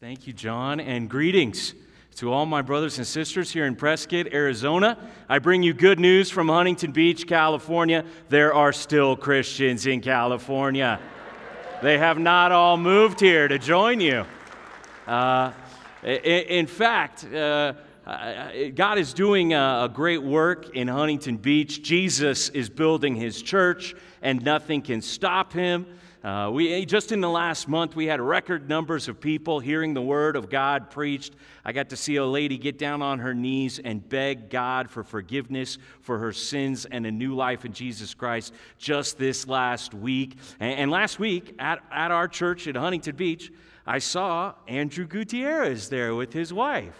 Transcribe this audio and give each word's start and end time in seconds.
Thank 0.00 0.28
you, 0.28 0.32
John, 0.32 0.78
and 0.78 1.10
greetings 1.10 1.74
to 2.14 2.32
all 2.32 2.46
my 2.46 2.62
brothers 2.62 2.98
and 2.98 3.06
sisters 3.06 3.50
here 3.50 3.66
in 3.66 3.74
Prescott, 3.74 4.28
Arizona. 4.32 4.96
I 5.28 5.40
bring 5.40 5.64
you 5.64 5.74
good 5.74 5.98
news 5.98 6.30
from 6.30 6.48
Huntington 6.48 6.92
Beach, 6.92 7.26
California. 7.26 8.04
There 8.28 8.54
are 8.54 8.72
still 8.72 9.16
Christians 9.16 9.88
in 9.88 10.00
California. 10.00 11.00
They 11.82 11.98
have 11.98 12.16
not 12.16 12.52
all 12.52 12.76
moved 12.76 13.18
here 13.18 13.48
to 13.48 13.58
join 13.58 14.00
you. 14.00 14.24
Uh, 15.04 15.50
in 16.04 16.68
fact, 16.68 17.24
uh, 17.24 17.72
God 18.76 18.98
is 18.98 19.12
doing 19.12 19.52
a 19.52 19.90
great 19.92 20.22
work 20.22 20.76
in 20.76 20.86
Huntington 20.86 21.38
Beach. 21.38 21.82
Jesus 21.82 22.50
is 22.50 22.70
building 22.70 23.16
his 23.16 23.42
church, 23.42 23.96
and 24.22 24.44
nothing 24.44 24.80
can 24.80 25.02
stop 25.02 25.52
him. 25.52 25.86
Uh, 26.24 26.50
we, 26.52 26.84
just 26.84 27.12
in 27.12 27.20
the 27.20 27.28
last 27.28 27.68
month, 27.68 27.94
we 27.94 28.06
had 28.06 28.20
record 28.20 28.68
numbers 28.68 29.06
of 29.06 29.20
people 29.20 29.60
hearing 29.60 29.94
the 29.94 30.02
word 30.02 30.34
of 30.34 30.50
God 30.50 30.90
preached. 30.90 31.36
I 31.64 31.70
got 31.70 31.90
to 31.90 31.96
see 31.96 32.16
a 32.16 32.26
lady 32.26 32.58
get 32.58 32.76
down 32.76 33.02
on 33.02 33.20
her 33.20 33.34
knees 33.34 33.78
and 33.78 34.06
beg 34.08 34.50
God 34.50 34.90
for 34.90 35.04
forgiveness 35.04 35.78
for 36.00 36.18
her 36.18 36.32
sins 36.32 36.86
and 36.86 37.06
a 37.06 37.10
new 37.12 37.36
life 37.36 37.64
in 37.64 37.72
Jesus 37.72 38.14
Christ 38.14 38.52
just 38.78 39.16
this 39.16 39.46
last 39.46 39.94
week. 39.94 40.36
And, 40.58 40.80
and 40.80 40.90
last 40.90 41.20
week 41.20 41.54
at, 41.60 41.84
at 41.92 42.10
our 42.10 42.26
church 42.26 42.66
at 42.66 42.74
Huntington 42.74 43.14
Beach, 43.14 43.52
I 43.86 44.00
saw 44.00 44.54
Andrew 44.66 45.06
Gutierrez 45.06 45.88
there 45.88 46.16
with 46.16 46.32
his 46.32 46.52
wife 46.52 46.98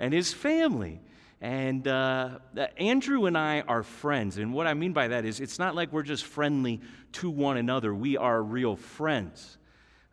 and 0.00 0.12
his 0.12 0.32
family. 0.32 1.00
And 1.40 1.86
uh, 1.86 2.38
Andrew 2.78 3.26
and 3.26 3.36
I 3.36 3.60
are 3.62 3.82
friends. 3.82 4.38
And 4.38 4.54
what 4.54 4.66
I 4.66 4.74
mean 4.74 4.92
by 4.92 5.08
that 5.08 5.24
is 5.24 5.40
it's 5.40 5.58
not 5.58 5.74
like 5.74 5.92
we're 5.92 6.02
just 6.02 6.24
friendly 6.24 6.80
to 7.12 7.30
one 7.30 7.56
another, 7.56 7.94
we 7.94 8.16
are 8.16 8.42
real 8.42 8.76
friends. 8.76 9.58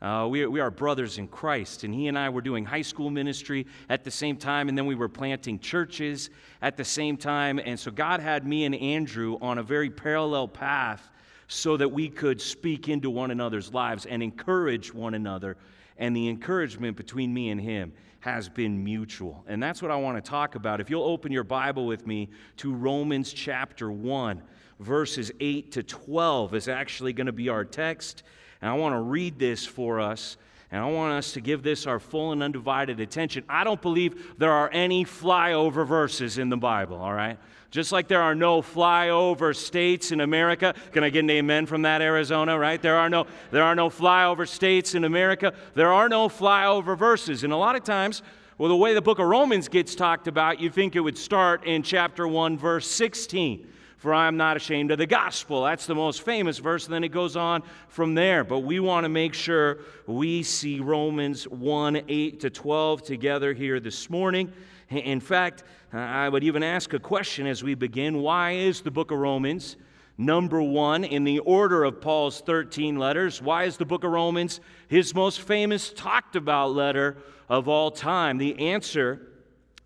Uh, 0.02 0.28
we, 0.30 0.46
we 0.46 0.60
are 0.60 0.70
brothers 0.70 1.18
in 1.18 1.30
Christ. 1.30 1.86
And 1.86 1.94
he 1.94 2.10
and 2.10 2.20
I 2.20 2.28
were 2.30 2.42
doing 2.42 2.66
high 2.66 2.82
school 2.82 3.10
ministry 3.10 3.66
at 3.90 4.04
the 4.04 4.12
same 4.12 4.36
time, 4.36 4.68
and 4.68 4.78
then 4.78 4.86
we 4.86 4.96
were 4.96 5.08
planting 5.08 5.60
churches 5.60 6.30
at 6.62 6.76
the 6.76 6.84
same 6.84 7.16
time. 7.16 7.58
And 7.58 7.80
so 7.80 7.90
God 7.90 8.20
had 8.20 8.46
me 8.46 8.66
and 8.66 8.76
Andrew 8.76 9.38
on 9.42 9.60
a 9.60 9.64
very 9.64 9.90
parallel 9.90 10.50
path 10.50 11.10
so 11.48 11.78
that 11.78 11.90
we 11.90 12.10
could 12.10 12.42
speak 12.42 12.90
into 12.90 13.10
one 13.10 13.32
another's 13.32 13.74
lives 13.74 14.06
and 14.06 14.22
encourage 14.22 14.94
one 14.94 15.14
another. 15.14 15.56
And 15.98 16.14
the 16.14 16.28
encouragement 16.28 16.98
between 16.98 17.34
me 17.34 17.50
and 17.50 17.62
him 17.62 17.94
has 18.24 18.48
been 18.48 18.82
mutual. 18.82 19.44
And 19.48 19.62
that's 19.62 19.82
what 19.82 19.92
I 19.92 19.98
want 19.98 20.16
to 20.16 20.30
talk 20.30 20.56
about. 20.56 20.80
If 20.80 20.90
you'll 20.90 21.04
open 21.04 21.30
your 21.30 21.44
Bible 21.44 21.86
with 21.86 22.08
me 22.08 22.30
to 22.56 22.74
Romans 22.74 23.34
chapter 23.34 23.92
1, 23.92 24.42
verses 24.80 25.30
8 25.42 25.74
to 25.74 25.84
12 25.84 26.56
is 26.56 26.70
actually 26.70 27.12
going 27.12 27.28
to 27.28 27.34
be 27.34 27.50
our 27.50 27.66
text. 27.66 28.24
And 28.62 28.72
I 28.72 28.76
want 28.76 28.96
to 28.96 29.02
read 29.02 29.38
this 29.38 29.66
for 29.66 30.00
us. 30.00 30.38
And 30.74 30.82
I 30.82 30.90
want 30.90 31.14
us 31.14 31.34
to 31.34 31.40
give 31.40 31.62
this 31.62 31.86
our 31.86 32.00
full 32.00 32.32
and 32.32 32.42
undivided 32.42 33.00
attention. 33.00 33.44
I 33.48 33.64
don't 33.64 33.80
believe 33.80 34.40
there 34.40 34.52
are 34.52 34.72
any 34.74 35.06
flyover 35.06 35.86
verses 35.86 36.40
in 36.40 36.50
the 36.50 36.58
Bible, 36.58 36.98
all 36.98 37.14
right? 37.14 37.38
Just 37.70 37.92
like 37.92 38.08
there 38.08 38.24
are 38.24 38.34
no 38.34 38.64
flyover 38.64 39.56
states 39.56 40.12
in 40.12 40.20
America. 40.20 40.74
Can 40.92 41.04
I 41.04 41.12
get 41.12 41.20
an 41.20 41.30
amen 41.30 41.68
from 41.68 41.84
that, 41.84 42.02
Arizona, 42.02 42.58
right? 42.58 42.82
There 42.82 42.96
are 42.96 43.08
no, 43.08 43.28
there 43.52 43.62
are 43.62 43.76
no 43.76 43.92
flyover 43.92 44.48
states 44.48 44.96
in 44.96 45.04
America. 45.04 45.54
There 45.76 45.94
are 45.94 46.10
no 46.10 46.28
flyover 46.28 46.98
verses. 46.98 47.44
And 47.44 47.54
a 47.54 47.58
lot 47.58 47.76
of 47.76 47.84
times, 47.84 48.24
well, 48.58 48.70
the 48.70 48.76
way 48.76 48.96
the 48.96 49.02
book 49.02 49.20
of 49.20 49.28
Romans 49.28 49.68
gets 49.68 49.94
talked 49.94 50.28
about, 50.28 50.60
you 50.60 50.72
think 50.72 50.96
it 50.96 51.02
would 51.02 51.20
start 51.20 51.66
in 51.66 51.84
chapter 51.84 52.28
1, 52.28 52.58
verse 52.58 52.90
16. 52.90 53.68
For 54.04 54.14
I 54.14 54.28
am 54.28 54.36
not 54.36 54.58
ashamed 54.58 54.92
of 54.92 54.98
the 54.98 55.06
gospel. 55.06 55.64
That's 55.64 55.86
the 55.86 55.96
most 55.96 56.24
famous 56.24 56.58
verse, 56.58 56.84
and 56.84 56.94
then 56.94 57.06
it 57.06 57.14
goes 57.14 57.38
on 57.38 57.64
from 57.88 58.16
there. 58.16 58.44
But 58.44 58.60
we 58.60 58.82
want 58.82 59.06
to 59.06 59.10
make 59.10 59.34
sure 59.34 59.78
we 60.08 60.44
see 60.44 60.82
Romans 60.82 61.48
1 61.48 62.02
8 62.10 62.40
to 62.42 62.50
12 62.50 63.04
together 63.04 63.54
here 63.54 63.80
this 63.80 64.10
morning. 64.10 64.52
In 64.90 65.22
fact, 65.22 65.64
I 65.94 66.28
would 66.28 66.44
even 66.44 66.64
ask 66.64 66.92
a 66.92 67.00
question 67.00 67.48
as 67.48 67.64
we 67.64 67.76
begin 67.76 68.18
why 68.18 68.52
is 68.52 68.82
the 68.82 68.92
book 68.92 69.12
of 69.12 69.20
Romans 69.20 69.78
number 70.18 70.62
one 70.62 71.06
in 71.06 71.24
the 71.24 71.40
order 71.40 71.86
of 71.86 72.02
Paul's 72.02 72.42
13 72.42 72.98
letters? 72.98 73.42
Why 73.42 73.64
is 73.64 73.78
the 73.78 73.86
book 73.86 74.04
of 74.04 74.12
Romans 74.12 74.60
his 74.90 75.16
most 75.16 75.40
famous, 75.40 75.94
talked 75.94 76.36
about 76.36 76.74
letter 76.74 77.16
of 77.48 77.70
all 77.70 77.90
time? 77.90 78.38
The 78.38 78.68
answer 78.68 79.30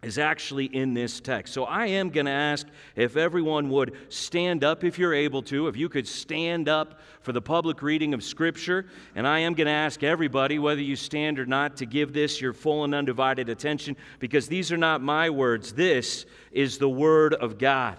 is 0.04 0.20
actually 0.20 0.66
in 0.66 0.94
this 0.94 1.20
text. 1.20 1.54
So 1.54 1.64
I 1.64 1.88
am 1.88 2.10
going 2.10 2.28
to 2.28 2.32
ask 2.32 2.68
if 2.96 3.18
everyone 3.18 3.70
would 3.70 3.96
stand 4.10 4.64
up 4.64 4.84
if 4.84 5.00
you're 5.00 5.14
able 5.14 5.42
to, 5.44 5.68
if 5.68 5.76
you 5.76 5.90
could 5.90 6.08
stand 6.08 6.70
up 6.70 7.00
for 7.22 7.32
the 7.32 7.42
public 7.42 7.82
reading 7.82 8.14
of 8.14 8.24
Scripture. 8.24 8.86
And 9.16 9.28
I 9.28 9.40
am 9.40 9.56
going 9.56 9.66
to 9.66 9.72
ask 9.72 10.04
everybody, 10.04 10.60
whether 10.60 10.82
you 10.82 10.96
stand 10.96 11.40
or 11.40 11.48
not, 11.48 11.78
to 11.78 11.88
give 11.88 12.14
this 12.14 12.40
your 12.40 12.54
full 12.54 12.84
and 12.84 12.94
undivided 12.94 13.50
attention 13.50 13.98
because 14.20 14.48
these 14.48 14.72
are 14.72 14.78
not 14.78 15.02
my 15.02 15.32
words. 15.32 15.74
This 15.74 16.28
is 16.52 16.78
the 16.78 16.90
Word 16.90 17.34
of 17.34 17.58
God. 17.58 17.98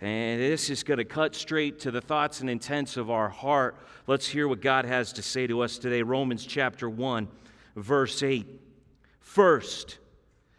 And 0.00 0.40
this 0.40 0.68
is 0.68 0.82
going 0.82 0.98
to 0.98 1.04
cut 1.04 1.34
straight 1.34 1.80
to 1.80 1.90
the 1.90 2.00
thoughts 2.00 2.40
and 2.40 2.50
intents 2.50 2.96
of 2.96 3.08
our 3.08 3.28
heart. 3.28 3.76
Let's 4.06 4.26
hear 4.26 4.46
what 4.48 4.60
God 4.60 4.84
has 4.84 5.12
to 5.14 5.22
say 5.22 5.46
to 5.46 5.62
us 5.62 5.78
today. 5.78 6.02
Romans 6.02 6.44
chapter 6.44 6.90
1, 6.90 7.28
verse 7.76 8.22
8. 8.22 8.46
First, 9.20 9.98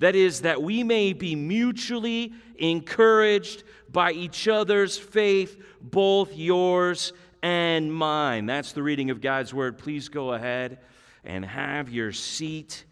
that 0.00 0.16
is, 0.16 0.40
that 0.42 0.62
we 0.62 0.82
may 0.82 1.12
be 1.12 1.36
mutually 1.36 2.32
encouraged 2.58 3.62
by 3.90 4.12
each 4.12 4.48
other's 4.48 4.98
faith, 4.98 5.62
both 5.80 6.36
yours 6.36 7.12
and 7.42 7.92
mine. 7.92 8.46
That's 8.46 8.72
the 8.72 8.82
reading 8.82 9.10
of 9.10 9.20
God's 9.20 9.54
word. 9.54 9.78
Please 9.78 10.08
go 10.08 10.32
ahead 10.32 10.78
and 11.24 11.44
have 11.44 11.90
your 11.90 12.12
seat. 12.12 12.84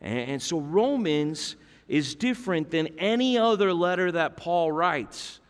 And 0.00 0.42
so, 0.42 0.58
Romans 0.60 1.56
is 1.88 2.14
different 2.14 2.70
than 2.70 2.88
any 2.98 3.38
other 3.38 3.72
letter 3.72 4.12
that 4.12 4.36
Paul 4.36 4.72
writes. 4.72 5.40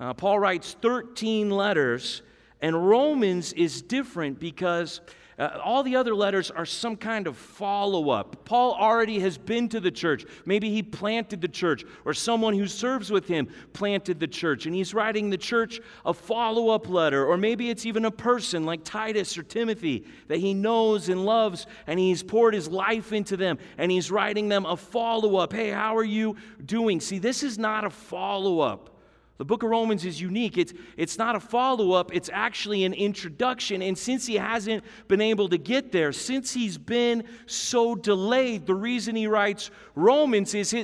Uh, 0.00 0.14
Paul 0.14 0.38
writes 0.38 0.76
13 0.80 1.50
letters, 1.50 2.22
and 2.60 2.88
Romans 2.88 3.52
is 3.52 3.82
different 3.82 4.38
because 4.38 5.00
uh, 5.38 5.60
all 5.62 5.82
the 5.82 5.94
other 5.94 6.14
letters 6.14 6.50
are 6.50 6.66
some 6.66 6.96
kind 6.96 7.26
of 7.26 7.36
follow 7.36 8.10
up. 8.10 8.44
Paul 8.44 8.74
already 8.74 9.20
has 9.20 9.38
been 9.38 9.68
to 9.68 9.78
the 9.78 9.90
church. 9.90 10.24
Maybe 10.44 10.70
he 10.70 10.82
planted 10.82 11.40
the 11.40 11.48
church, 11.48 11.84
or 12.04 12.12
someone 12.12 12.54
who 12.54 12.66
serves 12.66 13.10
with 13.10 13.28
him 13.28 13.48
planted 13.72 14.18
the 14.18 14.26
church, 14.26 14.66
and 14.66 14.74
he's 14.74 14.92
writing 14.92 15.30
the 15.30 15.38
church 15.38 15.80
a 16.04 16.12
follow 16.12 16.70
up 16.70 16.88
letter. 16.88 17.24
Or 17.24 17.36
maybe 17.36 17.70
it's 17.70 17.86
even 17.86 18.04
a 18.04 18.10
person 18.10 18.64
like 18.64 18.82
Titus 18.82 19.38
or 19.38 19.44
Timothy 19.44 20.04
that 20.26 20.38
he 20.38 20.54
knows 20.54 21.08
and 21.08 21.24
loves, 21.24 21.66
and 21.86 22.00
he's 22.00 22.22
poured 22.22 22.54
his 22.54 22.68
life 22.68 23.12
into 23.12 23.36
them, 23.36 23.58
and 23.78 23.92
he's 23.92 24.10
writing 24.10 24.48
them 24.48 24.66
a 24.66 24.76
follow 24.76 25.36
up. 25.36 25.52
Hey, 25.52 25.70
how 25.70 25.96
are 25.96 26.04
you 26.04 26.36
doing? 26.64 27.00
See, 27.00 27.18
this 27.18 27.42
is 27.42 27.58
not 27.58 27.84
a 27.84 27.90
follow 27.90 28.60
up. 28.60 28.97
The 29.38 29.44
book 29.44 29.62
of 29.62 29.70
Romans 29.70 30.04
is 30.04 30.20
unique. 30.20 30.58
It's, 30.58 30.74
it's 30.96 31.16
not 31.16 31.36
a 31.36 31.40
follow 31.40 31.92
up, 31.92 32.12
it's 32.12 32.28
actually 32.32 32.84
an 32.84 32.92
introduction. 32.92 33.82
And 33.82 33.96
since 33.96 34.26
he 34.26 34.34
hasn't 34.34 34.84
been 35.06 35.20
able 35.20 35.48
to 35.48 35.58
get 35.58 35.92
there, 35.92 36.12
since 36.12 36.52
he's 36.52 36.76
been 36.76 37.24
so 37.46 37.94
delayed, 37.94 38.66
the 38.66 38.74
reason 38.74 39.14
he 39.14 39.28
writes 39.28 39.70
Romans 39.94 40.54
is 40.54 40.74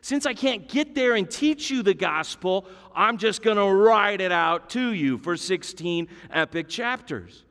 since 0.00 0.24
I 0.24 0.32
can't 0.32 0.68
get 0.68 0.94
there 0.94 1.14
and 1.14 1.30
teach 1.30 1.70
you 1.70 1.82
the 1.82 1.92
gospel, 1.92 2.66
I'm 2.94 3.18
just 3.18 3.42
going 3.42 3.58
to 3.58 3.66
write 3.66 4.22
it 4.22 4.32
out 4.32 4.70
to 4.70 4.92
you 4.92 5.18
for 5.18 5.36
16 5.36 6.08
epic 6.30 6.68
chapters. 6.68 7.44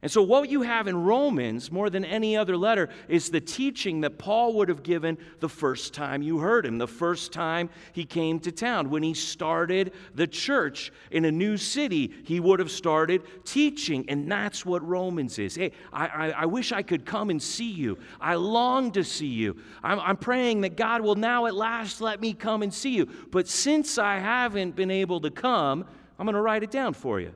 And 0.00 0.12
so, 0.12 0.22
what 0.22 0.48
you 0.48 0.62
have 0.62 0.86
in 0.86 1.02
Romans, 1.02 1.72
more 1.72 1.90
than 1.90 2.04
any 2.04 2.36
other 2.36 2.56
letter, 2.56 2.88
is 3.08 3.30
the 3.30 3.40
teaching 3.40 4.02
that 4.02 4.16
Paul 4.16 4.54
would 4.54 4.68
have 4.68 4.84
given 4.84 5.18
the 5.40 5.48
first 5.48 5.92
time 5.92 6.22
you 6.22 6.38
heard 6.38 6.64
him, 6.64 6.78
the 6.78 6.86
first 6.86 7.32
time 7.32 7.68
he 7.92 8.04
came 8.04 8.38
to 8.40 8.52
town. 8.52 8.90
When 8.90 9.02
he 9.02 9.12
started 9.12 9.92
the 10.14 10.28
church 10.28 10.92
in 11.10 11.24
a 11.24 11.32
new 11.32 11.56
city, 11.56 12.12
he 12.22 12.38
would 12.38 12.60
have 12.60 12.70
started 12.70 13.22
teaching. 13.44 14.08
And 14.08 14.30
that's 14.30 14.64
what 14.64 14.86
Romans 14.86 15.36
is. 15.40 15.56
Hey, 15.56 15.72
I, 15.92 16.06
I, 16.06 16.30
I 16.30 16.46
wish 16.46 16.70
I 16.70 16.82
could 16.82 17.04
come 17.04 17.28
and 17.28 17.42
see 17.42 17.72
you. 17.72 17.98
I 18.20 18.36
long 18.36 18.92
to 18.92 19.02
see 19.02 19.26
you. 19.26 19.56
I'm, 19.82 19.98
I'm 19.98 20.16
praying 20.16 20.60
that 20.60 20.76
God 20.76 21.00
will 21.00 21.16
now 21.16 21.46
at 21.46 21.56
last 21.56 22.00
let 22.00 22.20
me 22.20 22.34
come 22.34 22.62
and 22.62 22.72
see 22.72 22.90
you. 22.90 23.06
But 23.32 23.48
since 23.48 23.98
I 23.98 24.18
haven't 24.18 24.76
been 24.76 24.92
able 24.92 25.20
to 25.22 25.30
come, 25.32 25.84
I'm 26.20 26.24
going 26.24 26.36
to 26.36 26.40
write 26.40 26.62
it 26.62 26.70
down 26.70 26.94
for 26.94 27.18
you. 27.18 27.34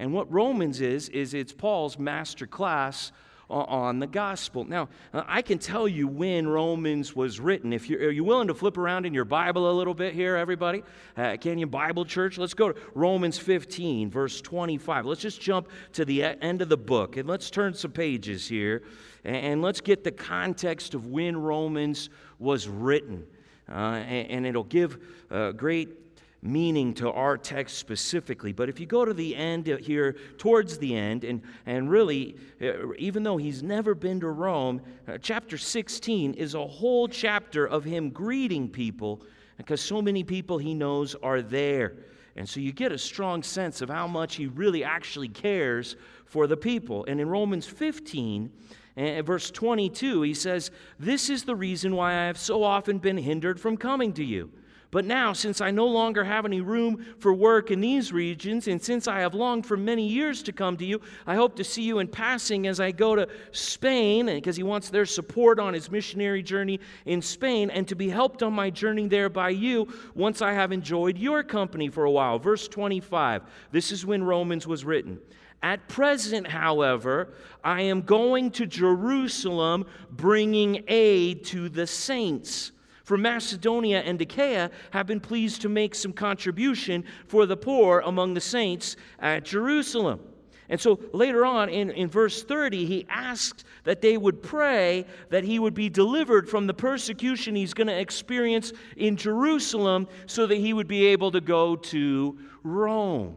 And 0.00 0.14
what 0.14 0.32
Romans 0.32 0.80
is, 0.80 1.10
is 1.10 1.34
it's 1.34 1.52
Paul's 1.52 1.98
master 1.98 2.46
class 2.46 3.12
on 3.50 3.98
the 3.98 4.06
gospel. 4.06 4.64
Now, 4.64 4.88
uh, 5.12 5.24
I 5.26 5.42
can 5.42 5.58
tell 5.58 5.86
you 5.86 6.06
when 6.08 6.48
Romans 6.48 7.14
was 7.14 7.38
written. 7.38 7.74
If 7.74 7.90
you're, 7.90 8.00
are 8.00 8.10
you 8.10 8.24
willing 8.24 8.48
to 8.48 8.54
flip 8.54 8.78
around 8.78 9.04
in 9.04 9.12
your 9.12 9.26
Bible 9.26 9.70
a 9.70 9.74
little 9.74 9.92
bit 9.92 10.14
here, 10.14 10.36
everybody? 10.36 10.84
Uh, 11.16 11.36
Canyon 11.36 11.68
Bible 11.68 12.06
Church? 12.06 12.38
Let's 12.38 12.54
go 12.54 12.72
to 12.72 12.80
Romans 12.94 13.36
15, 13.36 14.10
verse 14.10 14.40
25. 14.40 15.04
Let's 15.04 15.20
just 15.20 15.40
jump 15.40 15.68
to 15.92 16.06
the 16.06 16.24
end 16.24 16.62
of 16.62 16.70
the 16.70 16.78
book 16.78 17.18
and 17.18 17.28
let's 17.28 17.50
turn 17.50 17.74
some 17.74 17.92
pages 17.92 18.48
here 18.48 18.84
and 19.24 19.60
let's 19.60 19.82
get 19.82 20.02
the 20.02 20.12
context 20.12 20.94
of 20.94 21.06
when 21.06 21.36
Romans 21.36 22.08
was 22.38 22.68
written. 22.68 23.26
Uh, 23.68 24.02
and, 24.06 24.30
and, 24.30 24.46
it'll 24.46 24.64
give 24.64 24.98
uh, 25.30 25.52
great 25.52 25.99
meaning 26.42 26.94
to 26.94 27.10
our 27.12 27.36
text 27.36 27.78
specifically. 27.78 28.52
But 28.52 28.68
if 28.68 28.80
you 28.80 28.86
go 28.86 29.04
to 29.04 29.12
the 29.12 29.36
end 29.36 29.66
here, 29.66 30.16
towards 30.38 30.78
the 30.78 30.96
end, 30.96 31.24
and, 31.24 31.42
and 31.66 31.90
really, 31.90 32.36
uh, 32.62 32.92
even 32.98 33.22
though 33.22 33.36
he's 33.36 33.62
never 33.62 33.94
been 33.94 34.20
to 34.20 34.28
Rome, 34.28 34.80
uh, 35.06 35.18
chapter 35.18 35.58
16 35.58 36.34
is 36.34 36.54
a 36.54 36.66
whole 36.66 37.08
chapter 37.08 37.66
of 37.66 37.84
him 37.84 38.10
greeting 38.10 38.68
people 38.68 39.22
because 39.58 39.80
so 39.80 40.00
many 40.00 40.24
people 40.24 40.56
he 40.56 40.72
knows 40.72 41.14
are 41.22 41.42
there. 41.42 41.94
And 42.36 42.48
so 42.48 42.60
you 42.60 42.72
get 42.72 42.92
a 42.92 42.98
strong 42.98 43.42
sense 43.42 43.82
of 43.82 43.90
how 43.90 44.06
much 44.06 44.36
he 44.36 44.46
really 44.46 44.82
actually 44.82 45.28
cares 45.28 45.96
for 46.24 46.46
the 46.46 46.56
people. 46.56 47.04
And 47.06 47.20
in 47.20 47.28
Romans 47.28 47.66
15, 47.66 48.50
and 48.96 49.26
verse 49.26 49.50
22, 49.50 50.22
he 50.22 50.34
says, 50.34 50.70
This 50.98 51.28
is 51.28 51.44
the 51.44 51.56
reason 51.56 51.94
why 51.94 52.12
I 52.12 52.26
have 52.26 52.38
so 52.38 52.62
often 52.62 52.98
been 52.98 53.18
hindered 53.18 53.60
from 53.60 53.76
coming 53.76 54.12
to 54.14 54.24
you. 54.24 54.50
But 54.92 55.04
now, 55.04 55.32
since 55.32 55.60
I 55.60 55.70
no 55.70 55.86
longer 55.86 56.24
have 56.24 56.44
any 56.44 56.60
room 56.60 57.04
for 57.18 57.32
work 57.32 57.70
in 57.70 57.80
these 57.80 58.12
regions, 58.12 58.66
and 58.66 58.82
since 58.82 59.06
I 59.06 59.20
have 59.20 59.34
longed 59.34 59.64
for 59.64 59.76
many 59.76 60.08
years 60.08 60.42
to 60.44 60.52
come 60.52 60.76
to 60.78 60.84
you, 60.84 61.00
I 61.28 61.36
hope 61.36 61.54
to 61.56 61.64
see 61.64 61.82
you 61.82 62.00
in 62.00 62.08
passing 62.08 62.66
as 62.66 62.80
I 62.80 62.90
go 62.90 63.14
to 63.14 63.28
Spain, 63.52 64.26
because 64.26 64.56
he 64.56 64.64
wants 64.64 64.90
their 64.90 65.06
support 65.06 65.60
on 65.60 65.74
his 65.74 65.92
missionary 65.92 66.42
journey 66.42 66.80
in 67.06 67.22
Spain, 67.22 67.70
and 67.70 67.86
to 67.86 67.94
be 67.94 68.08
helped 68.08 68.42
on 68.42 68.52
my 68.52 68.68
journey 68.68 69.06
there 69.06 69.28
by 69.28 69.50
you 69.50 69.86
once 70.16 70.42
I 70.42 70.54
have 70.54 70.72
enjoyed 70.72 71.16
your 71.16 71.44
company 71.44 71.88
for 71.88 72.04
a 72.04 72.10
while. 72.10 72.40
Verse 72.40 72.66
25. 72.66 73.42
This 73.70 73.92
is 73.92 74.04
when 74.04 74.24
Romans 74.24 74.66
was 74.66 74.84
written. 74.84 75.20
At 75.62 75.88
present, 75.88 76.48
however, 76.48 77.34
I 77.62 77.82
am 77.82 78.02
going 78.02 78.50
to 78.52 78.66
Jerusalem 78.66 79.86
bringing 80.10 80.82
aid 80.88 81.44
to 81.46 81.68
the 81.68 81.86
saints 81.86 82.72
for 83.10 83.18
Macedonia 83.18 84.02
and 84.02 84.22
Achaia 84.22 84.70
have 84.92 85.08
been 85.08 85.18
pleased 85.18 85.62
to 85.62 85.68
make 85.68 85.96
some 85.96 86.12
contribution 86.12 87.02
for 87.26 87.44
the 87.44 87.56
poor 87.56 88.04
among 88.06 88.34
the 88.34 88.40
saints 88.40 88.94
at 89.18 89.44
Jerusalem. 89.44 90.20
And 90.68 90.80
so 90.80 91.00
later 91.12 91.44
on 91.44 91.70
in, 91.70 91.90
in 91.90 92.08
verse 92.08 92.44
30, 92.44 92.86
he 92.86 93.06
asked 93.08 93.64
that 93.82 94.00
they 94.00 94.16
would 94.16 94.44
pray 94.44 95.06
that 95.28 95.42
he 95.42 95.58
would 95.58 95.74
be 95.74 95.88
delivered 95.88 96.48
from 96.48 96.68
the 96.68 96.72
persecution 96.72 97.56
he's 97.56 97.74
going 97.74 97.88
to 97.88 97.98
experience 97.98 98.72
in 98.96 99.16
Jerusalem 99.16 100.06
so 100.26 100.46
that 100.46 100.58
he 100.58 100.72
would 100.72 100.86
be 100.86 101.06
able 101.06 101.32
to 101.32 101.40
go 101.40 101.74
to 101.74 102.38
Rome. 102.62 103.36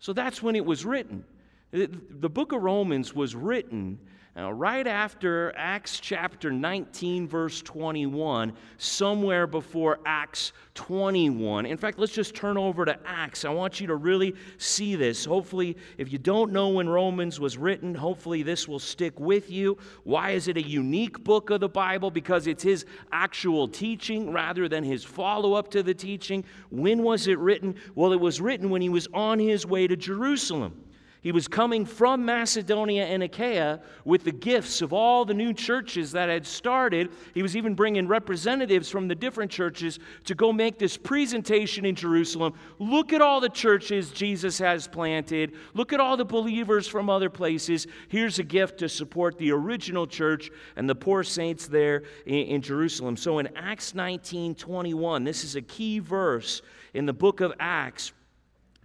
So 0.00 0.14
that's 0.14 0.42
when 0.42 0.56
it 0.56 0.66
was 0.66 0.84
written. 0.84 1.24
The 1.70 2.28
book 2.28 2.50
of 2.50 2.60
Romans 2.60 3.14
was 3.14 3.36
written 3.36 4.00
now, 4.36 4.50
right 4.52 4.86
after 4.86 5.50
Acts 5.56 5.98
chapter 5.98 6.50
19, 6.50 7.26
verse 7.26 7.62
21, 7.62 8.52
somewhere 8.76 9.46
before 9.46 9.98
Acts 10.04 10.52
21. 10.74 11.64
In 11.64 11.78
fact, 11.78 11.98
let's 11.98 12.12
just 12.12 12.34
turn 12.34 12.58
over 12.58 12.84
to 12.84 12.98
Acts. 13.06 13.46
I 13.46 13.48
want 13.48 13.80
you 13.80 13.86
to 13.86 13.94
really 13.94 14.34
see 14.58 14.94
this. 14.94 15.24
Hopefully, 15.24 15.78
if 15.96 16.12
you 16.12 16.18
don't 16.18 16.52
know 16.52 16.68
when 16.68 16.86
Romans 16.86 17.40
was 17.40 17.56
written, 17.56 17.94
hopefully 17.94 18.42
this 18.42 18.68
will 18.68 18.78
stick 18.78 19.18
with 19.18 19.50
you. 19.50 19.78
Why 20.04 20.32
is 20.32 20.48
it 20.48 20.58
a 20.58 20.62
unique 20.62 21.24
book 21.24 21.48
of 21.48 21.60
the 21.60 21.70
Bible? 21.70 22.10
Because 22.10 22.46
it's 22.46 22.62
his 22.62 22.84
actual 23.12 23.66
teaching 23.66 24.30
rather 24.34 24.68
than 24.68 24.84
his 24.84 25.02
follow 25.02 25.54
up 25.54 25.70
to 25.70 25.82
the 25.82 25.94
teaching. 25.94 26.44
When 26.68 27.02
was 27.02 27.26
it 27.26 27.38
written? 27.38 27.74
Well, 27.94 28.12
it 28.12 28.20
was 28.20 28.38
written 28.38 28.68
when 28.68 28.82
he 28.82 28.90
was 28.90 29.08
on 29.14 29.38
his 29.38 29.64
way 29.64 29.86
to 29.86 29.96
Jerusalem. 29.96 30.85
He 31.26 31.32
was 31.32 31.48
coming 31.48 31.84
from 31.84 32.24
Macedonia 32.24 33.04
and 33.04 33.20
Achaia 33.20 33.80
with 34.04 34.22
the 34.22 34.30
gifts 34.30 34.80
of 34.80 34.92
all 34.92 35.24
the 35.24 35.34
new 35.34 35.52
churches 35.52 36.12
that 36.12 36.28
had 36.28 36.46
started. 36.46 37.10
He 37.34 37.42
was 37.42 37.56
even 37.56 37.74
bringing 37.74 38.06
representatives 38.06 38.88
from 38.88 39.08
the 39.08 39.16
different 39.16 39.50
churches 39.50 39.98
to 40.26 40.36
go 40.36 40.52
make 40.52 40.78
this 40.78 40.96
presentation 40.96 41.84
in 41.84 41.96
Jerusalem. 41.96 42.54
Look 42.78 43.12
at 43.12 43.20
all 43.20 43.40
the 43.40 43.48
churches 43.48 44.12
Jesus 44.12 44.56
has 44.58 44.86
planted. 44.86 45.56
Look 45.74 45.92
at 45.92 45.98
all 45.98 46.16
the 46.16 46.24
believers 46.24 46.86
from 46.86 47.10
other 47.10 47.28
places. 47.28 47.88
Here's 48.08 48.38
a 48.38 48.44
gift 48.44 48.78
to 48.78 48.88
support 48.88 49.36
the 49.36 49.50
original 49.50 50.06
church 50.06 50.52
and 50.76 50.88
the 50.88 50.94
poor 50.94 51.24
saints 51.24 51.66
there 51.66 52.04
in, 52.26 52.62
Jerusalem. 52.62 53.16
So 53.16 53.40
in 53.40 53.48
Acts 53.56 53.96
19 53.96 54.54
21, 54.54 55.24
this 55.24 55.42
is 55.42 55.56
a 55.56 55.62
key 55.62 55.98
verse 55.98 56.62
in 56.94 57.04
the 57.04 57.12
book 57.12 57.40
of 57.40 57.52
Acts 57.58 58.12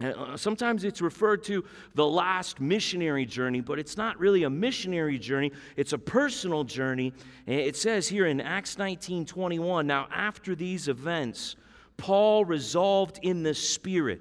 Uh, 0.02 0.08
uh, 0.08 0.36
sometimes 0.36 0.84
it's 0.84 1.00
referred 1.00 1.44
to 1.44 1.64
the 1.94 2.06
last 2.06 2.60
missionary 2.60 3.24
journey, 3.24 3.60
but 3.60 3.78
it's 3.78 3.96
not 3.96 4.18
really 4.18 4.42
a 4.42 4.50
missionary 4.50 5.18
journey, 5.18 5.52
it's 5.76 5.92
a 5.92 5.98
personal 5.98 6.64
journey. 6.64 7.12
Uh, 7.48 7.52
it 7.52 7.76
says 7.76 8.08
here 8.08 8.26
in 8.26 8.40
Acts 8.40 8.78
19 8.78 9.26
21, 9.26 9.86
now 9.86 10.08
after 10.10 10.54
these 10.54 10.88
events, 10.88 11.56
Paul 11.96 12.44
resolved 12.44 13.20
in 13.22 13.42
the 13.42 13.54
Spirit 13.54 14.20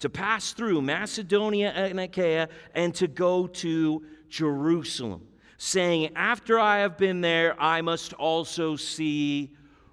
to 0.00 0.08
pass 0.08 0.52
through 0.52 0.82
Macedonia 0.82 1.70
and 1.70 2.00
Achaia 2.00 2.48
and 2.74 2.94
to 2.94 3.06
go 3.06 3.46
to 3.46 4.04
Jerusalem, 4.28 5.26
saying, 5.58 6.10
After 6.16 6.58
I 6.58 6.78
have 6.78 6.96
been 6.96 7.20
there, 7.20 7.60
I 7.60 7.82
must 7.82 8.12
also 8.14 8.76
see 8.76 9.50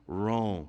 Rome. 0.07 0.67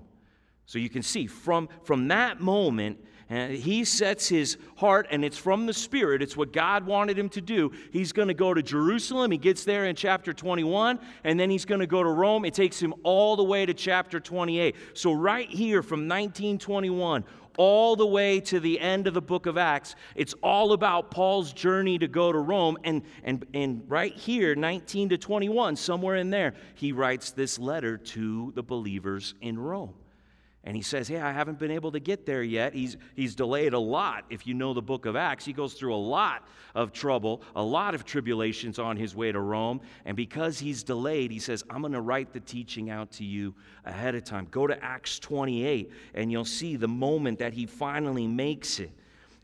So 0.67 0.79
you 0.79 0.89
can 0.89 1.03
see 1.03 1.27
from, 1.27 1.69
from 1.85 2.09
that 2.09 2.41
moment, 2.41 2.99
and 3.31 3.55
he 3.55 3.85
sets 3.85 4.29
his 4.29 4.59
heart, 4.77 5.07
and 5.11 5.25
it's 5.25 5.39
from 5.39 5.65
the 5.65 5.73
Spirit. 5.73 6.21
It's 6.21 6.37
what 6.37 6.53
God 6.53 6.85
wanted 6.85 7.17
him 7.17 7.29
to 7.31 7.41
do. 7.41 7.71
He's 7.93 8.11
going 8.11 8.27
to 8.27 8.35
go 8.35 8.53
to 8.53 8.61
Jerusalem. 8.61 9.31
He 9.31 9.39
gets 9.39 9.65
there 9.65 9.87
in 9.87 9.95
chapter 9.95 10.33
21, 10.33 10.99
and 11.23 11.39
then 11.39 11.49
he's 11.49 11.65
going 11.65 11.81
to 11.81 11.87
go 11.87 12.03
to 12.03 12.09
Rome. 12.09 12.45
It 12.45 12.55
takes 12.55 12.83
him 12.83 12.93
all 13.05 13.37
the 13.37 13.45
way 13.45 13.65
to 13.65 13.73
chapter 13.73 14.19
28. 14.19 14.75
So, 14.95 15.13
right 15.13 15.49
here 15.49 15.81
from 15.81 16.01
1921, 16.09 17.25
all 17.57 17.95
the 17.95 18.07
way 18.07 18.41
to 18.41 18.59
the 18.59 18.81
end 18.81 19.07
of 19.07 19.15
the 19.15 19.23
book 19.23 19.47
of 19.47 19.57
Acts, 19.57 19.95
it's 20.17 20.35
all 20.43 20.73
about 20.73 21.13
Paul's 21.13 21.53
journey 21.53 21.99
to 21.99 22.09
go 22.09 22.33
to 22.33 22.39
Rome. 22.39 22.79
And, 22.83 23.03
and, 23.23 23.47
and 23.55 23.85
right 23.87 24.15
here, 24.15 24.57
19 24.57 25.11
to 25.11 25.19
21, 25.19 25.77
somewhere 25.77 26.17
in 26.17 26.31
there, 26.31 26.55
he 26.75 26.91
writes 26.91 27.31
this 27.31 27.61
letter 27.61 27.97
to 27.97 28.51
the 28.57 28.63
believers 28.65 29.35
in 29.41 29.57
Rome. 29.57 29.95
And 30.65 30.77
he 30.77 30.83
says, 30.83 31.09
Hey, 31.09 31.21
I 31.21 31.33
haven't 31.33 31.59
been 31.59 31.71
able 31.71 31.93
to 31.93 32.01
get 32.01 32.27
there 32.27 32.43
yet. 32.43 32.75
He's, 32.75 32.97
he's 33.15 33.35
delayed 33.35 33.73
a 33.73 33.79
lot. 33.79 34.25
If 34.29 34.47
you 34.47 34.53
know 34.53 34.75
the 34.75 34.83
book 34.83 35.07
of 35.07 35.17
Acts, 35.17 35.45
he 35.45 35.53
goes 35.53 35.73
through 35.73 35.95
a 35.95 35.97
lot 35.97 36.47
of 36.75 36.93
trouble, 36.93 37.43
a 37.57 37.63
lot 37.63 37.95
of 37.95 38.05
tribulations 38.05 38.79
on 38.79 38.97
his 38.97 39.17
way 39.17 39.33
to 39.33 39.41
Rome. 39.41 39.81
And 40.05 40.17
because 40.17 40.59
he's 40.59 40.83
delayed, 40.83 41.31
he 41.31 41.39
says, 41.39 41.65
I'm 41.71 41.81
going 41.81 41.95
to 41.95 42.01
write 42.01 42.33
the 42.33 42.41
teaching 42.41 42.91
out 42.91 43.11
to 43.13 43.25
you 43.25 43.55
ahead 43.87 44.15
of 44.15 44.25
time. 44.25 44.49
Go 44.51 44.67
to 44.67 44.85
Acts 44.85 45.19
28, 45.19 45.91
and 46.15 46.31
you'll 46.31 46.45
see 46.45 46.77
the 46.77 46.89
moment 46.89 47.39
that 47.39 47.55
he 47.55 47.65
finally 47.65 48.27
makes 48.27 48.81
it. 48.81 48.93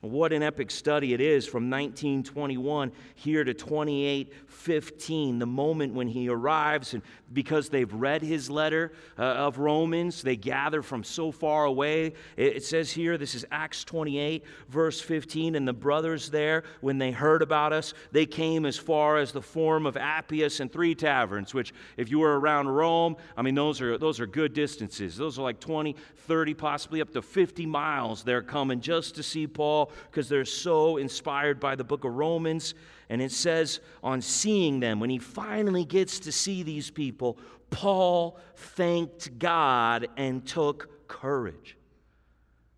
What 0.03 0.35
an 0.35 0.43
epic 0.43 0.71
study 0.71 1.15
it 1.15 1.23
is 1.23 1.47
from 1.47 1.71
1921 1.71 2.93
here 3.15 3.45
to 3.45 3.55
2815, 3.55 5.39
the 5.39 5.47
moment 5.47 5.95
when 5.95 6.07
he 6.07 6.29
arrives. 6.29 6.93
And 6.93 7.03
because 7.33 7.71
they've 7.71 7.93
read 7.93 8.21
his 8.21 8.51
letter 8.51 8.93
uh, 9.19 9.23
of 9.23 9.59
Romans, 9.59 10.23
they 10.23 10.37
gather 10.37 10.83
from 10.83 11.03
so 11.03 11.33
far 11.33 11.65
away. 11.65 12.13
It, 12.37 12.57
it 12.57 12.65
says 12.65 12.93
here, 12.93 13.17
this 13.17 13.35
is 13.35 13.47
Acts 13.51 13.85
28, 13.85 14.45
verse 14.69 15.01
15, 15.01 15.55
and 15.55 15.67
the 15.67 15.73
brothers 15.73 16.29
there, 16.31 16.65
when 16.83 16.99
they 16.99 17.11
heard 17.11 17.41
about 17.41 17.73
us, 17.73 17.95
they 18.13 18.27
came 18.27 18.67
as 18.67 18.77
far 18.77 19.17
as 19.17 19.33
the 19.33 19.43
Forum 19.43 19.87
of 19.87 19.97
Appius 19.97 20.61
and 20.61 20.71
three 20.71 20.95
taverns, 20.95 21.55
which, 21.55 21.73
if 21.97 22.11
you 22.11 22.19
were 22.19 22.39
around 22.39 22.69
Rome, 22.69 23.17
I 23.35 23.41
mean, 23.41 23.55
those 23.55 23.81
are, 23.81 23.97
those 23.97 24.21
are 24.21 24.27
good 24.27 24.53
distances. 24.53 25.17
Those 25.17 25.39
are 25.39 25.43
like 25.43 25.59
20, 25.59 25.97
30, 26.17 26.55
possibly 26.55 27.01
up 27.01 27.13
to 27.15 27.23
50 27.23 27.65
miles 27.65 28.23
they're 28.23 28.43
coming 28.43 28.81
just 28.81 29.15
to 29.15 29.23
see 29.23 29.47
Paul 29.47 29.91
because 30.11 30.29
they're 30.29 30.45
so 30.45 30.97
inspired 30.97 31.61
by 31.61 31.75
the 31.75 31.85
book 31.85 32.05
of 32.05 32.15
Romans. 32.15 32.75
And 33.09 33.23
it 33.23 33.33
says, 33.33 33.81
on 34.03 34.21
seeing 34.21 34.81
them, 34.81 35.01
when 35.01 35.11
he 35.11 35.19
finally 35.19 35.85
gets 35.85 36.19
to 36.21 36.33
see 36.33 36.63
these 36.63 36.91
people, 36.91 37.39
Paul 37.71 38.39
thanked 38.57 39.39
God 39.39 40.09
and 40.17 40.47
took 40.47 41.09
courage. 41.09 41.77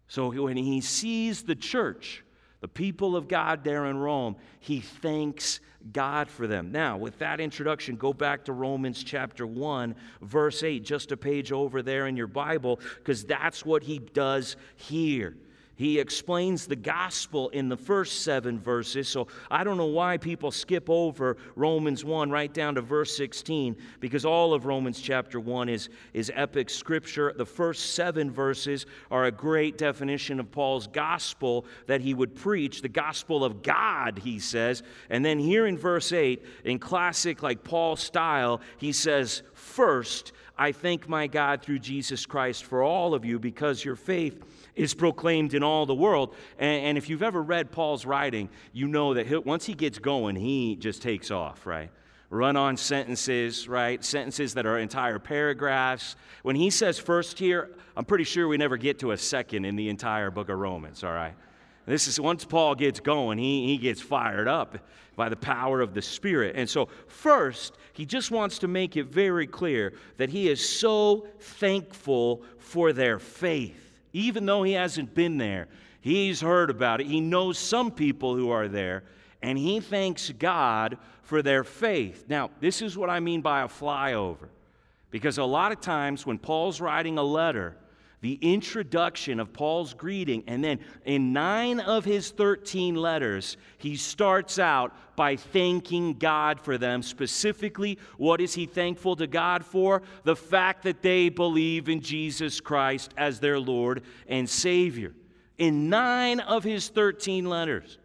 So 0.09 0.31
when 0.31 0.57
he 0.57 0.81
sees 0.81 1.43
the 1.43 1.55
church, 1.55 2.25
the 2.61 2.69
people 2.69 3.15
of 3.15 3.29
God 3.29 3.63
there 3.63 3.87
in 3.87 3.99
Rome, 3.99 4.37
he 4.59 4.81
thanks 4.81 5.61
God 5.93 6.29
for 6.29 6.47
them. 6.47 6.73
Now, 6.73 6.97
with 6.97 7.19
that 7.19 7.41
introduction, 7.41 7.97
go 7.97 8.13
back 8.13 8.45
to 8.47 8.53
Romans 8.53 9.05
chapter 9.05 9.47
1, 9.47 9.95
verse 10.23 10.63
8, 10.63 10.83
just 10.83 11.13
a 11.13 11.17
page 11.17 11.53
over 11.53 11.83
there 11.83 12.07
in 12.07 12.17
your 12.17 12.27
Bible, 12.27 12.81
because 12.97 13.25
that's 13.25 13.65
what 13.65 13.83
he 13.85 13.99
does 13.99 14.57
here. 14.77 15.37
He 15.79 16.01
explains 16.01 16.67
the 16.67 16.75
gospel 16.75 17.51
in 17.51 17.69
the 17.69 17.77
first 17.77 18.23
seven 18.23 18.59
verses. 18.59 19.09
So 19.09 19.29
I 19.49 19.63
don't 19.63 19.77
know 19.77 19.87
why 19.87 20.17
people 20.17 20.51
skip 20.51 20.91
over 20.91 21.37
Romans 21.55 22.05
1 22.05 22.33
right 22.33 22.53
down 22.53 22.75
to 22.75 22.81
verse 22.81 23.17
16, 23.17 23.77
because 24.01 24.25
all 24.25 24.55
of 24.55 24.67
Romans 24.67 25.01
chapter 25.01 25.39
1 25.39 25.69
is, 25.69 25.89
is 26.15 26.33
epic 26.35 26.69
scripture. 26.69 27.33
The 27.33 27.47
first 27.47 27.95
seven 27.95 28.29
verses 28.29 28.87
are 29.13 29.27
a 29.27 29.31
great 29.31 29.79
definition 29.79 30.41
of 30.41 30.51
Paul's 30.51 30.89
gospel 30.89 31.65
that 31.87 32.01
he 32.01 32.13
would 32.13 32.35
preach, 32.35 32.83
the 32.83 32.89
gospel 32.89 33.45
of 33.45 33.63
God, 33.63 34.19
he 34.19 34.41
says. 34.41 34.83
And 35.11 35.25
then 35.25 35.39
here 35.39 35.69
in 35.69 35.79
verse 35.79 36.13
8, 36.13 36.45
in 36.65 36.81
classic 36.81 37.41
like 37.41 37.63
Paul 37.63 37.95
style, 37.95 38.61
he 38.79 38.91
says, 38.91 39.43
First, 39.55 40.33
I 40.59 40.73
thank 40.73 41.09
my 41.09 41.29
God 41.29 41.63
through 41.63 41.79
Jesus 41.79 42.27
Christ 42.27 42.65
for 42.65 42.83
all 42.83 43.15
of 43.15 43.25
you 43.25 43.39
because 43.39 43.85
your 43.85 43.95
faith 43.95 44.43
is 44.75 44.93
proclaimed 44.93 45.55
in 45.55 45.63
all 45.63 45.87
the 45.87 45.95
world. 45.95 46.35
And, 46.59 46.85
and 46.87 46.99
if 46.99 47.09
you've 47.09 47.23
ever 47.23 47.43
read 47.43 47.71
Paul's 47.71 48.05
writing, 48.05 48.49
you 48.73 48.89
know 48.89 49.15
that 49.15 49.47
once 49.47 49.67
he 49.67 49.75
gets 49.75 49.99
going, 49.99 50.35
he 50.35 50.75
just 50.77 51.01
takes 51.01 51.31
off, 51.31 51.65
right? 51.65 51.91
Run 52.31 52.57
on 52.57 52.77
sentences, 52.77 53.69
right? 53.69 54.05
Sentences 54.05 54.55
that 54.55 54.67
are 54.67 54.79
entire 54.79 55.19
paragraphs. 55.19 56.17
When 56.43 56.57
he 56.57 56.71
says 56.71 56.99
first 56.99 57.39
here, 57.39 57.71
I'm 57.97 58.05
pretty 58.05 58.25
sure 58.25 58.49
we 58.49 58.57
never 58.57 58.77
get 58.77 58.99
to 58.99 59.13
a 59.13 59.19
second 59.19 59.65
in 59.65 59.77
the 59.77 59.89
entire 59.89 60.31
book 60.31 60.49
of 60.49 60.59
Romans, 60.59 61.05
all 61.05 61.13
right? 61.13 61.35
This 61.89 62.07
is 62.07 62.21
once 62.21 62.45
Paul 62.45 62.75
gets 62.75 63.01
going, 63.01 63.39
he, 63.39 63.67
he 63.67 63.79
gets 63.79 64.01
fired 64.01 64.47
up 64.47 64.79
by 65.17 65.29
the 65.29 65.37
power 65.37 65.81
of 65.81 65.95
the 65.95 66.03
Spirit. 66.03 66.55
And 66.57 66.69
so, 66.69 66.89
first, 67.07 67.77
he 67.93 68.07
just 68.07 68.31
wants 68.31 68.59
to 68.61 68.69
make 68.69 68.97
it 68.97 69.07
very 69.07 69.47
clear 69.47 69.95
that 70.19 70.31
he 70.31 70.49
is 70.49 70.67
so 70.67 71.27
thankful 71.41 72.43
for 72.59 72.93
their 72.93 73.19
faith 73.19 73.89
even 74.13 74.47
though 74.47 74.63
he 74.63 74.73
hasn't 74.73 75.15
been 75.15 75.39
there. 75.39 75.69
He's 76.01 76.41
heard 76.41 76.71
about 76.71 77.01
it. 77.01 77.07
He 77.07 77.21
knows 77.21 77.59
some 77.59 77.91
people 77.91 78.35
who 78.35 78.51
are 78.51 78.69
there, 78.69 79.05
and 79.43 79.59
he 79.59 79.81
thanks 79.81 80.31
God 80.31 80.99
for 81.23 81.43
their 81.43 81.65
faith. 81.65 82.25
Now, 82.29 82.51
this 82.61 82.81
is 82.81 82.97
what 82.97 83.11
I 83.11 83.21
mean 83.21 83.43
by 83.43 83.63
a 83.63 83.69
flyover. 83.69 84.49
Because 85.11 85.39
a 85.39 85.45
lot 85.45 85.73
of 85.73 85.81
times 85.81 86.27
when 86.27 86.39
Paul's 86.39 86.81
writing 86.81 87.19
a 87.19 87.23
letter, 87.23 87.77
the 88.21 88.39
introduction 88.43 89.39
of 89.39 89.53
Paul's 89.53 89.95
greeting, 89.95 90.43
and 90.47 90.63
then 90.63 90.81
in 91.05 91.33
nine 91.33 91.79
of 91.79 92.05
his 92.05 92.31
13 92.31 92.97
letters, 92.97 93.57
he 93.79 93.97
starts 93.97 94.59
out 94.59 94.93
by 95.15 95.37
thanking 95.37 96.15
God 96.15 96.61
for 96.61 96.79
them. 96.79 97.03
Specifically, 97.03 97.99
what 98.17 98.41
is 98.41 98.55
he 98.55 98.67
thankful 98.67 99.15
to 99.17 99.27
God 99.27 99.65
for? 99.65 100.03
The 100.25 100.37
fact 100.37 100.83
that 100.83 101.03
they 101.03 101.29
believe 101.29 101.89
in 101.89 102.01
Jesus 102.01 102.61
Christ 102.61 103.15
as 103.17 103.39
their 103.39 103.61
Lord 103.61 104.03
and 104.27 104.49
Savior. 104.49 105.15
In 105.57 105.89
nine 105.89 106.41
of 106.41 106.65
his 106.65 106.89
13 106.89 107.49
letters, 107.49 107.99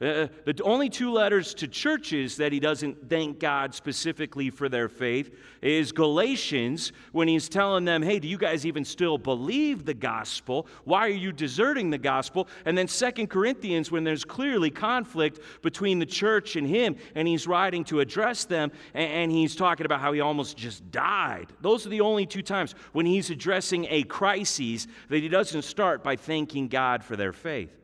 uh, 0.00 0.28
the 0.46 0.58
only 0.64 0.88
two 0.88 1.12
letters 1.12 1.52
to 1.52 1.68
churches 1.68 2.36
that 2.36 2.52
he 2.52 2.60
doesn't 2.60 3.10
thank 3.10 3.38
God 3.38 3.74
specifically 3.74 4.48
for 4.48 4.68
their 4.68 4.88
faith 4.88 5.36
is 5.60 5.92
Galatians, 5.92 6.92
when 7.12 7.28
he's 7.28 7.50
telling 7.50 7.84
them, 7.84 8.02
hey, 8.02 8.18
do 8.18 8.26
you 8.26 8.38
guys 8.38 8.64
even 8.64 8.82
still 8.82 9.18
believe 9.18 9.84
the 9.84 9.92
gospel? 9.92 10.66
Why 10.84 11.00
are 11.00 11.08
you 11.08 11.32
deserting 11.32 11.90
the 11.90 11.98
gospel? 11.98 12.48
And 12.64 12.78
then 12.78 12.88
Second 12.88 13.26
Corinthians, 13.28 13.90
when 13.90 14.02
there's 14.02 14.24
clearly 14.24 14.70
conflict 14.70 15.40
between 15.60 15.98
the 15.98 16.06
church 16.06 16.56
and 16.56 16.66
him, 16.66 16.96
and 17.14 17.28
he's 17.28 17.46
writing 17.46 17.84
to 17.84 18.00
address 18.00 18.46
them, 18.46 18.72
and, 18.94 19.12
and 19.12 19.32
he's 19.32 19.54
talking 19.54 19.84
about 19.84 20.00
how 20.00 20.12
he 20.12 20.20
almost 20.20 20.56
just 20.56 20.90
died. 20.90 21.48
Those 21.60 21.84
are 21.84 21.90
the 21.90 22.00
only 22.00 22.24
two 22.24 22.42
times 22.42 22.74
when 22.92 23.04
he's 23.04 23.28
addressing 23.28 23.86
a 23.90 24.04
crisis 24.04 24.86
that 25.10 25.18
he 25.18 25.28
doesn't 25.28 25.62
start 25.62 26.02
by 26.02 26.16
thanking 26.16 26.68
God 26.68 27.04
for 27.04 27.16
their 27.16 27.34
faith. 27.34 27.79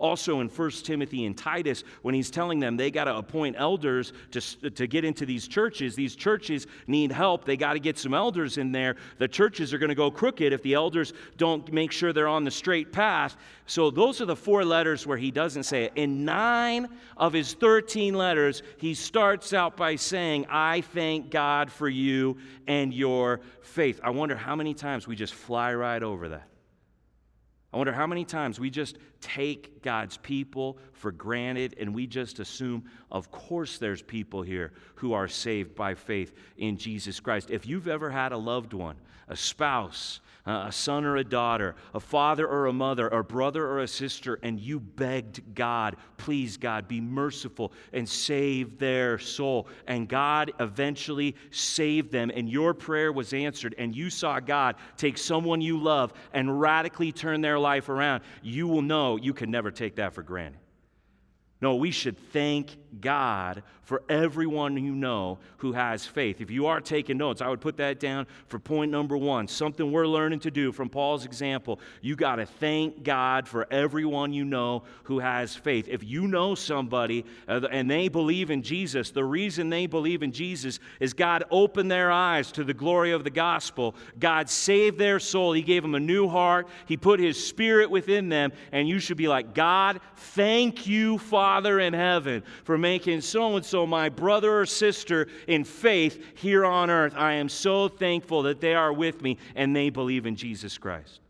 Also 0.00 0.40
in 0.40 0.48
1 0.48 0.70
Timothy 0.82 1.26
and 1.26 1.36
Titus, 1.36 1.84
when 2.00 2.14
he's 2.14 2.30
telling 2.30 2.58
them 2.58 2.76
they 2.78 2.90
got 2.90 3.04
to 3.04 3.16
appoint 3.16 3.54
elders 3.58 4.14
to, 4.30 4.40
to 4.70 4.86
get 4.86 5.04
into 5.04 5.26
these 5.26 5.46
churches, 5.46 5.94
these 5.94 6.16
churches 6.16 6.66
need 6.86 7.12
help. 7.12 7.44
They 7.44 7.58
got 7.58 7.74
to 7.74 7.78
get 7.78 7.98
some 7.98 8.14
elders 8.14 8.56
in 8.56 8.72
there. 8.72 8.96
The 9.18 9.28
churches 9.28 9.74
are 9.74 9.78
going 9.78 9.90
to 9.90 9.94
go 9.94 10.10
crooked 10.10 10.54
if 10.54 10.62
the 10.62 10.72
elders 10.72 11.12
don't 11.36 11.70
make 11.70 11.92
sure 11.92 12.14
they're 12.14 12.26
on 12.26 12.44
the 12.44 12.50
straight 12.50 12.92
path. 12.92 13.36
So 13.66 13.90
those 13.90 14.22
are 14.22 14.24
the 14.24 14.34
four 14.34 14.64
letters 14.64 15.06
where 15.06 15.18
he 15.18 15.30
doesn't 15.30 15.64
say 15.64 15.84
it. 15.84 15.92
In 15.96 16.24
nine 16.24 16.88
of 17.18 17.34
his 17.34 17.52
13 17.52 18.14
letters, 18.14 18.62
he 18.78 18.94
starts 18.94 19.52
out 19.52 19.76
by 19.76 19.96
saying, 19.96 20.46
I 20.48 20.80
thank 20.80 21.30
God 21.30 21.70
for 21.70 21.90
you 21.90 22.38
and 22.66 22.94
your 22.94 23.40
faith. 23.60 24.00
I 24.02 24.10
wonder 24.10 24.34
how 24.34 24.56
many 24.56 24.72
times 24.72 25.06
we 25.06 25.14
just 25.14 25.34
fly 25.34 25.74
right 25.74 26.02
over 26.02 26.30
that. 26.30 26.49
I 27.72 27.76
wonder 27.76 27.92
how 27.92 28.06
many 28.06 28.24
times 28.24 28.58
we 28.58 28.68
just 28.68 28.98
take 29.20 29.80
God's 29.82 30.16
people 30.16 30.78
for 30.92 31.12
granted 31.12 31.76
and 31.78 31.94
we 31.94 32.06
just 32.06 32.40
assume, 32.40 32.84
of 33.12 33.30
course, 33.30 33.78
there's 33.78 34.02
people 34.02 34.42
here 34.42 34.72
who 34.96 35.12
are 35.12 35.28
saved 35.28 35.76
by 35.76 35.94
faith 35.94 36.34
in 36.56 36.76
Jesus 36.76 37.20
Christ. 37.20 37.50
If 37.50 37.66
you've 37.66 37.86
ever 37.86 38.10
had 38.10 38.32
a 38.32 38.36
loved 38.36 38.72
one, 38.72 38.96
a 39.28 39.36
spouse, 39.36 40.20
a 40.46 40.72
son 40.72 41.04
or 41.04 41.16
a 41.16 41.24
daughter, 41.24 41.74
a 41.94 42.00
father 42.00 42.46
or 42.46 42.66
a 42.66 42.72
mother, 42.72 43.08
a 43.08 43.22
brother 43.22 43.66
or 43.66 43.80
a 43.80 43.88
sister, 43.88 44.38
and 44.42 44.58
you 44.58 44.80
begged 44.80 45.54
God, 45.54 45.96
please, 46.16 46.56
God, 46.56 46.88
be 46.88 47.00
merciful 47.00 47.72
and 47.92 48.08
save 48.08 48.78
their 48.78 49.18
soul. 49.18 49.68
And 49.86 50.08
God 50.08 50.52
eventually 50.60 51.36
saved 51.50 52.10
them, 52.10 52.30
and 52.34 52.48
your 52.48 52.74
prayer 52.74 53.12
was 53.12 53.32
answered, 53.32 53.74
and 53.78 53.94
you 53.94 54.10
saw 54.10 54.40
God 54.40 54.76
take 54.96 55.18
someone 55.18 55.60
you 55.60 55.78
love 55.78 56.12
and 56.32 56.60
radically 56.60 57.12
turn 57.12 57.40
their 57.40 57.58
life 57.58 57.88
around, 57.88 58.22
you 58.42 58.66
will 58.66 58.82
know 58.82 59.16
you 59.16 59.34
can 59.34 59.50
never 59.50 59.70
take 59.70 59.96
that 59.96 60.14
for 60.14 60.22
granted. 60.22 60.60
No, 61.62 61.74
we 61.74 61.90
should 61.90 62.16
thank 62.32 62.74
God 63.00 63.62
for 63.90 64.02
everyone 64.08 64.76
you 64.76 64.94
know 64.94 65.38
who 65.56 65.72
has 65.72 66.06
faith. 66.06 66.40
If 66.40 66.48
you 66.48 66.66
are 66.66 66.80
taking 66.80 67.18
notes, 67.18 67.42
I 67.42 67.48
would 67.48 67.60
put 67.60 67.76
that 67.78 67.98
down 67.98 68.28
for 68.46 68.60
point 68.60 68.92
number 68.92 69.16
one. 69.16 69.48
Something 69.48 69.90
we're 69.90 70.06
learning 70.06 70.38
to 70.40 70.50
do 70.52 70.70
from 70.70 70.88
Paul's 70.88 71.24
example. 71.24 71.80
You 72.00 72.14
got 72.14 72.36
to 72.36 72.46
thank 72.46 73.02
God 73.02 73.48
for 73.48 73.66
everyone 73.70 74.32
you 74.32 74.44
know 74.44 74.84
who 75.02 75.18
has 75.18 75.56
faith. 75.56 75.88
If 75.88 76.04
you 76.04 76.28
know 76.28 76.54
somebody 76.54 77.24
uh, 77.48 77.66
and 77.70 77.90
they 77.90 78.06
believe 78.06 78.52
in 78.52 78.62
Jesus, 78.62 79.10
the 79.10 79.24
reason 79.24 79.70
they 79.70 79.86
believe 79.86 80.22
in 80.22 80.30
Jesus 80.30 80.78
is 81.00 81.12
God 81.12 81.42
opened 81.50 81.90
their 81.90 82.12
eyes 82.12 82.52
to 82.52 82.62
the 82.62 82.72
glory 82.72 83.10
of 83.10 83.24
the 83.24 83.30
gospel. 83.30 83.96
God 84.20 84.48
saved 84.48 84.98
their 84.98 85.18
soul. 85.18 85.52
He 85.52 85.62
gave 85.62 85.82
them 85.82 85.96
a 85.96 86.00
new 86.00 86.28
heart. 86.28 86.68
He 86.86 86.96
put 86.96 87.18
His 87.18 87.44
Spirit 87.44 87.90
within 87.90 88.28
them. 88.28 88.52
And 88.70 88.88
you 88.88 89.00
should 89.00 89.16
be 89.16 89.26
like, 89.26 89.52
God, 89.52 90.00
thank 90.14 90.86
you, 90.86 91.18
Father 91.18 91.50
Father 91.50 91.80
in 91.80 91.92
heaven 91.92 92.42
for 92.64 92.78
making 92.78 93.20
so 93.20 93.56
and 93.56 93.66
so 93.66 93.79
my 93.86 94.08
brother 94.08 94.60
or 94.60 94.66
sister 94.66 95.28
in 95.46 95.64
faith 95.64 96.22
here 96.34 96.64
on 96.64 96.90
earth. 96.90 97.14
I 97.16 97.34
am 97.34 97.48
so 97.48 97.88
thankful 97.88 98.42
that 98.42 98.60
they 98.60 98.74
are 98.74 98.92
with 98.92 99.22
me 99.22 99.38
and 99.54 99.74
they 99.74 99.90
believe 99.90 100.26
in 100.26 100.36
Jesus 100.36 100.78
Christ. 100.78 101.20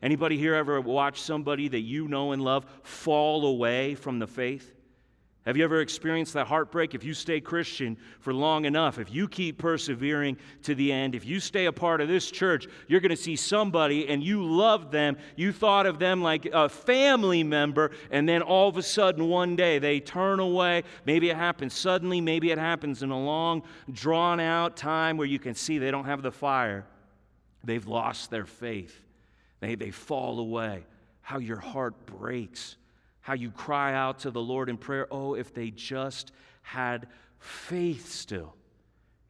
Anybody 0.00 0.38
here 0.38 0.54
ever 0.54 0.80
watch 0.80 1.20
somebody 1.20 1.68
that 1.68 1.80
you 1.80 2.06
know 2.08 2.32
and 2.32 2.42
love 2.42 2.64
fall 2.82 3.46
away 3.46 3.94
from 3.94 4.18
the 4.18 4.26
faith? 4.26 4.77
Have 5.48 5.56
you 5.56 5.64
ever 5.64 5.80
experienced 5.80 6.34
that 6.34 6.46
heartbreak? 6.46 6.94
If 6.94 7.04
you 7.04 7.14
stay 7.14 7.40
Christian 7.40 7.96
for 8.20 8.34
long 8.34 8.66
enough, 8.66 8.98
if 8.98 9.10
you 9.10 9.26
keep 9.26 9.56
persevering 9.56 10.36
to 10.64 10.74
the 10.74 10.92
end, 10.92 11.14
if 11.14 11.24
you 11.24 11.40
stay 11.40 11.64
a 11.64 11.72
part 11.72 12.02
of 12.02 12.08
this 12.08 12.30
church, 12.30 12.66
you're 12.86 13.00
going 13.00 13.08
to 13.08 13.16
see 13.16 13.34
somebody 13.34 14.10
and 14.10 14.22
you 14.22 14.44
loved 14.44 14.92
them. 14.92 15.16
You 15.36 15.52
thought 15.52 15.86
of 15.86 15.98
them 15.98 16.20
like 16.20 16.44
a 16.52 16.68
family 16.68 17.42
member, 17.44 17.92
and 18.10 18.28
then 18.28 18.42
all 18.42 18.68
of 18.68 18.76
a 18.76 18.82
sudden 18.82 19.26
one 19.26 19.56
day 19.56 19.78
they 19.78 20.00
turn 20.00 20.38
away. 20.38 20.82
Maybe 21.06 21.30
it 21.30 21.36
happens 21.36 21.72
suddenly, 21.72 22.20
maybe 22.20 22.50
it 22.50 22.58
happens 22.58 23.02
in 23.02 23.10
a 23.10 23.18
long, 23.18 23.62
drawn 23.90 24.40
out 24.40 24.76
time 24.76 25.16
where 25.16 25.26
you 25.26 25.38
can 25.38 25.54
see 25.54 25.78
they 25.78 25.90
don't 25.90 26.04
have 26.04 26.20
the 26.20 26.30
fire. 26.30 26.84
They've 27.64 27.86
lost 27.86 28.30
their 28.30 28.44
faith, 28.44 29.02
they, 29.60 29.76
they 29.76 29.92
fall 29.92 30.40
away. 30.40 30.84
How 31.22 31.38
your 31.38 31.56
heart 31.56 32.04
breaks 32.04 32.76
how 33.28 33.34
you 33.34 33.50
cry 33.50 33.92
out 33.92 34.20
to 34.20 34.30
the 34.30 34.40
Lord 34.40 34.70
in 34.70 34.78
prayer. 34.78 35.06
Oh, 35.10 35.34
if 35.34 35.52
they 35.52 35.70
just 35.70 36.32
had 36.62 37.08
faith 37.38 38.10
still. 38.10 38.54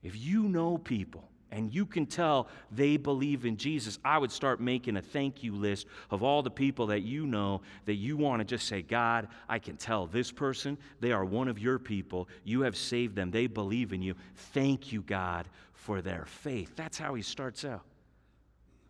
If 0.04 0.16
you 0.16 0.44
know 0.44 0.78
people 0.78 1.28
and 1.50 1.74
you 1.74 1.84
can 1.84 2.06
tell 2.06 2.46
they 2.70 2.96
believe 2.96 3.44
in 3.44 3.56
Jesus, 3.56 3.98
I 4.04 4.16
would 4.16 4.30
start 4.30 4.60
making 4.60 4.98
a 4.98 5.02
thank 5.02 5.42
you 5.42 5.52
list 5.52 5.88
of 6.12 6.22
all 6.22 6.44
the 6.44 6.50
people 6.50 6.86
that 6.86 7.00
you 7.00 7.26
know 7.26 7.60
that 7.86 7.94
you 7.94 8.16
want 8.16 8.38
to 8.38 8.44
just 8.44 8.68
say, 8.68 8.82
God, 8.82 9.26
I 9.48 9.58
can 9.58 9.76
tell 9.76 10.06
this 10.06 10.30
person, 10.30 10.78
they 11.00 11.10
are 11.10 11.24
one 11.24 11.48
of 11.48 11.58
your 11.58 11.80
people. 11.80 12.28
You 12.44 12.60
have 12.60 12.76
saved 12.76 13.16
them. 13.16 13.32
They 13.32 13.48
believe 13.48 13.92
in 13.92 14.00
you. 14.00 14.14
Thank 14.52 14.92
you, 14.92 15.02
God, 15.02 15.48
for 15.72 16.02
their 16.02 16.24
faith. 16.24 16.76
That's 16.76 16.98
how 16.98 17.14
he 17.14 17.22
starts 17.22 17.64
out. 17.64 17.82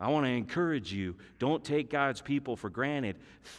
I 0.01 0.11
want 0.11 0.27
to 0.27 0.31
encourage 0.31 0.93
you 0.93 1.17
don't 1.41 1.65
take 1.65 1.91
God's 1.91 2.21
people 2.21 2.55
for 2.55 2.71
granted. 2.71 3.17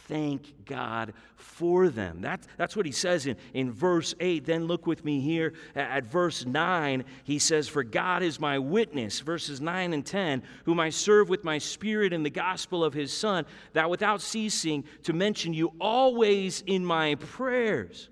Thank 0.08 0.64
God 0.64 1.12
for 1.36 1.90
them. 1.90 2.22
That's, 2.22 2.48
that's 2.56 2.74
what 2.74 2.86
he 2.86 2.92
says 2.92 3.26
in, 3.26 3.36
in 3.52 3.70
verse 3.70 4.14
8. 4.20 4.46
Then 4.46 4.64
look 4.64 4.86
with 4.86 5.04
me 5.04 5.20
here 5.20 5.52
at, 5.74 6.04
verse 6.04 6.46
9. 6.46 7.04
He 7.24 7.38
says, 7.38 7.68
For 7.68 7.82
God 7.82 8.22
is 8.22 8.40
my 8.40 8.58
witness, 8.58 9.20
verses 9.20 9.60
9 9.60 9.92
and 9.92 10.06
10, 10.06 10.42
whom 10.64 10.80
I 10.80 10.88
serve 10.88 11.28
with 11.28 11.44
my 11.44 11.58
spirit 11.58 12.14
in 12.14 12.22
the 12.22 12.30
gospel 12.30 12.82
of 12.82 12.94
his 12.94 13.12
Son, 13.12 13.44
that 13.74 13.90
without 13.90 14.22
ceasing 14.22 14.84
to 15.02 15.12
mention 15.12 15.52
you 15.52 15.72
always 15.78 16.62
in 16.66 16.86
my 16.86 17.16
prayers. 17.16 18.08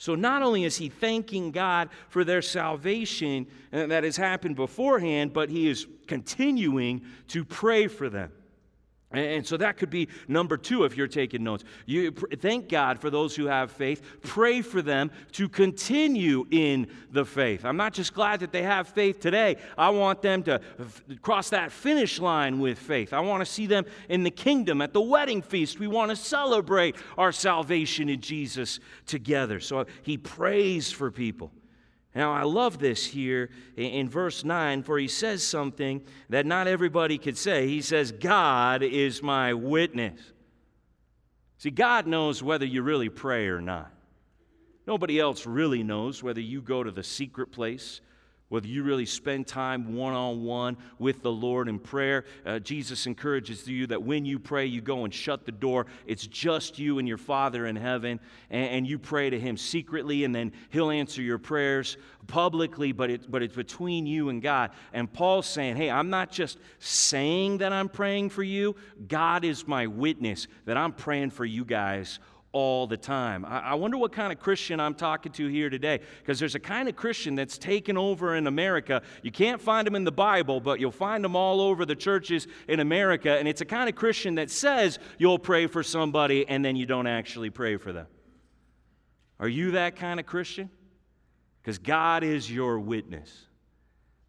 So 0.00 0.14
not 0.14 0.40
only 0.40 0.64
is 0.64 0.78
he 0.78 0.88
thanking 0.88 1.50
God 1.50 1.90
for 2.08 2.24
their 2.24 2.40
salvation 2.40 3.46
uh, 3.70 3.86
that 3.88 4.02
has 4.02 4.16
happened 4.16 4.56
beforehand, 4.56 5.34
but 5.34 5.50
he 5.50 5.68
is 5.68 5.86
continuing 6.06 7.02
to 7.28 7.44
pray 7.44 7.86
for 7.86 8.08
them. 8.08 8.32
And 9.12 9.44
so 9.44 9.56
that 9.56 9.76
could 9.76 9.90
be 9.90 10.08
number 10.28 10.56
two 10.56 10.84
if 10.84 10.96
you're 10.96 11.08
taking 11.08 11.42
notes. 11.42 11.64
You 11.84 12.12
thank 12.12 12.68
God 12.68 13.00
for 13.00 13.10
those 13.10 13.34
who 13.34 13.46
have 13.46 13.72
faith. 13.72 14.02
Pray 14.22 14.62
for 14.62 14.82
them 14.82 15.10
to 15.32 15.48
continue 15.48 16.46
in 16.52 16.86
the 17.10 17.24
faith. 17.24 17.64
I'm 17.64 17.76
not 17.76 17.92
just 17.92 18.14
glad 18.14 18.38
that 18.40 18.52
they 18.52 18.62
have 18.62 18.86
faith 18.86 19.18
today. 19.18 19.56
I 19.76 19.90
want 19.90 20.22
them 20.22 20.44
to 20.44 20.60
cross 21.22 21.50
that 21.50 21.72
finish 21.72 22.20
line 22.20 22.60
with 22.60 22.78
faith. 22.78 23.12
I 23.12 23.18
want 23.18 23.44
to 23.44 23.52
see 23.52 23.66
them 23.66 23.84
in 24.08 24.22
the 24.22 24.30
kingdom 24.30 24.80
at 24.80 24.92
the 24.92 25.00
wedding 25.00 25.42
feast. 25.42 25.80
We 25.80 25.88
want 25.88 26.10
to 26.10 26.16
celebrate 26.16 26.94
our 27.18 27.32
salvation 27.32 28.08
in 28.08 28.20
Jesus 28.20 28.78
together. 29.06 29.58
So 29.58 29.86
he 30.02 30.18
prays 30.18 30.92
for 30.92 31.10
people. 31.10 31.50
Now, 32.14 32.32
I 32.32 32.42
love 32.42 32.78
this 32.78 33.06
here 33.06 33.50
in 33.76 34.08
verse 34.08 34.42
9, 34.44 34.82
for 34.82 34.98
he 34.98 35.06
says 35.06 35.44
something 35.44 36.02
that 36.28 36.44
not 36.44 36.66
everybody 36.66 37.18
could 37.18 37.38
say. 37.38 37.68
He 37.68 37.82
says, 37.82 38.10
God 38.10 38.82
is 38.82 39.22
my 39.22 39.54
witness. 39.54 40.20
See, 41.58 41.70
God 41.70 42.06
knows 42.06 42.42
whether 42.42 42.64
you 42.64 42.82
really 42.82 43.10
pray 43.10 43.46
or 43.46 43.60
not. 43.60 43.92
Nobody 44.86 45.20
else 45.20 45.46
really 45.46 45.84
knows 45.84 46.22
whether 46.22 46.40
you 46.40 46.60
go 46.60 46.82
to 46.82 46.90
the 46.90 47.04
secret 47.04 47.52
place 47.52 48.00
whether 48.50 48.66
you 48.66 48.82
really 48.82 49.06
spend 49.06 49.46
time 49.46 49.94
one 49.94 50.12
on 50.12 50.44
one 50.44 50.76
with 50.98 51.22
the 51.22 51.30
Lord 51.30 51.68
in 51.68 51.78
prayer. 51.78 52.26
Uh, 52.44 52.58
Jesus 52.58 53.06
encourages 53.06 53.66
you 53.66 53.86
that 53.86 54.02
when 54.02 54.26
you 54.26 54.38
pray, 54.38 54.66
you 54.66 54.80
go 54.80 55.04
and 55.04 55.14
shut 55.14 55.46
the 55.46 55.52
door. 55.52 55.86
It's 56.06 56.26
just 56.26 56.78
you 56.78 56.98
and 56.98 57.08
your 57.08 57.16
Father 57.16 57.66
in 57.66 57.76
heaven, 57.76 58.20
and, 58.50 58.70
and 58.70 58.86
you 58.86 58.98
pray 58.98 59.30
to 59.30 59.40
Him 59.40 59.56
secretly, 59.56 60.24
and 60.24 60.34
then 60.34 60.52
He'll 60.68 60.90
answer 60.90 61.22
your 61.22 61.38
prayers 61.38 61.96
publicly, 62.26 62.92
but, 62.92 63.10
it, 63.10 63.30
but 63.30 63.42
it's 63.42 63.54
between 63.56 64.06
you 64.06 64.28
and 64.28 64.42
God. 64.42 64.70
And 64.92 65.10
Paul's 65.10 65.46
saying, 65.46 65.76
Hey, 65.76 65.90
I'm 65.90 66.10
not 66.10 66.30
just 66.30 66.58
saying 66.78 67.58
that 67.58 67.72
I'm 67.72 67.88
praying 67.88 68.30
for 68.30 68.42
you, 68.42 68.76
God 69.08 69.44
is 69.44 69.66
my 69.66 69.86
witness 69.86 70.46
that 70.64 70.76
I'm 70.76 70.92
praying 70.92 71.30
for 71.30 71.44
you 71.44 71.64
guys 71.64 72.18
all 72.52 72.86
the 72.86 72.96
time. 72.96 73.44
I, 73.44 73.74
wonder 73.74 73.96
what 73.96 74.12
kind 74.12 74.32
of 74.32 74.40
Christian 74.40 74.80
I'm 74.80 74.94
talking 74.94 75.30
to 75.32 75.46
here 75.46 75.70
today, 75.70 76.00
because 76.18 76.40
there's 76.40 76.56
a 76.56 76.60
kind 76.60 76.88
of 76.88 76.96
Christian 76.96 77.36
that's 77.36 77.56
taken 77.56 77.96
over 77.96 78.34
in 78.34 78.46
America. 78.46 79.02
You 79.22 79.30
can't 79.30 79.60
find 79.60 79.86
them 79.86 79.94
in 79.94 80.04
the 80.04 80.12
Bible, 80.12 80.60
but 80.60 80.80
you'll 80.80 80.90
find 80.90 81.22
them 81.22 81.36
all 81.36 81.60
over 81.60 81.86
the 81.86 81.94
churches 81.94 82.48
in 82.66 82.80
America. 82.80 83.38
And 83.38 83.46
it's 83.46 83.60
a 83.60 83.64
kind 83.64 83.88
of 83.88 83.94
Christian 83.94 84.34
that 84.34 84.50
says 84.50 84.98
you'll 85.18 85.38
pray 85.38 85.68
for 85.68 85.82
somebody 85.82 86.46
and 86.48 86.64
then 86.64 86.74
you 86.74 86.86
don't 86.86 87.06
actually 87.06 87.50
pray 87.50 87.76
for 87.76 87.92
them. 87.92 88.06
Are 89.38 89.48
you 89.48 89.72
that 89.72 89.96
kind 89.96 90.18
of 90.18 90.26
Christian? 90.26 90.70
Because 91.62 91.78
God 91.78 92.24
is 92.24 92.50
your 92.50 92.80
witness. 92.80 93.46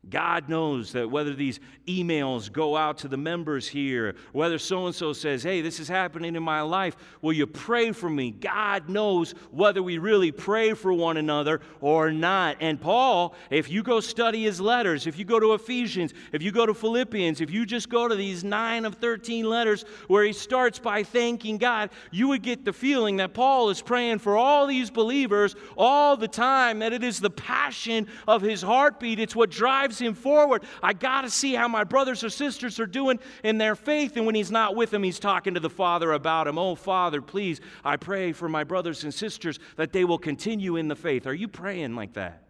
God 0.10 0.50
knows 0.50 0.94
that 0.94 1.12
whether 1.12 1.36
these 1.36 1.60
emails 1.88 2.52
go 2.52 2.76
out 2.76 2.98
to 3.00 3.08
the 3.08 3.18
members 3.18 3.68
here, 3.68 4.16
whether 4.32 4.58
so 4.58 4.88
and 4.88 4.96
so 4.96 5.14
says, 5.14 5.44
Hey, 5.44 5.62
this 5.62 5.80
is 5.80 5.88
happening 5.88 6.36
in 6.36 6.42
my 6.42 6.62
life, 6.62 6.96
will 7.22 7.34
you 7.34 7.46
pray 7.46 7.92
for 7.92 8.10
me? 8.10 8.32
God 8.32 8.90
knows 8.90 9.34
whether 9.52 9.84
we 9.84 10.00
really 10.00 10.32
pray 10.32 10.74
for 10.74 10.92
one 10.92 11.18
another 11.18 11.62
or 11.82 12.12
not. 12.12 12.58
And 12.62 12.82
Paul, 12.82 13.36
if 13.52 13.70
you 13.70 13.84
go 13.84 14.00
study 14.00 14.44
his 14.44 14.60
letters, 14.60 15.06
if 15.06 15.20
you 15.20 15.26
go 15.26 15.40
to 15.40 15.54
Ephesians, 15.54 16.16
if 16.32 16.42
you 16.42 16.52
go 16.52 16.66
to 16.66 16.74
Philippians, 16.74 17.40
if 17.40 17.52
you 17.52 17.64
just 17.64 17.88
go 17.88 18.08
to 18.08 18.16
these 18.16 18.44
nine 18.44 18.86
of 18.86 18.96
13 18.96 19.48
letters 19.48 19.86
where 20.08 20.24
he 20.24 20.34
starts 20.34 20.80
by 20.80 21.04
thanking 21.04 21.60
God, 21.60 21.92
you 22.10 22.28
would 22.30 22.42
get 22.42 22.66
the 22.66 22.74
feeling 22.74 23.18
that 23.18 23.36
Paul 23.36 23.70
is 23.70 23.84
praying 23.84 24.18
for 24.18 24.36
all 24.36 24.66
these 24.66 24.90
believers 24.90 25.56
all 25.78 26.18
the 26.18 26.28
time, 26.28 26.80
that 26.80 26.92
it 26.92 27.04
is 27.04 27.20
the 27.20 27.30
passion 27.30 28.08
of 28.28 28.42
his 28.42 28.64
heartbeat. 28.64 29.20
It's 29.20 29.36
what 29.36 29.52
drives 29.52 29.91
drives 29.92 30.02
him 30.02 30.14
forward. 30.14 30.64
I 30.82 30.94
got 30.94 31.22
to 31.22 31.30
see 31.30 31.54
how 31.54 31.68
my 31.68 31.84
brothers 31.84 32.24
or 32.24 32.30
sisters 32.30 32.80
are 32.80 32.86
doing 32.86 33.20
in 33.44 33.58
their 33.58 33.76
faith. 33.76 34.16
And 34.16 34.26
when 34.26 34.36
he's 34.36 34.52
not 34.52 34.76
with 34.76 34.92
them, 34.92 35.04
he's 35.04 35.20
talking 35.20 35.54
to 35.54 35.60
the 35.60 35.70
Father 35.70 36.14
about 36.14 36.48
him. 36.48 36.58
Oh, 36.58 36.76
Father, 36.76 37.22
please, 37.22 37.60
I 37.84 37.98
pray 37.98 38.32
for 38.32 38.48
my 38.48 38.64
brothers 38.64 39.04
and 39.04 39.14
sisters 39.14 39.60
that 39.76 39.92
they 39.92 40.06
will 40.06 40.18
continue 40.18 40.78
in 40.78 40.88
the 40.88 40.96
faith. 40.96 41.28
Are 41.28 41.34
you 41.34 41.48
praying 41.48 41.96
like 41.96 42.14
that? 42.14 42.44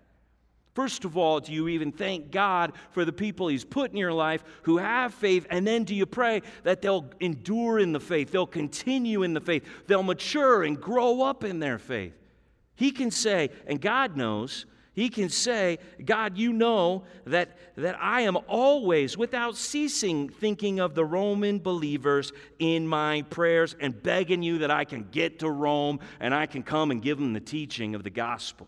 First 0.74 1.04
of 1.04 1.18
all, 1.18 1.42
do 1.42 1.52
you 1.52 1.68
even 1.68 1.92
thank 1.92 2.32
God 2.32 2.72
for 2.92 3.04
the 3.04 3.12
people 3.12 3.50
He's 3.50 3.66
put 3.66 3.92
in 3.92 3.98
your 3.98 4.14
life 4.14 4.42
who 4.62 4.78
have 4.78 5.14
faith? 5.14 5.46
And 5.50 5.68
then 5.68 5.84
do 5.84 5.94
you 5.94 6.06
pray 6.06 6.44
that 6.64 6.82
they'll 6.82 7.10
endure 7.20 7.78
in 7.78 7.92
the 7.92 8.00
faith, 8.00 8.32
they'll 8.32 8.48
continue 8.48 9.24
in 9.24 9.34
the 9.34 9.42
faith, 9.42 9.66
they'll 9.88 10.02
mature 10.02 10.64
and 10.64 10.80
grow 10.80 11.24
up 11.24 11.44
in 11.44 11.60
their 11.60 11.78
faith? 11.78 12.14
He 12.76 12.92
can 12.92 13.12
say, 13.12 13.50
and 13.68 13.82
God 13.82 14.16
knows, 14.16 14.66
he 14.94 15.10
can 15.10 15.30
say, 15.30 15.80
God, 16.04 16.38
you 16.38 16.52
know 16.52 17.04
that, 17.26 17.58
that 17.78 17.98
I 18.02 18.22
am 18.22 18.38
always, 18.48 19.18
without 19.18 19.56
ceasing, 19.56 20.28
thinking 20.28 20.80
of 20.80 20.96
the 20.96 21.06
Roman 21.06 21.60
believers 21.60 22.34
in 22.60 22.88
my 22.88 23.22
prayers 23.30 23.76
and 23.80 24.02
begging 24.04 24.44
you 24.44 24.60
that 24.60 24.72
I 24.72 24.84
can 24.84 25.08
get 25.10 25.40
to 25.40 25.50
Rome 25.50 26.00
and 26.20 26.36
I 26.36 26.46
can 26.46 26.62
come 26.62 26.92
and 26.92 27.02
give 27.02 27.20
them 27.20 27.32
the 27.32 27.40
teaching 27.40 27.96
of 27.96 28.04
the 28.04 28.10
gospel. 28.10 28.68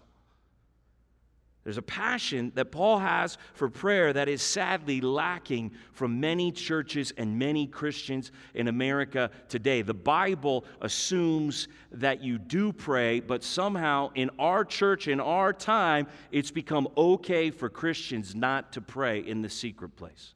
There's 1.63 1.77
a 1.77 1.81
passion 1.81 2.51
that 2.55 2.71
Paul 2.71 2.99
has 2.99 3.37
for 3.53 3.69
prayer 3.69 4.11
that 4.11 4.27
is 4.27 4.41
sadly 4.41 4.99
lacking 4.99 5.71
from 5.93 6.19
many 6.19 6.51
churches 6.51 7.13
and 7.17 7.39
many 7.39 7.67
Christians 7.67 8.33
in 8.53 8.67
America 8.67 9.31
today. 9.47 9.81
The 9.81 9.93
Bible 9.93 10.65
assumes 10.81 11.69
that 11.91 12.21
you 12.21 12.37
do 12.37 12.73
pray, 12.73 13.21
but 13.21 13.43
somehow 13.43 14.11
in 14.13 14.29
our 14.39 14.65
church, 14.65 15.07
in 15.07 15.21
our 15.21 15.53
time, 15.53 16.07
it's 16.31 16.51
become 16.51 16.87
okay 16.97 17.49
for 17.49 17.69
Christians 17.69 18.35
not 18.35 18.73
to 18.73 18.81
pray 18.81 19.19
in 19.19 19.41
the 19.41 19.49
secret 19.49 19.95
place. 19.95 20.33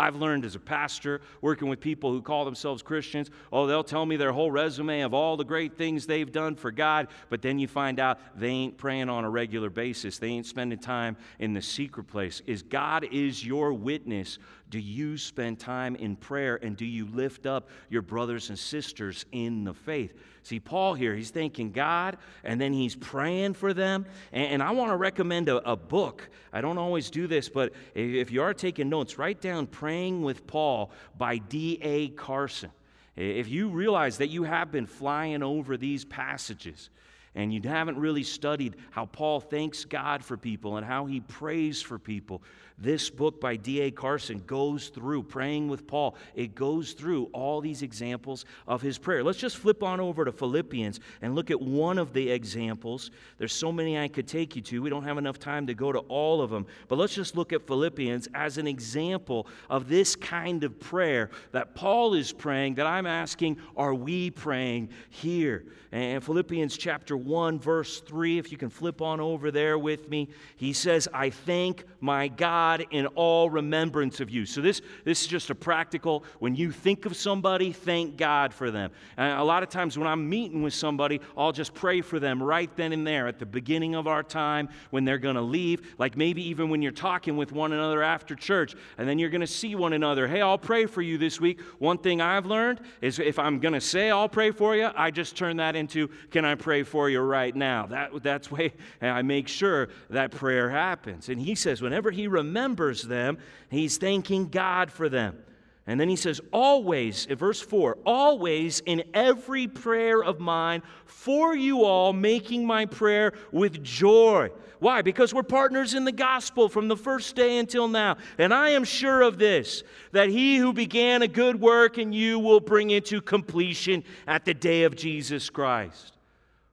I've 0.00 0.16
learned 0.16 0.44
as 0.44 0.54
a 0.54 0.60
pastor, 0.60 1.20
working 1.42 1.68
with 1.68 1.80
people 1.80 2.10
who 2.10 2.22
call 2.22 2.44
themselves 2.44 2.82
Christians, 2.82 3.30
oh, 3.52 3.66
they'll 3.66 3.84
tell 3.84 4.06
me 4.06 4.16
their 4.16 4.32
whole 4.32 4.50
resume 4.50 5.02
of 5.02 5.14
all 5.14 5.36
the 5.36 5.44
great 5.44 5.76
things 5.76 6.06
they've 6.06 6.30
done 6.32 6.56
for 6.56 6.70
God, 6.70 7.08
but 7.28 7.42
then 7.42 7.58
you 7.58 7.68
find 7.68 8.00
out 8.00 8.18
they 8.34 8.48
ain't 8.48 8.78
praying 8.78 9.08
on 9.08 9.24
a 9.24 9.30
regular 9.30 9.70
basis. 9.70 10.18
They 10.18 10.28
ain't 10.28 10.46
spending 10.46 10.78
time 10.78 11.16
in 11.38 11.52
the 11.52 11.62
secret 11.62 12.04
place. 12.04 12.42
Is 12.46 12.62
God 12.62 13.04
is 13.12 13.44
your 13.44 13.72
witness 13.72 14.38
do 14.70 14.78
you 14.78 15.18
spend 15.18 15.58
time 15.58 15.96
in 15.96 16.14
prayer 16.16 16.58
and 16.62 16.76
do 16.76 16.84
you 16.84 17.06
lift 17.06 17.44
up 17.44 17.68
your 17.88 18.02
brothers 18.02 18.48
and 18.48 18.58
sisters 18.58 19.26
in 19.32 19.64
the 19.64 19.74
faith? 19.74 20.14
See, 20.44 20.60
Paul 20.60 20.94
here, 20.94 21.14
he's 21.14 21.30
thanking 21.30 21.72
God 21.72 22.16
and 22.44 22.60
then 22.60 22.72
he's 22.72 22.94
praying 22.94 23.54
for 23.54 23.74
them. 23.74 24.06
And, 24.32 24.54
and 24.54 24.62
I 24.62 24.70
want 24.70 24.92
to 24.92 24.96
recommend 24.96 25.48
a, 25.48 25.56
a, 25.70 25.76
book. 25.76 26.30
I 26.52 26.60
don't 26.60 26.78
always 26.78 27.10
do 27.10 27.26
this, 27.26 27.48
but 27.48 27.72
if 27.94 28.30
you 28.30 28.42
are 28.42 28.54
taking 28.54 28.88
notes, 28.88 29.18
write 29.18 29.40
down 29.40 29.66
Praying 29.66 30.22
with 30.22 30.46
Paul 30.46 30.92
by 31.18 31.38
D.A. 31.38 32.08
Carson. 32.10 32.70
If 33.16 33.48
you 33.48 33.68
realize 33.68 34.18
that 34.18 34.28
you 34.28 34.44
have 34.44 34.70
been 34.70 34.86
flying 34.86 35.42
over 35.42 35.76
these 35.76 36.04
passages, 36.04 36.90
and 37.34 37.54
you 37.54 37.60
haven't 37.62 37.98
really 37.98 38.24
studied 38.24 38.76
how 38.90 39.06
Paul 39.06 39.40
thanks 39.40 39.84
God 39.84 40.24
for 40.24 40.36
people 40.36 40.76
and 40.76 40.86
how 40.86 41.06
he 41.06 41.20
prays 41.20 41.80
for 41.80 41.98
people, 41.98 42.42
this 42.80 43.10
book 43.10 43.40
by 43.40 43.56
D.A. 43.56 43.90
Carson 43.90 44.42
goes 44.46 44.88
through, 44.88 45.24
praying 45.24 45.68
with 45.68 45.86
Paul, 45.86 46.16
it 46.34 46.54
goes 46.54 46.92
through 46.92 47.24
all 47.32 47.60
these 47.60 47.82
examples 47.82 48.46
of 48.66 48.80
his 48.80 48.98
prayer. 48.98 49.22
Let's 49.22 49.38
just 49.38 49.58
flip 49.58 49.82
on 49.82 50.00
over 50.00 50.24
to 50.24 50.32
Philippians 50.32 51.00
and 51.20 51.34
look 51.34 51.50
at 51.50 51.60
one 51.60 51.98
of 51.98 52.12
the 52.12 52.30
examples. 52.30 53.10
There's 53.38 53.52
so 53.52 53.70
many 53.70 53.98
I 53.98 54.08
could 54.08 54.26
take 54.26 54.56
you 54.56 54.62
to. 54.62 54.82
We 54.82 54.90
don't 54.90 55.04
have 55.04 55.18
enough 55.18 55.38
time 55.38 55.66
to 55.66 55.74
go 55.74 55.92
to 55.92 55.98
all 56.00 56.40
of 56.40 56.50
them, 56.50 56.66
but 56.88 56.96
let's 56.96 57.14
just 57.14 57.36
look 57.36 57.52
at 57.52 57.66
Philippians 57.66 58.28
as 58.34 58.56
an 58.56 58.66
example 58.66 59.46
of 59.68 59.88
this 59.88 60.16
kind 60.16 60.64
of 60.64 60.80
prayer 60.80 61.30
that 61.52 61.74
Paul 61.74 62.14
is 62.14 62.32
praying, 62.32 62.76
that 62.76 62.86
I'm 62.86 63.06
asking, 63.06 63.58
are 63.76 63.94
we 63.94 64.30
praying 64.30 64.88
here? 65.10 65.64
And 65.92 66.22
Philippians 66.22 66.76
chapter 66.76 67.16
1, 67.16 67.58
verse 67.58 68.00
3, 68.00 68.38
if 68.38 68.52
you 68.52 68.58
can 68.58 68.70
flip 68.70 69.02
on 69.02 69.20
over 69.20 69.50
there 69.50 69.76
with 69.76 70.08
me, 70.08 70.28
he 70.56 70.72
says, 70.72 71.08
I 71.12 71.30
thank 71.30 71.84
my 72.00 72.28
God 72.28 72.69
in 72.78 73.06
all 73.08 73.50
remembrance 73.50 74.20
of 74.20 74.30
you. 74.30 74.46
So 74.46 74.60
this, 74.60 74.80
this 75.04 75.22
is 75.22 75.26
just 75.26 75.50
a 75.50 75.54
practical, 75.54 76.24
when 76.38 76.54
you 76.54 76.70
think 76.70 77.06
of 77.06 77.16
somebody, 77.16 77.72
thank 77.72 78.16
God 78.16 78.54
for 78.54 78.70
them. 78.70 78.92
And 79.16 79.38
a 79.38 79.42
lot 79.42 79.62
of 79.62 79.68
times 79.68 79.98
when 79.98 80.06
I'm 80.06 80.28
meeting 80.28 80.62
with 80.62 80.74
somebody, 80.74 81.20
I'll 81.36 81.50
just 81.50 81.74
pray 81.74 82.00
for 82.00 82.20
them 82.20 82.40
right 82.42 82.70
then 82.76 82.92
and 82.92 83.04
there 83.04 83.26
at 83.26 83.40
the 83.40 83.46
beginning 83.46 83.96
of 83.96 84.06
our 84.06 84.22
time 84.22 84.68
when 84.90 85.04
they're 85.04 85.18
going 85.18 85.34
to 85.34 85.42
leave. 85.42 85.94
Like 85.98 86.16
maybe 86.16 86.48
even 86.48 86.70
when 86.70 86.82
you're 86.82 86.92
talking 86.92 87.36
with 87.36 87.50
one 87.50 87.72
another 87.72 88.02
after 88.02 88.34
church, 88.34 88.74
and 88.98 89.08
then 89.08 89.18
you're 89.18 89.30
going 89.30 89.40
to 89.40 89.46
see 89.46 89.74
one 89.74 89.94
another. 89.94 90.28
Hey, 90.28 90.42
I'll 90.42 90.58
pray 90.58 90.86
for 90.86 91.02
you 91.02 91.18
this 91.18 91.40
week. 91.40 91.60
One 91.78 91.98
thing 91.98 92.20
I've 92.20 92.46
learned 92.46 92.80
is 93.00 93.18
if 93.18 93.38
I'm 93.38 93.58
going 93.58 93.74
to 93.74 93.80
say 93.80 94.10
I'll 94.10 94.28
pray 94.28 94.50
for 94.50 94.76
you, 94.76 94.90
I 94.94 95.10
just 95.10 95.36
turn 95.36 95.56
that 95.56 95.74
into, 95.74 96.08
can 96.30 96.44
I 96.44 96.54
pray 96.54 96.82
for 96.82 97.10
you 97.10 97.20
right 97.20 97.56
now? 97.56 97.86
That, 97.86 98.22
that's 98.22 98.50
way 98.50 98.72
I 99.00 99.22
make 99.22 99.48
sure 99.48 99.88
that 100.10 100.30
prayer 100.30 100.68
happens. 100.68 101.28
And 101.28 101.40
he 101.40 101.54
says, 101.54 101.80
whenever 101.80 102.10
he 102.10 102.26
remembers 102.26 102.59
them, 103.02 103.38
he's 103.70 103.98
thanking 103.98 104.48
God 104.48 104.90
for 104.90 105.08
them. 105.08 105.38
And 105.86 105.98
then 105.98 106.08
he 106.08 106.16
says, 106.16 106.40
always, 106.52 107.26
in 107.26 107.36
verse 107.36 107.60
4, 107.60 107.98
always 108.06 108.80
in 108.86 109.02
every 109.12 109.66
prayer 109.66 110.22
of 110.22 110.38
mine 110.38 110.82
for 111.04 111.54
you 111.56 111.84
all, 111.84 112.12
making 112.12 112.64
my 112.64 112.86
prayer 112.86 113.32
with 113.50 113.82
joy. 113.82 114.50
Why? 114.78 115.02
Because 115.02 115.34
we're 115.34 115.42
partners 115.42 115.94
in 115.94 116.04
the 116.04 116.12
gospel 116.12 116.68
from 116.68 116.88
the 116.88 116.96
first 116.96 117.34
day 117.34 117.58
until 117.58 117.88
now. 117.88 118.18
And 118.38 118.54
I 118.54 118.70
am 118.70 118.84
sure 118.84 119.22
of 119.22 119.38
this, 119.38 119.82
that 120.12 120.28
he 120.28 120.58
who 120.58 120.72
began 120.72 121.22
a 121.22 121.28
good 121.28 121.60
work 121.60 121.98
in 121.98 122.12
you 122.12 122.38
will 122.38 122.60
bring 122.60 122.90
it 122.90 123.06
to 123.06 123.20
completion 123.20 124.04
at 124.26 124.44
the 124.44 124.54
day 124.54 124.84
of 124.84 124.94
Jesus 124.94 125.50
Christ. 125.50 126.16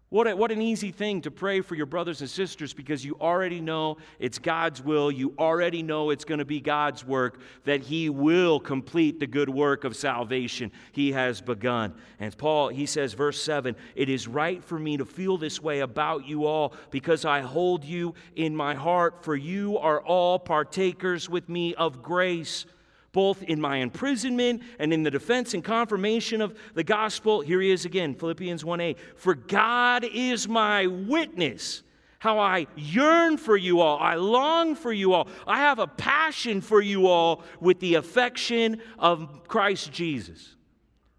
What, 0.10 0.26
a, 0.26 0.36
what 0.38 0.54
an 0.54 0.62
easy 0.62 0.92
thing 0.92 1.20
to 1.24 1.32
pray 1.32 1.60
for 1.60 1.76
your 1.76 1.86
brothers 1.86 2.22
and 2.22 2.30
sisters 2.30 2.74
because 2.74 3.04
you 3.04 3.18
already 3.20 3.60
know 3.60 3.98
it's 4.20 4.40
God's 4.40 4.82
will. 4.82 5.12
You 5.12 5.34
already 5.38 5.84
know 5.84 6.12
it's 6.12 6.24
going 6.24 6.40
to 6.40 6.46
be 6.46 6.62
God's 6.62 7.06
work, 7.06 7.42
that 7.66 7.82
He 7.82 8.10
will 8.10 8.62
complete 8.62 9.20
the 9.20 9.28
good 9.28 9.50
work 9.50 9.84
of 9.84 9.98
salvation 9.98 10.72
He 10.94 11.12
has 11.12 11.42
begun. 11.42 11.94
And 12.22 12.36
Paul, 12.38 12.70
he 12.70 12.86
says, 12.86 13.14
verse 13.16 13.42
7 13.42 13.76
It 13.96 14.08
is 14.08 14.30
right 14.30 14.64
for 14.64 14.80
me 14.80 14.96
to 14.96 15.06
feel 15.06 15.38
this 15.38 15.62
way 15.62 15.82
about 15.82 16.26
you 16.26 16.46
all 16.46 16.74
because 16.90 17.26
I 17.26 17.42
hold 17.42 17.84
you 17.84 18.16
in 18.38 18.56
my 18.56 18.76
heart, 18.76 19.26
for 19.26 19.36
you 19.36 19.78
are 19.78 20.00
all 20.00 20.40
partakers 20.40 21.30
with 21.30 21.50
me 21.50 21.76
of 21.76 22.02
grace 22.02 22.66
both 23.12 23.44
in 23.44 23.60
my 23.60 23.78
imprisonment 23.78 24.62
and 24.80 24.94
in 24.94 25.04
the 25.04 25.12
defense 25.12 25.54
and 25.54 25.64
confirmation 25.64 26.42
of 26.42 26.58
the 26.74 26.84
gospel. 26.84 27.42
Here 27.42 27.62
he 27.62 27.72
is 27.72 27.86
again, 27.86 28.16
Philippians 28.16 28.64
1a. 28.64 28.96
For 29.16 29.36
God 29.36 30.04
is 30.04 30.48
my 30.48 30.88
witness. 30.88 31.84
How 32.20 32.40
I 32.40 32.68
yearn 32.76 33.38
for 33.38 33.56
you 33.56 33.80
all. 33.82 34.00
I 34.00 34.16
long 34.16 34.76
for 34.76 34.92
you 34.92 35.14
all. 35.14 35.28
I 35.46 35.60
have 35.60 35.80
a 35.80 35.88
passion 35.88 36.62
for 36.62 36.82
you 36.82 37.08
all 37.08 37.44
with 37.60 37.80
the 37.80 37.96
affection 37.96 38.82
of 38.98 39.48
Christ 39.48 39.92
Jesus. 39.92 40.56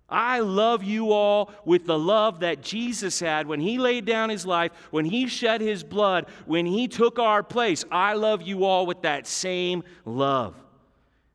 I 0.08 0.40
love 0.40 0.82
you 0.82 1.12
all 1.12 1.52
with 1.64 1.84
the 1.84 1.98
love 1.98 2.40
that 2.40 2.62
Jesus 2.62 3.20
had 3.20 3.46
when 3.46 3.60
he 3.60 3.78
laid 3.78 4.06
down 4.06 4.30
his 4.30 4.46
life, 4.46 4.72
when 4.90 5.04
he 5.04 5.26
shed 5.26 5.60
his 5.60 5.84
blood, 5.84 6.26
when 6.46 6.64
he 6.64 6.88
took 6.88 7.18
our 7.18 7.42
place. 7.42 7.84
I 7.90 8.14
love 8.14 8.40
you 8.42 8.64
all 8.64 8.86
with 8.86 9.02
that 9.02 9.26
same 9.26 9.84
love. 10.06 10.54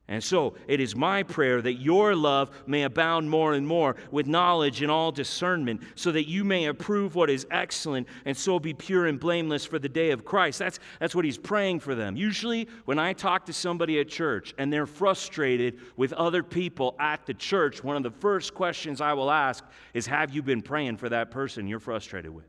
And 0.06 0.22
so 0.22 0.54
it 0.68 0.80
is 0.80 0.94
my 0.94 1.22
prayer 1.22 1.62
that 1.62 1.74
your 1.74 2.14
love 2.14 2.50
may 2.66 2.82
abound 2.82 3.30
more 3.30 3.54
and 3.54 3.66
more 3.66 3.96
with 4.10 4.26
knowledge 4.26 4.82
and 4.82 4.90
all 4.90 5.10
discernment, 5.10 5.80
so 5.94 6.12
that 6.12 6.28
you 6.28 6.44
may 6.44 6.66
approve 6.66 7.14
what 7.14 7.30
is 7.30 7.46
excellent 7.50 8.06
and 8.26 8.36
so 8.36 8.58
be 8.58 8.74
pure 8.74 9.06
and 9.06 9.18
blameless 9.18 9.64
for 9.64 9.78
the 9.78 9.88
day 9.88 10.10
of 10.10 10.22
Christ. 10.22 10.58
That's, 10.58 10.78
that's 11.00 11.14
what 11.14 11.24
he's 11.24 11.38
praying 11.38 11.80
for 11.80 11.94
them. 11.94 12.16
Usually, 12.16 12.68
when 12.84 12.98
I 12.98 13.14
talk 13.14 13.46
to 13.46 13.54
somebody 13.54 13.98
at 13.98 14.08
church 14.08 14.54
and 14.58 14.70
they're 14.70 14.86
frustrated 14.86 15.80
with 15.96 16.12
other 16.12 16.42
people 16.42 16.96
at 16.98 17.24
the 17.24 17.34
church, 17.34 17.82
one 17.82 17.96
of 17.96 18.02
the 18.02 18.10
first 18.10 18.52
questions 18.52 19.00
I 19.00 19.14
will 19.14 19.30
ask 19.30 19.64
is 19.94 20.06
Have 20.06 20.34
you 20.34 20.42
been 20.42 20.60
praying 20.60 20.98
for 20.98 21.08
that 21.08 21.30
person 21.30 21.66
you're 21.66 21.80
frustrated 21.80 22.30
with? 22.30 22.44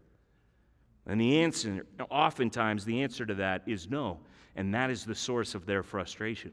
And 1.07 1.21
the 1.21 1.39
answer, 1.39 1.85
oftentimes, 2.09 2.83
the 2.83 3.01
answer 3.01 3.25
to 3.25 3.35
that 3.35 3.61
is 3.65 3.89
no. 3.89 4.19
And 4.57 4.73
that 4.73 4.89
is 4.89 5.05
the 5.05 5.15
source 5.15 5.55
of 5.55 5.65
their 5.65 5.83
frustration 5.83 6.51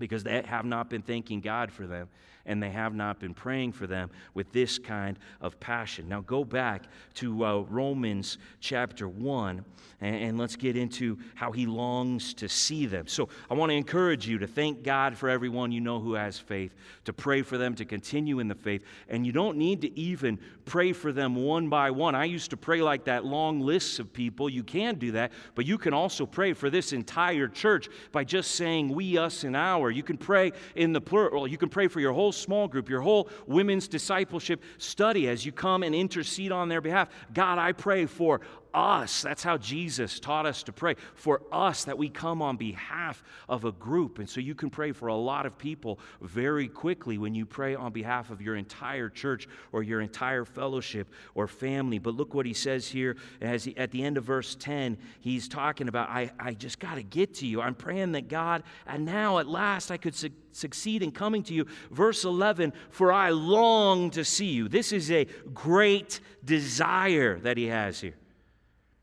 because 0.00 0.24
they 0.24 0.42
have 0.42 0.64
not 0.64 0.90
been 0.90 1.02
thanking 1.02 1.40
God 1.40 1.70
for 1.70 1.86
them 1.86 2.08
and 2.46 2.62
they 2.62 2.70
have 2.70 2.94
not 2.94 3.20
been 3.20 3.34
praying 3.34 3.72
for 3.72 3.86
them 3.86 4.10
with 4.34 4.50
this 4.52 4.78
kind 4.78 5.18
of 5.40 5.58
passion. 5.60 6.08
Now, 6.08 6.20
go 6.20 6.44
back 6.44 6.84
to 7.14 7.44
uh, 7.44 7.60
Romans 7.62 8.38
chapter 8.60 9.08
1 9.08 9.64
and, 10.00 10.16
and 10.16 10.38
let's 10.38 10.56
get 10.56 10.76
into 10.76 11.18
how 11.34 11.52
he 11.52 11.66
longs 11.66 12.34
to 12.34 12.48
see 12.48 12.86
them. 12.86 13.06
So, 13.06 13.28
I 13.50 13.54
want 13.54 13.70
to 13.70 13.76
encourage 13.76 14.26
you 14.26 14.38
to 14.38 14.46
thank 14.46 14.82
God 14.82 15.16
for 15.16 15.28
everyone 15.28 15.72
you 15.72 15.80
know 15.80 16.00
who 16.00 16.14
has 16.14 16.38
faith, 16.38 16.74
to 17.04 17.12
pray 17.12 17.42
for 17.42 17.58
them 17.58 17.74
to 17.76 17.84
continue 17.84 18.40
in 18.40 18.48
the 18.48 18.54
faith. 18.54 18.82
And 19.08 19.26
you 19.26 19.32
don't 19.32 19.56
need 19.56 19.82
to 19.82 19.98
even 19.98 20.38
pray 20.64 20.92
for 20.92 21.12
them 21.12 21.34
one 21.34 21.68
by 21.68 21.90
one. 21.90 22.14
I 22.14 22.24
used 22.24 22.50
to 22.50 22.56
pray 22.56 22.80
like 22.80 23.04
that 23.04 23.24
long 23.24 23.60
lists 23.60 23.98
of 23.98 24.12
people. 24.12 24.48
You 24.48 24.62
can 24.62 24.96
do 24.96 25.12
that, 25.12 25.32
but 25.54 25.66
you 25.66 25.78
can 25.78 25.92
also 25.92 26.26
pray 26.26 26.52
for 26.52 26.70
this 26.70 26.92
entire 26.92 27.48
church 27.48 27.88
by 28.12 28.24
just 28.24 28.52
saying 28.52 28.88
we, 28.88 29.18
us, 29.18 29.44
and 29.44 29.56
our. 29.56 29.90
You 29.90 30.02
can 30.02 30.16
pray 30.16 30.52
in 30.76 30.92
the 30.92 31.00
plural. 31.00 31.46
You 31.46 31.58
can 31.58 31.68
pray 31.68 31.88
for 31.88 32.00
your 32.00 32.12
whole 32.12 32.29
small 32.32 32.68
group, 32.68 32.88
your 32.88 33.00
whole 33.00 33.28
women's 33.46 33.88
discipleship 33.88 34.62
study 34.78 35.28
as 35.28 35.44
you 35.44 35.52
come 35.52 35.82
and 35.82 35.94
intercede 35.94 36.52
on 36.52 36.68
their 36.68 36.80
behalf. 36.80 37.08
God, 37.32 37.58
I 37.58 37.72
pray 37.72 38.06
for 38.06 38.40
us. 38.74 39.22
That's 39.22 39.42
how 39.42 39.56
Jesus 39.56 40.20
taught 40.20 40.46
us 40.46 40.62
to 40.64 40.72
pray. 40.72 40.96
For 41.14 41.42
us, 41.52 41.84
that 41.84 41.98
we 41.98 42.08
come 42.08 42.42
on 42.42 42.56
behalf 42.56 43.22
of 43.48 43.64
a 43.64 43.72
group. 43.72 44.18
And 44.18 44.28
so 44.28 44.40
you 44.40 44.54
can 44.54 44.70
pray 44.70 44.92
for 44.92 45.08
a 45.08 45.14
lot 45.14 45.46
of 45.46 45.58
people 45.58 45.98
very 46.20 46.68
quickly 46.68 47.18
when 47.18 47.34
you 47.34 47.46
pray 47.46 47.74
on 47.74 47.92
behalf 47.92 48.30
of 48.30 48.40
your 48.40 48.56
entire 48.56 49.08
church 49.08 49.48
or 49.72 49.82
your 49.82 50.00
entire 50.00 50.44
fellowship 50.44 51.08
or 51.34 51.46
family. 51.46 51.98
But 51.98 52.14
look 52.14 52.34
what 52.34 52.46
he 52.46 52.54
says 52.54 52.86
here 52.88 53.16
as 53.40 53.64
he, 53.64 53.76
at 53.76 53.90
the 53.90 54.02
end 54.02 54.16
of 54.16 54.24
verse 54.24 54.54
10. 54.54 54.98
He's 55.20 55.48
talking 55.48 55.88
about, 55.88 56.08
I, 56.08 56.30
I 56.38 56.54
just 56.54 56.78
got 56.78 56.94
to 56.94 57.02
get 57.02 57.34
to 57.34 57.46
you. 57.46 57.60
I'm 57.60 57.74
praying 57.74 58.12
that 58.12 58.28
God, 58.28 58.62
and 58.86 59.04
now 59.04 59.38
at 59.38 59.46
last 59.46 59.90
I 59.90 59.96
could 59.96 60.14
su- 60.14 60.30
succeed 60.52 61.02
in 61.02 61.12
coming 61.12 61.42
to 61.44 61.54
you. 61.54 61.66
Verse 61.90 62.24
11, 62.24 62.72
for 62.90 63.12
I 63.12 63.30
long 63.30 64.10
to 64.10 64.24
see 64.24 64.46
you. 64.46 64.68
This 64.68 64.92
is 64.92 65.10
a 65.10 65.26
great 65.52 66.20
desire 66.44 67.38
that 67.40 67.56
he 67.56 67.66
has 67.66 68.00
here. 68.00 68.14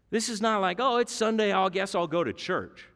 This 0.09 0.29
is 0.29 0.41
not 0.41 0.61
like, 0.61 0.77
oh, 0.79 0.97
it's 0.97 1.11
Sunday, 1.11 1.51
I 1.51 1.69
guess 1.69 1.95
I'll 1.95 2.07
go 2.07 2.23
to 2.23 2.33
church. 2.33 2.87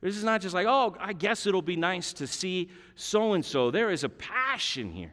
This 0.00 0.16
is 0.16 0.24
not 0.24 0.40
just 0.40 0.54
like, 0.54 0.66
oh, 0.66 0.96
I 0.98 1.12
guess 1.12 1.46
it'll 1.46 1.62
be 1.62 1.76
nice 1.76 2.12
to 2.14 2.26
see 2.26 2.70
so 2.96 3.34
and 3.34 3.44
so. 3.44 3.70
There 3.70 3.90
is 3.90 4.02
a 4.02 4.08
passion 4.08 4.90
here 4.90 5.12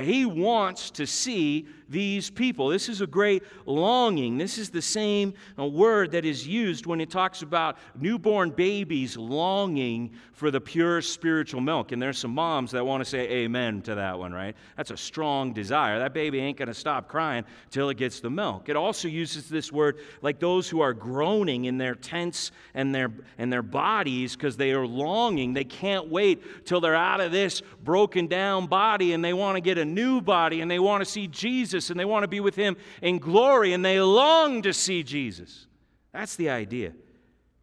he 0.00 0.24
wants 0.24 0.90
to 0.92 1.06
see 1.06 1.66
these 1.92 2.30
people. 2.30 2.68
This 2.68 2.88
is 2.88 3.02
a 3.02 3.06
great 3.06 3.42
longing. 3.66 4.38
This 4.38 4.56
is 4.56 4.70
the 4.70 4.80
same 4.80 5.34
uh, 5.58 5.66
word 5.66 6.12
that 6.12 6.24
is 6.24 6.46
used 6.46 6.86
when 6.86 7.00
it 7.00 7.10
talks 7.10 7.42
about 7.42 7.76
newborn 7.94 8.50
babies 8.50 9.16
longing 9.16 10.10
for 10.32 10.50
the 10.50 10.60
pure 10.60 11.02
spiritual 11.02 11.60
milk. 11.60 11.92
And 11.92 12.00
there's 12.00 12.18
some 12.18 12.32
moms 12.32 12.70
that 12.72 12.84
want 12.84 13.04
to 13.04 13.08
say 13.08 13.28
amen 13.30 13.82
to 13.82 13.94
that 13.94 14.18
one, 14.18 14.32
right? 14.32 14.56
That's 14.76 14.90
a 14.90 14.96
strong 14.96 15.52
desire. 15.52 15.98
That 15.98 16.14
baby 16.14 16.40
ain't 16.40 16.56
going 16.56 16.68
to 16.68 16.74
stop 16.74 17.06
crying 17.06 17.44
till 17.70 17.90
it 17.90 17.98
gets 17.98 18.20
the 18.20 18.30
milk. 18.30 18.68
It 18.70 18.76
also 18.76 19.08
uses 19.08 19.48
this 19.48 19.70
word 19.70 19.98
like 20.22 20.40
those 20.40 20.68
who 20.68 20.80
are 20.80 20.94
groaning 20.94 21.66
in 21.66 21.76
their 21.76 21.94
tents 21.94 22.50
and 22.74 22.94
their 22.94 23.12
and 23.36 23.52
their 23.52 23.62
bodies 23.62 24.34
because 24.34 24.56
they 24.56 24.72
are 24.72 24.86
longing. 24.86 25.52
They 25.52 25.64
can't 25.64 26.08
wait 26.08 26.64
till 26.64 26.80
they're 26.80 26.94
out 26.94 27.20
of 27.20 27.30
this 27.30 27.60
broken 27.84 28.26
down 28.26 28.66
body 28.66 29.12
and 29.12 29.22
they 29.22 29.34
want 29.34 29.56
to 29.56 29.60
get 29.60 29.78
a 29.82 29.84
new 29.84 30.22
body 30.22 30.62
and 30.62 30.70
they 30.70 30.78
want 30.78 31.04
to 31.04 31.10
see 31.10 31.26
Jesus 31.26 31.90
and 31.90 32.00
they 32.00 32.06
want 32.06 32.22
to 32.22 32.28
be 32.28 32.40
with 32.40 32.54
him 32.54 32.78
in 33.02 33.18
glory 33.18 33.74
and 33.74 33.84
they 33.84 34.00
long 34.00 34.62
to 34.62 34.72
see 34.72 35.02
Jesus. 35.02 35.66
That's 36.12 36.36
the 36.36 36.48
idea. 36.48 36.94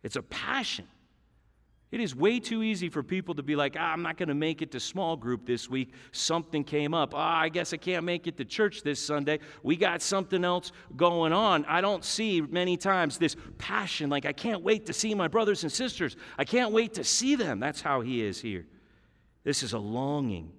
It's 0.03 0.15
a 0.15 0.21
passion. 0.21 0.85
It 1.91 1.99
is 1.99 2.15
way 2.15 2.39
too 2.39 2.61
easy 2.61 2.87
for 2.87 3.01
people 3.01 3.33
to 3.33 3.41
be 3.41 3.55
like, 3.55 3.75
ah, 3.77 3.91
I'm 3.91 4.03
not 4.03 4.15
going 4.15 4.29
to 4.29 4.35
make 4.35 4.61
it 4.61 4.71
to 4.73 4.79
small 4.79 5.17
group 5.17 5.47
this 5.47 5.67
week. 5.67 5.91
Something 6.11 6.63
came 6.63 6.93
up. 6.93 7.15
Ah, 7.15 7.39
I 7.39 7.49
guess 7.49 7.73
I 7.73 7.77
can't 7.77 8.05
make 8.05 8.27
it 8.27 8.37
to 8.37 8.45
church 8.45 8.83
this 8.83 9.03
Sunday. 9.03 9.39
We 9.63 9.75
got 9.75 10.03
something 10.03 10.45
else 10.45 10.71
going 10.95 11.33
on. 11.33 11.65
I 11.65 11.81
don't 11.81 12.05
see 12.05 12.41
many 12.41 12.77
times 12.77 13.17
this 13.17 13.35
passion, 13.57 14.07
like, 14.07 14.27
I 14.27 14.33
can't 14.33 14.61
wait 14.61 14.85
to 14.85 14.93
see 14.93 15.15
my 15.15 15.27
brothers 15.27 15.63
and 15.63 15.71
sisters. 15.71 16.15
I 16.37 16.45
can't 16.45 16.71
wait 16.71 16.93
to 16.93 17.03
see 17.03 17.33
them. 17.33 17.59
That's 17.59 17.81
how 17.81 18.01
he 18.01 18.21
is 18.21 18.39
here. 18.39 18.67
This 19.43 19.63
is 19.63 19.73
a 19.73 19.79
longing. 19.79 20.51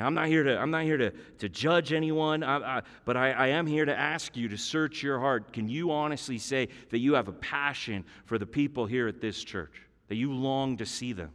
I'm 0.00 0.14
not 0.14 0.28
here 0.28 0.42
to, 0.44 0.58
I'm 0.58 0.70
not 0.70 0.84
here 0.84 0.96
to, 0.96 1.10
to 1.38 1.48
judge 1.48 1.92
anyone, 1.92 2.42
I, 2.42 2.78
I, 2.78 2.82
but 3.04 3.16
I, 3.16 3.32
I 3.32 3.46
am 3.48 3.66
here 3.66 3.84
to 3.84 3.98
ask 3.98 4.36
you 4.36 4.48
to 4.48 4.56
search 4.56 5.02
your 5.02 5.18
heart. 5.18 5.52
Can 5.52 5.68
you 5.68 5.90
honestly 5.90 6.38
say 6.38 6.68
that 6.90 6.98
you 6.98 7.14
have 7.14 7.28
a 7.28 7.32
passion 7.32 8.04
for 8.24 8.38
the 8.38 8.46
people 8.46 8.86
here 8.86 9.08
at 9.08 9.20
this 9.20 9.42
church, 9.42 9.82
that 10.08 10.16
you 10.16 10.32
long 10.32 10.76
to 10.76 10.86
see 10.86 11.12
them? 11.12 11.30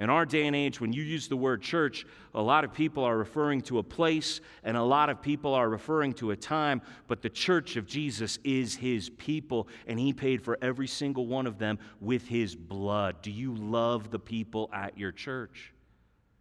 In 0.00 0.08
our 0.08 0.24
day 0.24 0.46
and 0.46 0.56
age, 0.56 0.80
when 0.80 0.94
you 0.94 1.02
use 1.02 1.28
the 1.28 1.36
word 1.36 1.60
church, 1.60 2.06
a 2.34 2.40
lot 2.40 2.64
of 2.64 2.72
people 2.72 3.04
are 3.04 3.18
referring 3.18 3.60
to 3.62 3.80
a 3.80 3.82
place 3.82 4.40
and 4.64 4.74
a 4.74 4.82
lot 4.82 5.10
of 5.10 5.20
people 5.20 5.52
are 5.52 5.68
referring 5.68 6.14
to 6.14 6.30
a 6.30 6.36
time, 6.36 6.80
but 7.06 7.20
the 7.20 7.28
church 7.28 7.76
of 7.76 7.86
Jesus 7.86 8.38
is 8.42 8.74
his 8.74 9.10
people, 9.10 9.68
and 9.86 9.98
he 10.00 10.14
paid 10.14 10.42
for 10.42 10.56
every 10.62 10.86
single 10.86 11.26
one 11.26 11.46
of 11.46 11.58
them 11.58 11.78
with 12.00 12.26
his 12.26 12.56
blood. 12.56 13.20
Do 13.20 13.30
you 13.30 13.54
love 13.54 14.10
the 14.10 14.18
people 14.18 14.70
at 14.72 14.96
your 14.96 15.12
church? 15.12 15.74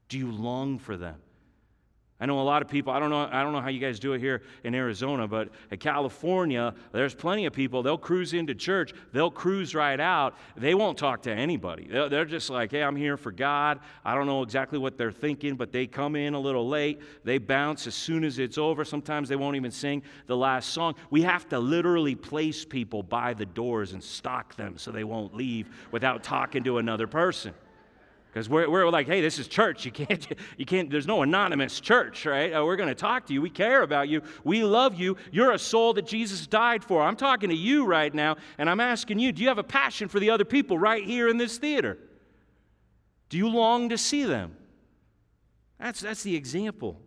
Do 0.09 0.17
you 0.17 0.31
long 0.31 0.79
for 0.79 0.97
them? 0.97 1.15
I 2.21 2.25
know 2.25 2.41
a 2.41 2.43
lot 2.43 2.61
of 2.61 2.67
people, 2.67 2.91
I 2.91 2.99
don't 2.99 3.11
know, 3.11 3.29
I 3.31 3.43
don't 3.43 3.53
know 3.53 3.61
how 3.61 3.69
you 3.69 3.79
guys 3.79 3.97
do 3.97 4.11
it 4.11 4.19
here 4.19 4.41
in 4.65 4.75
Arizona, 4.75 5.25
but 5.25 5.47
in 5.71 5.77
California, 5.77 6.73
there's 6.91 7.15
plenty 7.15 7.45
of 7.45 7.53
people, 7.53 7.81
they'll 7.81 7.97
cruise 7.97 8.33
into 8.33 8.53
church, 8.53 8.93
they'll 9.13 9.31
cruise 9.31 9.73
right 9.73 10.01
out. 10.01 10.35
They 10.57 10.75
won't 10.75 10.97
talk 10.97 11.21
to 11.23 11.31
anybody. 11.31 11.87
They're 11.89 12.25
just 12.25 12.49
like, 12.49 12.71
hey, 12.71 12.83
I'm 12.83 12.97
here 12.97 13.15
for 13.15 13.31
God. 13.31 13.79
I 14.03 14.15
don't 14.15 14.25
know 14.25 14.43
exactly 14.43 14.77
what 14.77 14.97
they're 14.97 15.13
thinking, 15.13 15.55
but 15.55 15.71
they 15.71 15.87
come 15.87 16.17
in 16.17 16.33
a 16.33 16.39
little 16.39 16.67
late. 16.67 16.99
They 17.23 17.37
bounce 17.37 17.87
as 17.87 17.95
soon 17.95 18.25
as 18.25 18.37
it's 18.37 18.57
over. 18.57 18.83
Sometimes 18.83 19.29
they 19.29 19.37
won't 19.37 19.55
even 19.55 19.71
sing 19.71 20.03
the 20.27 20.35
last 20.35 20.71
song. 20.71 20.95
We 21.09 21.21
have 21.21 21.47
to 21.49 21.59
literally 21.59 22.15
place 22.15 22.65
people 22.65 23.01
by 23.01 23.33
the 23.33 23.45
doors 23.45 23.93
and 23.93 24.03
stock 24.03 24.57
them 24.57 24.77
so 24.77 24.91
they 24.91 25.05
won't 25.05 25.33
leave 25.33 25.69
without 25.91 26.21
talking 26.21 26.65
to 26.65 26.79
another 26.79 27.07
person. 27.07 27.53
Because 28.31 28.47
we're, 28.47 28.69
we're 28.69 28.89
like, 28.89 29.07
hey, 29.07 29.21
this 29.21 29.39
is 29.39 29.47
church. 29.47 29.85
You 29.85 29.91
can't, 29.91 30.27
you 30.57 30.65
can't, 30.65 30.89
there's 30.89 31.07
no 31.07 31.23
anonymous 31.23 31.79
church, 31.79 32.25
right? 32.25 32.53
Uh, 32.53 32.63
we're 32.63 32.75
going 32.75 32.89
to 32.89 32.95
talk 32.95 33.25
to 33.27 33.33
you. 33.33 33.41
We 33.41 33.49
care 33.49 33.81
about 33.81 34.07
you. 34.07 34.21
We 34.43 34.63
love 34.63 34.99
you. 34.99 35.17
You're 35.31 35.51
a 35.51 35.59
soul 35.59 35.93
that 35.93 36.05
Jesus 36.05 36.45
died 36.45 36.83
for. 36.83 37.01
I'm 37.01 37.15
talking 37.15 37.49
to 37.49 37.55
you 37.55 37.85
right 37.85 38.13
now, 38.13 38.37
and 38.59 38.69
I'm 38.69 38.79
asking 38.79 39.19
you, 39.19 39.31
do 39.31 39.41
you 39.41 39.47
have 39.47 39.57
a 39.57 39.63
passion 39.63 40.07
for 40.07 40.19
the 40.19 40.29
other 40.29 40.45
people 40.45 40.77
right 40.77 41.03
here 41.03 41.27
in 41.27 41.37
this 41.37 41.57
theater? 41.57 41.97
Do 43.29 43.37
you 43.37 43.49
long 43.49 43.89
to 43.89 43.97
see 43.97 44.25
them? 44.25 44.55
That's, 45.79 46.01
that's 46.01 46.23
the 46.23 46.35
example 46.35 46.99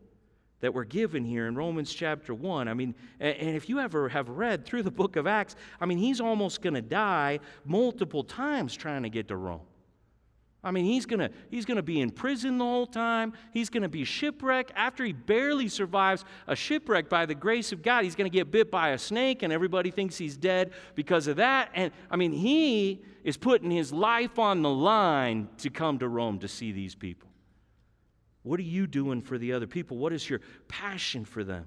that 0.60 0.74
we're 0.74 0.84
given 0.84 1.24
here 1.24 1.46
in 1.46 1.54
Romans 1.54 1.92
chapter 1.92 2.34
1. 2.34 2.66
I 2.66 2.74
mean, 2.74 2.94
and 3.20 3.56
if 3.56 3.68
you 3.68 3.78
ever 3.78 4.08
have 4.08 4.28
read 4.28 4.64
through 4.64 4.84
the 4.84 4.90
book 4.90 5.16
of 5.16 5.26
Acts, 5.26 5.56
I 5.80 5.86
mean, 5.86 5.98
he's 5.98 6.20
almost 6.20 6.62
going 6.62 6.74
to 6.74 6.82
die 6.82 7.40
multiple 7.64 8.24
times 8.24 8.74
trying 8.74 9.02
to 9.02 9.08
get 9.08 9.28
to 9.28 9.36
Rome. 9.36 9.60
I 10.64 10.70
mean, 10.70 10.84
he's 10.84 11.06
going 11.06 11.18
to 11.18 11.30
he's 11.50 11.64
to 11.64 11.82
be 11.82 12.00
in 12.00 12.10
prison 12.10 12.58
the 12.58 12.64
whole 12.64 12.86
time. 12.86 13.32
He's 13.52 13.68
going 13.68 13.82
to 13.82 13.88
be 13.88 14.04
shipwrecked. 14.04 14.72
After 14.76 15.04
he 15.04 15.12
barely 15.12 15.68
survives 15.68 16.24
a 16.46 16.54
shipwreck 16.54 17.08
by 17.08 17.26
the 17.26 17.34
grace 17.34 17.72
of 17.72 17.82
God, 17.82 18.04
he's 18.04 18.14
going 18.14 18.30
to 18.30 18.36
get 18.36 18.52
bit 18.52 18.70
by 18.70 18.90
a 18.90 18.98
snake, 18.98 19.42
and 19.42 19.52
everybody 19.52 19.90
thinks 19.90 20.16
he's 20.16 20.36
dead 20.36 20.70
because 20.94 21.26
of 21.26 21.36
that. 21.36 21.70
And 21.74 21.90
I 22.10 22.16
mean, 22.16 22.32
he 22.32 23.02
is 23.24 23.36
putting 23.36 23.70
his 23.70 23.92
life 23.92 24.38
on 24.38 24.62
the 24.62 24.70
line 24.70 25.48
to 25.58 25.70
come 25.70 25.98
to 25.98 26.08
Rome 26.08 26.38
to 26.40 26.48
see 26.48 26.70
these 26.70 26.94
people. 26.94 27.28
What 28.44 28.60
are 28.60 28.64
you 28.64 28.86
doing 28.86 29.20
for 29.20 29.38
the 29.38 29.52
other 29.52 29.66
people? 29.66 29.96
What 29.96 30.12
is 30.12 30.28
your 30.28 30.40
passion 30.68 31.24
for 31.24 31.42
them? 31.42 31.66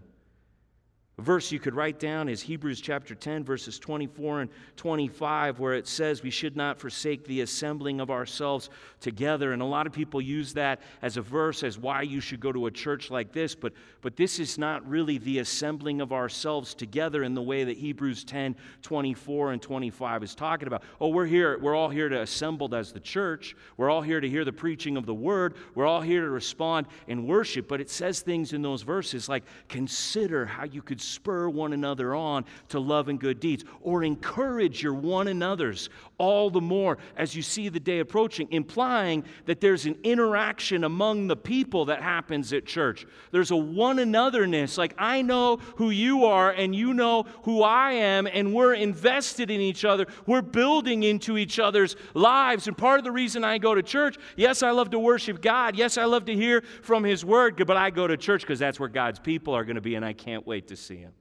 A 1.17 1.21
verse 1.21 1.49
you 1.49 1.60
could 1.60 1.75
write 1.75 1.97
down 1.97 2.28
is 2.28 2.41
Hebrews 2.41 2.82
chapter 2.82 3.15
10, 3.15 3.45
verses 3.45 3.80
24 3.80 4.41
and 4.41 4.49
25, 4.75 5.60
where 5.60 5.73
it 5.73 5.88
says 5.88 6.21
we 6.21 6.30
should 6.30 6.58
not 6.58 6.78
forsake 6.78 7.25
the 7.25 7.39
assembling 7.39 8.01
of 8.01 8.12
ourselves 8.12 8.69
together. 8.99 9.54
And 9.54 9.62
a 9.62 9.65
lot 9.65 9.88
of 9.88 9.93
people 9.93 10.19
use 10.19 10.54
that 10.56 10.82
as 11.01 11.15
a 11.15 11.21
verse 11.21 11.63
as 11.63 11.80
why 11.80 12.01
you 12.01 12.19
should 12.19 12.41
go 12.41 12.51
to 12.51 12.65
a 12.65 12.71
church 12.71 13.10
like 13.12 13.32
this, 13.32 13.56
but, 13.56 13.71
but 14.01 14.17
this 14.17 14.39
is 14.39 14.58
not 14.58 14.86
really 14.89 15.17
the 15.17 15.39
assembling 15.39 16.01
of 16.01 16.12
ourselves 16.12 16.73
together 16.73 17.23
in 17.23 17.34
the 17.34 17.41
way 17.41 17.63
that 17.63 17.78
Hebrews 17.78 18.25
10, 18.25 18.54
24 18.82 19.54
and 19.54 19.62
25 19.62 20.21
is 20.21 20.36
talking 20.36 20.67
about. 20.67 20.84
Oh, 20.99 21.08
we're 21.08 21.25
here, 21.25 21.58
we're 21.60 21.75
all 21.75 21.89
here 21.89 22.10
to 22.10 22.23
assemble 22.23 22.75
as 22.75 22.91
the 22.91 22.99
church. 22.99 23.56
We're 23.78 23.89
all 23.89 24.01
here 24.01 24.19
to 24.19 24.30
hear 24.30 24.43
the 24.43 24.51
preaching 24.51 24.97
of 24.97 25.06
the 25.06 25.13
word. 25.13 25.56
We're 25.75 25.86
all 25.86 26.01
here 26.01 26.21
to 26.21 26.30
respond 26.30 26.88
in 27.08 27.25
worship. 27.25 27.69
But 27.69 27.80
it 27.80 27.89
says 27.89 28.19
things 28.19 28.51
in 28.51 28.62
those 28.62 28.82
verses 28.82 29.30
like, 29.30 29.43
consider 29.69 30.45
how 30.45 30.65
you 30.65 30.82
could 30.82 31.05
spur 31.06 31.50
one 31.50 31.74
another 31.74 32.15
on 32.15 32.46
to 32.70 32.80
love 32.80 33.10
and 33.10 33.20
good 33.20 33.39
deeds, 33.39 33.63
or 33.82 34.04
encourage 34.04 34.82
your 34.82 34.94
one 34.94 35.28
another's 35.28 35.89
all 36.18 36.50
the 36.50 36.62
more 36.62 36.98
as 37.18 37.36
you 37.36 37.41
see 37.41 37.70
the 37.70 37.80
day 37.80 38.00
approaching, 38.00 38.48
implying 38.52 39.24
that 39.46 39.60
there's 39.62 39.86
an 39.86 39.98
interaction 40.04 40.84
among 40.84 41.28
the 41.28 41.36
people 41.36 41.86
that 41.86 42.02
happens 42.02 42.54
at 42.54 42.65
church. 42.65 43.06
There's 43.32 43.52
a 43.52 43.56
one 43.56 43.98
anotherness, 43.98 44.78
like 44.78 44.94
I 44.98 45.22
know 45.22 45.58
who 45.76 45.89
you 45.89 46.26
are 46.26 46.52
and 46.52 46.76
you 46.76 46.94
know 46.94 47.24
who 47.44 47.63
I 47.63 47.91
am, 47.94 48.28
and 48.28 48.54
we're 48.54 48.74
invested 48.74 49.52
in 49.52 49.62
each 49.62 49.86
other. 49.86 50.08
We're 50.26 50.41
building 50.41 51.04
into 51.04 51.38
each 51.38 51.60
other's 51.60 51.96
lives. 52.13 52.68
And 52.68 52.78
part 52.78 53.00
of 53.00 53.04
the 53.04 53.12
reason 53.12 53.44
I 53.44 53.58
go 53.58 53.76
to 53.76 53.84
church, 53.84 54.18
yes, 54.36 54.63
I 54.63 54.72
love 54.72 54.91
to 54.91 55.00
worship 55.00 55.41
God. 55.41 55.76
Yes, 55.76 55.98
I 55.98 56.06
love 56.06 56.26
to 56.26 56.36
hear 56.36 56.63
from 56.82 57.04
His 57.04 57.26
Word, 57.26 57.62
but 57.65 57.78
I 57.78 57.89
go 57.89 58.08
to 58.08 58.18
church 58.18 58.41
because 58.41 58.60
that's 58.60 58.80
where 58.80 58.89
God's 58.89 59.20
people 59.20 59.54
are 59.54 59.63
going 59.63 59.76
to 59.76 59.82
be, 59.82 59.96
and 59.96 60.06
I 60.06 60.13
can't 60.13 60.46
wait 60.46 60.68
to 60.68 60.76
see 60.76 60.94
Him. 60.97 61.13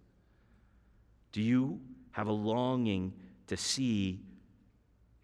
Do 1.33 1.43
you 1.43 1.81
have 2.13 2.29
a 2.29 2.33
longing 2.33 3.13
to 3.49 3.57
see 3.57 4.21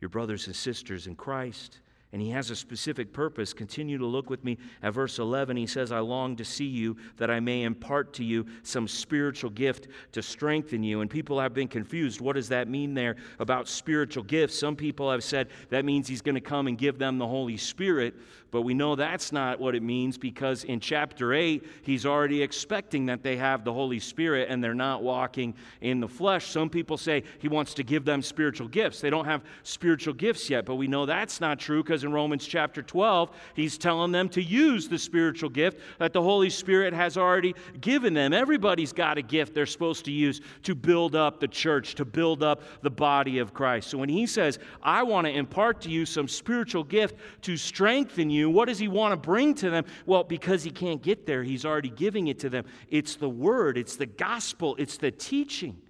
your 0.01 0.09
brothers 0.09 0.47
and 0.47 0.57
sisters 0.57 1.07
in 1.07 1.15
Christ? 1.15 1.79
And 2.13 2.21
he 2.21 2.31
has 2.31 2.51
a 2.51 2.57
specific 2.57 3.13
purpose. 3.13 3.53
Continue 3.53 3.97
to 3.97 4.07
look 4.07 4.31
with 4.31 4.43
me 4.43 4.59
at 4.83 4.93
verse 4.93 5.21
11. 5.21 5.57
He 5.57 5.69
says, 5.69 5.93
I 5.93 6.01
long 6.01 6.35
to 6.37 6.45
see 6.45 6.67
you 6.67 6.97
that 7.19 7.31
I 7.31 7.39
may 7.39 7.63
impart 7.63 8.13
to 8.15 8.25
you 8.25 8.47
some 8.65 8.89
spiritual 8.89 9.51
gift 9.51 9.87
to 10.13 10.21
strengthen 10.21 10.83
you. 10.83 11.03
And 11.03 11.11
people 11.11 11.39
have 11.39 11.55
been 11.55 11.69
confused. 11.69 12.21
What 12.21 12.35
does 12.35 12.49
that 12.49 12.67
mean 12.67 12.95
there 12.95 13.15
about 13.39 13.69
spiritual 13.69 14.25
gifts? 14.25 14.59
Some 14.59 14.75
people 14.75 15.09
have 15.09 15.23
said 15.23 15.51
that 15.69 15.85
means 15.85 16.09
he's 16.09 16.23
going 16.23 16.35
to 16.35 16.41
come 16.41 16.67
and 16.67 16.77
give 16.77 16.99
them 16.99 17.17
the 17.17 17.29
Holy 17.29 17.57
Spirit. 17.57 18.17
But 18.51 18.63
we 18.63 18.75
know 18.75 18.97
that's 18.97 19.31
not 19.31 19.61
what 19.61 19.75
it 19.75 19.83
means 19.83 20.19
because 20.19 20.65
in 20.65 20.81
chapter 20.81 21.33
8, 21.33 21.65
he's 21.83 22.05
already 22.05 22.43
expecting 22.43 23.07
that 23.07 23.23
they 23.23 23.37
have 23.37 23.65
the 23.65 23.73
Holy 23.73 24.01
Spirit 24.01 24.49
and 24.51 24.63
they're 24.63 24.75
not 24.75 25.03
walking 25.03 25.55
in 25.81 26.01
the 26.01 26.09
flesh. 26.09 26.47
Some 26.47 26.69
people 26.69 26.97
say 26.97 27.23
he 27.39 27.49
wants 27.49 27.75
to 27.75 27.85
give 27.85 28.05
them 28.05 28.23
spiritual 28.23 28.67
gifts. 28.67 29.01
They 29.01 29.11
don't 29.11 29.25
have 29.25 29.43
spiritual 29.63 30.15
gifts 30.15 30.51
yet, 30.51 30.65
but 30.65 30.75
we 30.75 30.89
know 30.89 31.07
that's 31.07 31.41
not 31.41 31.61
true 31.61 31.83
because 31.83 32.03
in 32.03 32.13
Romans 32.13 32.47
chapter 32.47 32.83
12, 32.83 33.31
he's 33.55 33.79
telling 33.79 34.11
them 34.11 34.29
to 34.31 34.43
use 34.43 34.89
the 34.89 34.99
spiritual 34.99 35.51
gift 35.51 35.79
that 35.99 36.13
the 36.13 36.23
Holy 36.23 36.51
Spirit 36.51 36.93
has 36.93 37.17
already 37.17 37.55
given 37.81 38.15
them. 38.15 38.33
Everybody's 38.33 38.93
got 38.93 39.17
a 39.17 39.23
gift 39.23 39.55
they're 39.55 39.67
supposed 39.67 40.05
to 40.07 40.13
use 40.13 40.41
to 40.65 40.75
build 40.75 41.15
up 41.15 41.39
the 41.39 41.49
church, 41.49 41.95
to 41.95 42.05
build 42.05 42.43
up 42.43 42.63
the 42.83 42.91
body 42.91 43.39
of 43.39 43.55
Christ. 43.55 43.91
So 43.91 43.99
when 43.99 44.09
he 44.09 44.27
says, 44.27 44.59
I 44.83 45.03
want 45.03 45.27
to 45.27 45.33
impart 45.33 45.81
to 45.83 45.91
you 45.91 46.05
some 46.05 46.27
spiritual 46.27 46.83
gift 46.83 47.17
to 47.43 47.57
strengthen 47.57 48.31
you, 48.31 48.40
you. 48.41 48.51
What 48.51 48.69
does 48.69 48.79
he 48.79 48.89
want 48.89 49.13
to 49.13 49.17
bring 49.17 49.55
to 49.55 49.71
them? 49.71 49.85
Well, 50.07 50.25
because 50.25 50.65
he 50.65 50.71
can't 50.71 51.03
get 51.03 51.27
there, 51.27 51.43
he's 51.43 51.65
already 51.65 51.91
giving 51.91 52.27
it 52.27 52.41
to 52.41 52.51
them. 52.51 52.65
It's 52.89 53.17
the 53.17 53.29
word, 53.29 53.79
it's 53.79 53.97
the 53.97 54.07
gospel, 54.07 54.77
it's 54.79 54.97
the 54.97 55.11
teaching. 55.11 55.81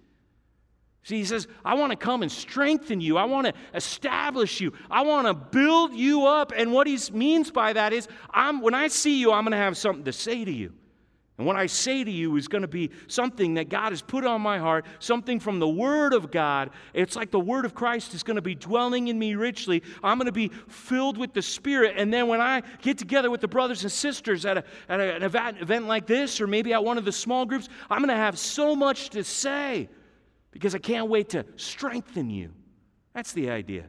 See, 1.03 1.17
he 1.17 1.25
says, 1.25 1.47
I 1.65 1.73
want 1.73 1.91
to 1.91 1.95
come 1.95 2.21
and 2.21 2.31
strengthen 2.31 3.01
you. 3.01 3.17
I 3.17 3.23
want 3.23 3.47
to 3.47 3.53
establish 3.73 4.61
you. 4.61 4.73
I 4.89 5.01
want 5.01 5.25
to 5.25 5.33
build 5.33 5.95
you 5.95 6.27
up. 6.27 6.53
And 6.55 6.71
what 6.71 6.85
he 6.85 6.99
means 7.11 7.49
by 7.49 7.73
that 7.73 7.91
is, 7.91 8.07
I'm, 8.29 8.61
when 8.61 8.75
I 8.75 8.87
see 8.87 9.19
you, 9.19 9.31
I'm 9.31 9.43
going 9.43 9.51
to 9.51 9.57
have 9.57 9.77
something 9.77 10.05
to 10.05 10.13
say 10.13 10.45
to 10.45 10.51
you. 10.51 10.73
And 11.41 11.47
what 11.47 11.55
I 11.55 11.65
say 11.65 12.03
to 12.03 12.11
you 12.11 12.35
is 12.35 12.47
going 12.47 12.61
to 12.61 12.67
be 12.67 12.91
something 13.07 13.55
that 13.55 13.67
God 13.67 13.93
has 13.93 14.03
put 14.03 14.23
on 14.23 14.41
my 14.41 14.59
heart, 14.59 14.85
something 14.99 15.39
from 15.39 15.57
the 15.57 15.67
Word 15.67 16.13
of 16.13 16.29
God. 16.29 16.69
It's 16.93 17.15
like 17.15 17.31
the 17.31 17.39
Word 17.39 17.65
of 17.65 17.73
Christ 17.73 18.13
is 18.13 18.21
going 18.21 18.35
to 18.35 18.43
be 18.43 18.53
dwelling 18.53 19.07
in 19.07 19.17
me 19.17 19.33
richly. 19.33 19.81
I'm 20.03 20.19
going 20.19 20.27
to 20.27 20.31
be 20.31 20.49
filled 20.67 21.17
with 21.17 21.33
the 21.33 21.41
Spirit. 21.41 21.95
And 21.97 22.13
then 22.13 22.27
when 22.27 22.41
I 22.41 22.61
get 22.83 22.99
together 22.99 23.31
with 23.31 23.41
the 23.41 23.47
brothers 23.47 23.81
and 23.81 23.91
sisters 23.91 24.45
at, 24.45 24.59
a, 24.59 24.63
at 24.87 24.99
a, 24.99 25.15
an 25.15 25.23
event, 25.23 25.57
event 25.59 25.87
like 25.87 26.05
this, 26.05 26.39
or 26.39 26.45
maybe 26.45 26.73
at 26.73 26.83
one 26.83 26.99
of 26.99 27.05
the 27.05 27.11
small 27.11 27.47
groups, 27.47 27.69
I'm 27.89 28.01
going 28.01 28.09
to 28.09 28.15
have 28.15 28.37
so 28.37 28.75
much 28.75 29.09
to 29.09 29.23
say 29.23 29.89
because 30.51 30.75
I 30.75 30.77
can't 30.77 31.07
wait 31.07 31.29
to 31.29 31.43
strengthen 31.55 32.29
you. 32.29 32.51
That's 33.15 33.33
the 33.33 33.49
idea. 33.49 33.85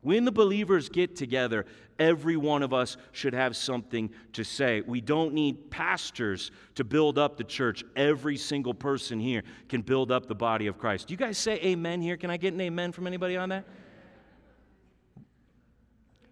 When 0.00 0.24
the 0.24 0.32
believers 0.32 0.88
get 0.88 1.14
together, 1.14 1.66
every 1.98 2.36
one 2.36 2.62
of 2.62 2.72
us 2.72 2.96
should 3.12 3.34
have 3.34 3.56
something 3.56 4.10
to 4.32 4.44
say. 4.44 4.82
We 4.86 5.00
don't 5.00 5.34
need 5.34 5.70
pastors 5.70 6.50
to 6.74 6.84
build 6.84 7.18
up 7.18 7.36
the 7.36 7.44
church. 7.44 7.84
Every 7.96 8.36
single 8.36 8.74
person 8.74 9.20
here 9.20 9.42
can 9.68 9.82
build 9.82 10.10
up 10.10 10.26
the 10.26 10.34
body 10.34 10.66
of 10.66 10.78
Christ. 10.78 11.08
Do 11.08 11.14
you 11.14 11.18
guys 11.18 11.38
say 11.38 11.54
amen 11.62 12.02
here? 12.02 12.16
Can 12.16 12.30
I 12.30 12.36
get 12.36 12.54
an 12.54 12.60
amen 12.60 12.92
from 12.92 13.06
anybody 13.06 13.36
on 13.36 13.48
that? 13.50 13.64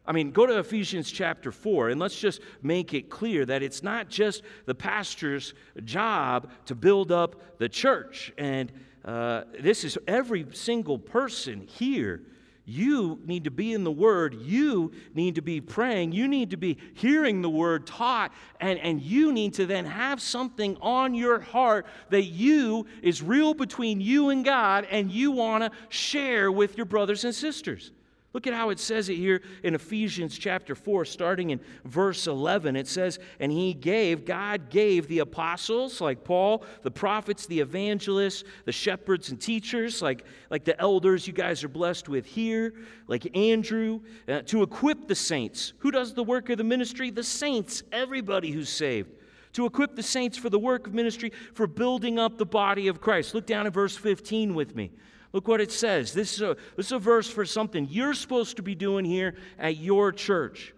I 0.04 0.10
mean, 0.10 0.32
go 0.32 0.46
to 0.46 0.58
Ephesians 0.58 1.10
chapter 1.10 1.52
4 1.52 1.90
and 1.90 2.00
let's 2.00 2.18
just 2.18 2.40
make 2.60 2.92
it 2.92 3.08
clear 3.08 3.46
that 3.46 3.62
it's 3.62 3.84
not 3.84 4.08
just 4.08 4.42
the 4.66 4.74
pastor's 4.74 5.54
job 5.84 6.50
to 6.66 6.74
build 6.74 7.12
up 7.12 7.58
the 7.58 7.68
church. 7.68 8.32
And 8.36 8.72
uh, 9.04 9.44
this 9.60 9.84
is 9.84 9.96
every 10.08 10.46
single 10.52 10.98
person 10.98 11.60
here 11.60 12.22
you 12.64 13.20
need 13.24 13.44
to 13.44 13.50
be 13.50 13.72
in 13.72 13.82
the 13.82 13.90
Word. 13.90 14.34
You 14.34 14.92
need 15.14 15.34
to 15.34 15.42
be 15.42 15.60
praying. 15.60 16.12
You 16.12 16.28
need 16.28 16.50
to 16.50 16.56
be 16.56 16.78
hearing 16.94 17.42
the 17.42 17.50
Word 17.50 17.86
taught. 17.86 18.32
And, 18.60 18.78
and 18.78 19.00
you 19.00 19.32
need 19.32 19.54
to 19.54 19.66
then 19.66 19.84
have 19.84 20.20
something 20.20 20.76
on 20.80 21.14
your 21.14 21.40
heart 21.40 21.86
that 22.10 22.24
you 22.24 22.86
is 23.02 23.22
real 23.22 23.54
between 23.54 24.00
you 24.00 24.30
and 24.30 24.44
God 24.44 24.86
and 24.90 25.10
you 25.10 25.32
want 25.32 25.64
to 25.64 25.70
share 25.88 26.52
with 26.52 26.76
your 26.76 26.86
brothers 26.86 27.24
and 27.24 27.34
sisters. 27.34 27.90
Look 28.32 28.46
at 28.46 28.54
how 28.54 28.70
it 28.70 28.80
says 28.80 29.10
it 29.10 29.16
here 29.16 29.42
in 29.62 29.74
Ephesians 29.74 30.38
chapter 30.38 30.74
4, 30.74 31.04
starting 31.04 31.50
in 31.50 31.60
verse 31.84 32.26
11. 32.26 32.76
It 32.76 32.88
says, 32.88 33.18
And 33.38 33.52
he 33.52 33.74
gave, 33.74 34.24
God 34.24 34.70
gave 34.70 35.06
the 35.06 35.18
apostles, 35.18 36.00
like 36.00 36.24
Paul, 36.24 36.64
the 36.82 36.90
prophets, 36.90 37.44
the 37.46 37.60
evangelists, 37.60 38.44
the 38.64 38.72
shepherds 38.72 39.28
and 39.28 39.38
teachers, 39.38 40.00
like, 40.00 40.24
like 40.50 40.64
the 40.64 40.80
elders 40.80 41.26
you 41.26 41.34
guys 41.34 41.62
are 41.62 41.68
blessed 41.68 42.08
with 42.08 42.24
here, 42.24 42.72
like 43.06 43.36
Andrew, 43.36 44.00
uh, 44.26 44.40
to 44.42 44.62
equip 44.62 45.08
the 45.08 45.14
saints. 45.14 45.74
Who 45.78 45.90
does 45.90 46.14
the 46.14 46.24
work 46.24 46.48
of 46.48 46.56
the 46.56 46.64
ministry? 46.64 47.10
The 47.10 47.22
saints, 47.22 47.82
everybody 47.92 48.50
who's 48.50 48.70
saved. 48.70 49.10
To 49.54 49.66
equip 49.66 49.94
the 49.94 50.02
saints 50.02 50.38
for 50.38 50.48
the 50.48 50.58
work 50.58 50.86
of 50.86 50.94
ministry, 50.94 51.32
for 51.52 51.66
building 51.66 52.18
up 52.18 52.38
the 52.38 52.46
body 52.46 52.88
of 52.88 53.02
Christ. 53.02 53.34
Look 53.34 53.44
down 53.44 53.66
at 53.66 53.74
verse 53.74 53.94
15 53.94 54.54
with 54.54 54.74
me. 54.74 54.90
Look 55.32 55.48
what 55.48 55.60
it 55.60 55.72
says. 55.72 56.12
This 56.12 56.34
is, 56.34 56.42
a, 56.42 56.56
this 56.76 56.86
is 56.86 56.92
a 56.92 56.98
verse 56.98 57.28
for 57.28 57.44
something 57.44 57.88
you're 57.90 58.14
supposed 58.14 58.56
to 58.56 58.62
be 58.62 58.74
doing 58.74 59.04
here 59.04 59.34
at 59.58 59.76
your 59.76 60.12
church. 60.12 60.74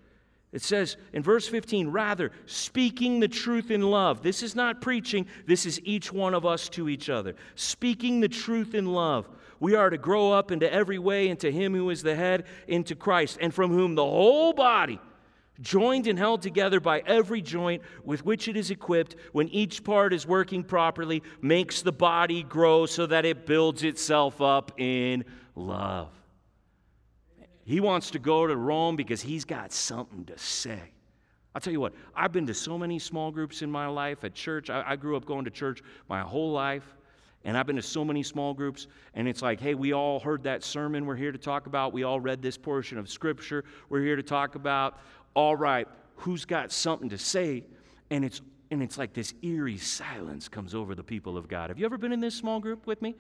It 0.53 0.63
says 0.63 0.97
in 1.13 1.23
verse 1.23 1.49
15, 1.49 1.89
rather, 1.89 2.31
speaking 2.47 3.19
the 3.19 3.27
truth 3.27 3.73
in 3.73 3.83
love. 3.83 4.23
This 4.23 4.43
is 4.43 4.55
not 4.55 4.81
preaching, 4.81 5.27
this 5.47 5.67
is 5.67 5.81
each 5.83 6.13
one 6.13 6.33
of 6.33 6.47
us 6.47 6.69
to 6.71 6.89
each 6.89 7.11
other. 7.11 7.35
Speaking 7.57 8.21
the 8.21 8.29
truth 8.29 8.75
in 8.75 8.87
love. 8.87 9.29
We 9.59 9.75
are 9.75 9.91
to 9.91 9.99
grow 9.99 10.31
up 10.31 10.53
into 10.53 10.73
every 10.73 10.99
way 10.99 11.29
into 11.29 11.51
Him 11.51 11.75
who 11.75 11.91
is 11.91 12.03
the 12.03 12.15
head, 12.15 12.45
into 12.69 12.95
Christ, 12.95 13.39
and 13.41 13.53
from 13.53 13.73
whom 13.73 13.97
the 13.97 14.05
whole 14.05 14.53
body 14.53 15.01
joined 15.61 16.07
and 16.07 16.19
held 16.19 16.43
together 16.43 16.81
by 16.81 17.01
every 17.07 17.41
joint 17.41 17.83
with 18.05 18.25
which 18.25 18.49
it 18.49 18.57
is 18.57 18.71
equipped, 18.71 19.17
when 19.33 19.49
each 19.49 19.85
part 19.85 20.13
is 20.13 20.27
working 20.27 20.65
properly, 20.65 21.23
makes 21.41 21.83
the 21.83 21.93
body 21.93 22.43
grow 22.43 22.87
so 22.87 23.07
that 23.07 23.25
it 23.25 23.47
builds 23.47 23.85
itself 23.85 24.41
up 24.41 24.73
in 24.79 25.25
love. 25.55 26.11
He 27.65 27.81
wants 27.81 28.11
to 28.11 28.19
go 28.19 28.47
to 28.47 28.57
Rome 28.57 28.97
because 28.97 29.23
he's 29.23 29.45
got 29.45 29.73
something 29.73 30.25
to 30.27 30.37
say. 30.37 30.81
I'll 31.55 31.61
tell 31.61 31.73
you 31.73 31.81
what, 31.81 31.95
I've 32.15 32.33
been 32.33 32.47
to 32.49 32.55
so 32.55 32.77
many 32.77 32.99
small 32.99 33.31
groups 33.31 33.63
in 33.63 33.71
my 33.71 33.87
life 33.87 34.25
at 34.25 34.35
church. 34.35 34.71
I, 34.71 34.83
I 34.89 34.97
grew 34.97 35.17
up 35.17 35.25
going 35.25 35.45
to 35.45 35.51
church 35.51 35.83
my 36.09 36.21
whole 36.21 36.53
life. 36.53 36.97
And 37.47 37.59
I've 37.59 37.67
been 37.67 37.77
to 37.77 37.83
so 37.83 38.07
many 38.07 38.23
small 38.23 38.55
groups, 38.55 38.87
and 39.13 39.29
it's 39.29 39.43
like, 39.43 39.61
hey, 39.61 39.75
we 39.75 39.93
all 39.93 40.19
heard 40.19 40.43
that 40.45 40.65
sermon 40.65 41.05
we're 41.05 41.15
here 41.15 41.31
to 41.31 41.37
talk 41.37 41.67
about. 41.67 41.93
We 41.93 42.03
all 42.03 42.19
read 42.19 42.41
this 42.41 42.57
portion 42.57 42.97
of 42.97 43.11
Scripture 43.11 43.65
we're 43.91 44.01
here 44.01 44.17
to 44.17 44.23
talk 44.23 44.55
about 44.55 44.99
all 45.35 45.57
right, 45.57 45.89
who's 46.17 46.45
got 46.45 46.73
something 46.73 47.09
to 47.11 47.19
say? 47.19 47.65
And 48.11 48.25
it's 48.25 48.41
and 48.71 48.83
it's 48.83 48.99
like 48.99 49.13
this 49.13 49.35
eerie 49.43 49.79
silence 49.79 50.49
comes 50.49 50.75
over 50.75 50.95
the 50.95 51.03
people 51.03 51.37
of 51.37 51.47
God. 51.49 51.71
Have 51.71 51.79
you 51.79 51.85
ever 51.85 51.99
been 51.99 52.13
in 52.13 52.21
this 52.21 52.35
small 52.35 52.61
group 52.61 52.87
with 52.87 53.01
me? 53.03 53.15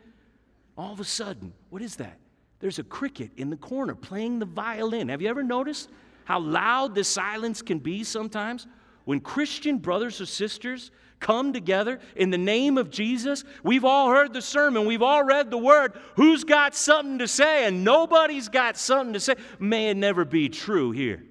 All 0.77 0.92
of 0.92 0.98
a 0.98 1.05
sudden, 1.05 1.53
what 1.70 1.83
is 1.83 1.96
that? 1.96 2.18
There's 2.59 2.79
a 2.79 2.83
cricket 2.83 3.31
in 3.37 3.50
the 3.50 3.57
corner 3.57 3.94
playing 3.94 4.38
the 4.38 4.46
violin. 4.46 5.11
Have 5.11 5.22
you 5.22 5.29
ever 5.29 5.42
noticed 5.42 5.90
how 6.24 6.40
loud 6.40 6.94
the 6.94 7.05
silence 7.05 7.62
can 7.62 7.79
be 7.79 8.03
sometimes? 8.03 8.66
When 9.05 9.20
Christian 9.20 9.79
brothers 9.79 10.20
or 10.20 10.27
sisters 10.27 10.90
come 11.20 11.53
together 11.53 12.00
in 12.16 12.31
the 12.31 12.38
name 12.38 12.79
of 12.79 12.90
Jesus, 12.90 13.44
we've 13.62 13.85
all 13.85 14.09
heard 14.09 14.33
the 14.33 14.42
sermon, 14.42 14.87
we've 14.87 15.03
all 15.03 15.22
read 15.22 15.50
the 15.50 15.59
word. 15.59 15.92
Who's 16.16 16.42
got 16.42 16.74
something 16.74 17.18
to 17.18 17.29
say? 17.29 17.66
And 17.66 17.85
nobody's 17.85 18.48
got 18.48 18.77
something 18.77 19.12
to 19.12 19.20
say. 19.20 19.35
May 19.59 19.90
it 19.90 19.96
never 19.96 20.24
be 20.24 20.48
true 20.48 20.90
here. 20.90 21.22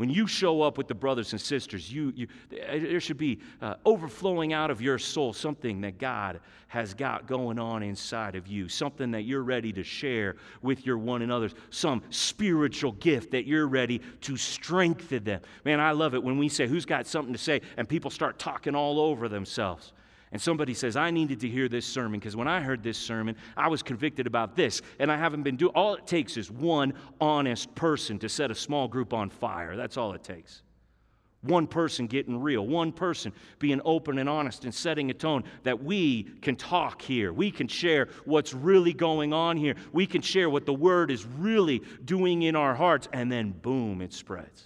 When 0.00 0.08
you 0.08 0.26
show 0.26 0.62
up 0.62 0.78
with 0.78 0.88
the 0.88 0.94
brothers 0.94 1.32
and 1.32 1.40
sisters, 1.40 1.92
you, 1.92 2.10
you, 2.16 2.26
there 2.48 3.00
should 3.00 3.18
be 3.18 3.38
uh, 3.60 3.74
overflowing 3.84 4.54
out 4.54 4.70
of 4.70 4.80
your 4.80 4.98
soul 4.98 5.34
something 5.34 5.82
that 5.82 5.98
God 5.98 6.40
has 6.68 6.94
got 6.94 7.26
going 7.26 7.58
on 7.58 7.82
inside 7.82 8.34
of 8.34 8.46
you, 8.46 8.66
something 8.66 9.10
that 9.10 9.24
you're 9.24 9.42
ready 9.42 9.74
to 9.74 9.84
share 9.84 10.36
with 10.62 10.86
your 10.86 10.96
one 10.96 11.20
another, 11.20 11.50
some 11.68 12.02
spiritual 12.08 12.92
gift 12.92 13.32
that 13.32 13.46
you're 13.46 13.66
ready 13.68 14.00
to 14.22 14.38
strengthen 14.38 15.22
them. 15.24 15.42
Man, 15.66 15.80
I 15.80 15.90
love 15.90 16.14
it 16.14 16.22
when 16.22 16.38
we 16.38 16.48
say, 16.48 16.66
Who's 16.66 16.86
got 16.86 17.06
something 17.06 17.34
to 17.34 17.38
say? 17.38 17.60
and 17.76 17.86
people 17.86 18.10
start 18.10 18.38
talking 18.38 18.74
all 18.74 18.98
over 19.00 19.28
themselves 19.28 19.92
and 20.32 20.40
somebody 20.40 20.74
says, 20.74 20.96
I 20.96 21.10
needed 21.10 21.40
to 21.40 21.48
hear 21.48 21.68
this 21.68 21.84
sermon 21.84 22.20
because 22.20 22.36
when 22.36 22.46
I 22.46 22.60
heard 22.60 22.82
this 22.82 22.98
sermon, 22.98 23.36
I 23.56 23.68
was 23.68 23.82
convicted 23.82 24.26
about 24.26 24.54
this, 24.54 24.80
and 25.00 25.10
I 25.10 25.16
haven't 25.16 25.42
been 25.42 25.56
doing 25.56 25.72
all 25.74 25.94
it 25.94 26.06
takes 26.06 26.36
is 26.36 26.50
one 26.50 26.94
honest 27.20 27.74
person 27.74 28.18
to 28.20 28.28
set 28.28 28.50
a 28.50 28.54
small 28.54 28.86
group 28.86 29.12
on 29.12 29.28
fire. 29.28 29.76
That's 29.76 29.96
all 29.96 30.12
it 30.12 30.22
takes. 30.22 30.62
One 31.42 31.66
person 31.66 32.06
getting 32.06 32.38
real, 32.38 32.66
one 32.66 32.92
person 32.92 33.32
being 33.58 33.80
open 33.84 34.18
and 34.18 34.28
honest 34.28 34.64
and 34.64 34.74
setting 34.74 35.10
a 35.10 35.14
tone 35.14 35.44
that 35.62 35.82
we 35.82 36.24
can 36.42 36.54
talk 36.54 37.00
here. 37.00 37.32
We 37.32 37.50
can 37.50 37.66
share 37.66 38.08
what's 38.26 38.52
really 38.52 38.92
going 38.92 39.32
on 39.32 39.56
here. 39.56 39.74
We 39.90 40.06
can 40.06 40.20
share 40.20 40.50
what 40.50 40.66
the 40.66 40.74
word 40.74 41.10
is 41.10 41.24
really 41.24 41.82
doing 42.04 42.42
in 42.42 42.56
our 42.56 42.74
hearts, 42.74 43.08
and 43.12 43.32
then 43.32 43.52
boom, 43.52 44.02
it 44.02 44.12
spreads. 44.12 44.64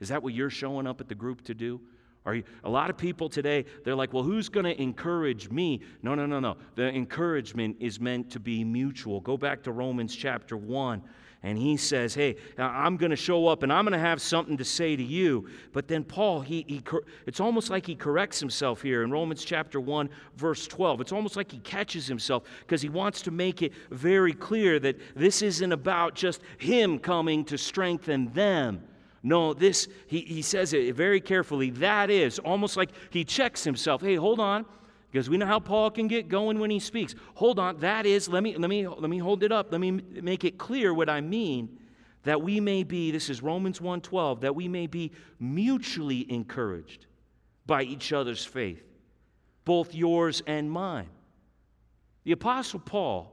Is 0.00 0.08
that 0.08 0.22
what 0.22 0.32
you're 0.32 0.50
showing 0.50 0.86
up 0.86 1.02
at 1.02 1.08
the 1.08 1.14
group 1.14 1.42
to 1.42 1.54
do? 1.54 1.80
Are 2.26 2.34
you, 2.34 2.44
a 2.64 2.70
lot 2.70 2.90
of 2.90 2.98
people 2.98 3.30
today, 3.30 3.64
they're 3.82 3.94
like, 3.94 4.12
well, 4.12 4.22
who's 4.22 4.50
going 4.50 4.64
to 4.64 4.80
encourage 4.80 5.50
me? 5.50 5.80
No, 6.02 6.14
no, 6.14 6.26
no, 6.26 6.38
no. 6.38 6.56
The 6.74 6.88
encouragement 6.88 7.76
is 7.80 7.98
meant 7.98 8.30
to 8.32 8.40
be 8.40 8.62
mutual. 8.62 9.20
Go 9.20 9.38
back 9.38 9.62
to 9.62 9.72
Romans 9.72 10.14
chapter 10.14 10.54
1, 10.54 11.02
and 11.42 11.56
he 11.56 11.78
says, 11.78 12.12
hey, 12.12 12.36
I'm 12.58 12.98
going 12.98 13.08
to 13.08 13.16
show 13.16 13.46
up 13.46 13.62
and 13.62 13.72
I'm 13.72 13.86
going 13.86 13.94
to 13.94 13.98
have 13.98 14.20
something 14.20 14.58
to 14.58 14.64
say 14.66 14.96
to 14.96 15.02
you. 15.02 15.48
But 15.72 15.88
then 15.88 16.04
Paul, 16.04 16.42
he, 16.42 16.66
he, 16.68 16.82
it's 17.26 17.40
almost 17.40 17.70
like 17.70 17.86
he 17.86 17.94
corrects 17.94 18.38
himself 18.38 18.82
here 18.82 19.02
in 19.02 19.10
Romans 19.10 19.42
chapter 19.42 19.80
1, 19.80 20.10
verse 20.36 20.66
12. 20.66 21.00
It's 21.00 21.12
almost 21.12 21.36
like 21.36 21.50
he 21.50 21.60
catches 21.60 22.06
himself 22.06 22.42
because 22.60 22.82
he 22.82 22.90
wants 22.90 23.22
to 23.22 23.30
make 23.30 23.62
it 23.62 23.72
very 23.90 24.34
clear 24.34 24.78
that 24.80 24.96
this 25.16 25.40
isn't 25.40 25.72
about 25.72 26.14
just 26.14 26.42
him 26.58 26.98
coming 26.98 27.46
to 27.46 27.56
strengthen 27.56 28.30
them 28.34 28.82
no, 29.22 29.52
this, 29.52 29.88
he, 30.06 30.20
he 30.20 30.42
says 30.42 30.72
it 30.72 30.94
very 30.94 31.20
carefully. 31.20 31.70
That 31.70 32.10
is 32.10 32.38
almost 32.38 32.76
like 32.76 32.90
he 33.10 33.24
checks 33.24 33.64
himself. 33.64 34.00
Hey, 34.00 34.16
hold 34.16 34.40
on, 34.40 34.64
because 35.10 35.28
we 35.28 35.36
know 35.36 35.46
how 35.46 35.60
Paul 35.60 35.90
can 35.90 36.08
get 36.08 36.28
going 36.28 36.58
when 36.58 36.70
he 36.70 36.78
speaks. 36.78 37.14
Hold 37.34 37.58
on, 37.58 37.78
that 37.80 38.06
is, 38.06 38.28
let 38.28 38.42
me, 38.42 38.56
let 38.56 38.70
me, 38.70 38.88
let 38.88 39.10
me 39.10 39.18
hold 39.18 39.42
it 39.42 39.52
up. 39.52 39.72
Let 39.72 39.80
me 39.80 39.90
make 39.90 40.44
it 40.44 40.56
clear 40.56 40.94
what 40.94 41.10
I 41.10 41.20
mean. 41.20 41.76
That 42.24 42.42
we 42.42 42.60
may 42.60 42.82
be, 42.82 43.10
this 43.10 43.30
is 43.30 43.42
Romans 43.42 43.80
1:12, 43.80 44.42
that 44.42 44.54
we 44.54 44.68
may 44.68 44.86
be 44.86 45.10
mutually 45.38 46.30
encouraged 46.30 47.06
by 47.64 47.82
each 47.82 48.12
other's 48.12 48.44
faith, 48.44 48.82
both 49.64 49.94
yours 49.94 50.42
and 50.46 50.70
mine. 50.70 51.08
The 52.24 52.32
Apostle 52.32 52.80
Paul 52.80 53.32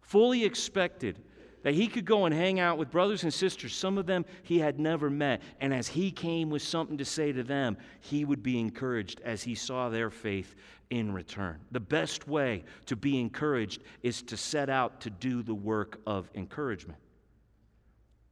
fully 0.00 0.44
expected 0.44 1.18
that 1.64 1.74
he 1.74 1.88
could 1.88 2.04
go 2.04 2.26
and 2.26 2.34
hang 2.34 2.60
out 2.60 2.78
with 2.78 2.90
brothers 2.90 3.24
and 3.24 3.34
sisters, 3.34 3.74
some 3.74 3.98
of 3.98 4.06
them 4.06 4.24
he 4.44 4.60
had 4.60 4.78
never 4.78 5.10
met. 5.10 5.42
And 5.60 5.74
as 5.74 5.88
he 5.88 6.12
came 6.12 6.50
with 6.50 6.62
something 6.62 6.98
to 6.98 7.04
say 7.04 7.32
to 7.32 7.42
them, 7.42 7.76
he 8.00 8.24
would 8.24 8.42
be 8.42 8.60
encouraged 8.60 9.20
as 9.24 9.42
he 9.42 9.56
saw 9.56 9.88
their 9.88 10.10
faith 10.10 10.54
in 10.90 11.12
return. 11.12 11.58
The 11.72 11.80
best 11.80 12.28
way 12.28 12.64
to 12.86 12.96
be 12.96 13.18
encouraged 13.18 13.82
is 14.02 14.22
to 14.22 14.36
set 14.36 14.70
out 14.70 15.00
to 15.00 15.10
do 15.10 15.42
the 15.42 15.54
work 15.54 16.00
of 16.06 16.30
encouragement. 16.34 16.98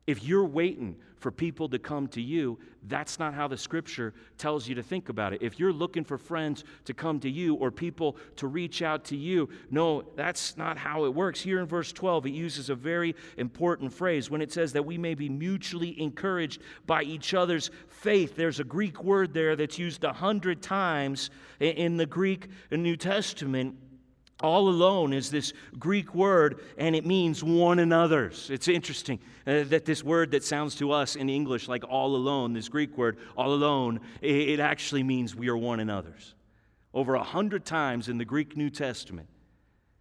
If 0.06 0.24
you're 0.24 0.44
waiting 0.44 0.96
for 1.16 1.30
people 1.30 1.68
to 1.68 1.78
come 1.78 2.08
to 2.08 2.20
you, 2.20 2.58
that's 2.88 3.20
not 3.20 3.32
how 3.32 3.46
the 3.46 3.56
scripture 3.56 4.12
tells 4.36 4.66
you 4.66 4.74
to 4.74 4.82
think 4.82 5.08
about 5.08 5.32
it. 5.32 5.40
If 5.40 5.60
you're 5.60 5.72
looking 5.72 6.02
for 6.02 6.18
friends 6.18 6.64
to 6.86 6.92
come 6.92 7.20
to 7.20 7.30
you 7.30 7.54
or 7.54 7.70
people 7.70 8.16
to 8.36 8.48
reach 8.48 8.82
out 8.82 9.04
to 9.04 9.16
you, 9.16 9.48
no, 9.70 10.02
that's 10.16 10.56
not 10.56 10.76
how 10.76 11.04
it 11.04 11.14
works. 11.14 11.40
Here 11.40 11.60
in 11.60 11.66
verse 11.66 11.92
12, 11.92 12.26
it 12.26 12.30
uses 12.30 12.68
a 12.68 12.74
very 12.74 13.14
important 13.36 13.92
phrase 13.92 14.28
when 14.28 14.42
it 14.42 14.52
says 14.52 14.72
that 14.72 14.84
we 14.84 14.98
may 14.98 15.14
be 15.14 15.28
mutually 15.28 16.00
encouraged 16.00 16.60
by 16.86 17.04
each 17.04 17.32
other's 17.34 17.70
faith. 17.86 18.34
There's 18.34 18.58
a 18.58 18.64
Greek 18.64 19.04
word 19.04 19.32
there 19.32 19.54
that's 19.54 19.78
used 19.78 20.02
a 20.02 20.12
hundred 20.12 20.60
times 20.60 21.30
in 21.60 21.96
the 21.96 22.06
Greek 22.06 22.48
New 22.72 22.96
Testament 22.96 23.76
all 24.42 24.68
alone 24.68 25.12
is 25.12 25.31
this 25.31 25.52
Greek 25.78 26.14
word, 26.14 26.61
and 26.78 26.94
it 26.96 27.07
means 27.07 27.42
one 27.42 27.78
another's. 27.78 28.50
It's 28.50 28.68
interesting 28.68 29.18
uh, 29.46 29.64
that 29.64 29.85
this 29.85 30.02
word 30.02 30.31
that 30.33 30.44
sounds 30.44 30.74
to 30.76 30.92
us 30.92 31.16
in 31.16 31.28
English 31.28 31.68
like 31.68 31.85
all 31.88 32.16
alone, 32.16 32.52
this 32.52 32.68
Greek 32.68 32.96
word, 32.96 33.18
all 33.37 33.52
alone, 33.52 34.00
it, 34.20 34.48
it 34.48 34.61
actually 34.61 35.02
means 35.02 35.35
we 35.35 35.48
are 35.48 35.57
one 35.57 35.81
another's. 35.81 36.35
Over 36.94 37.14
a 37.14 37.22
hundred 37.22 37.64
times 37.64 38.09
in 38.09 38.18
the 38.18 38.24
Greek 38.24 38.57
New 38.57 38.70
Testament, 38.70 39.28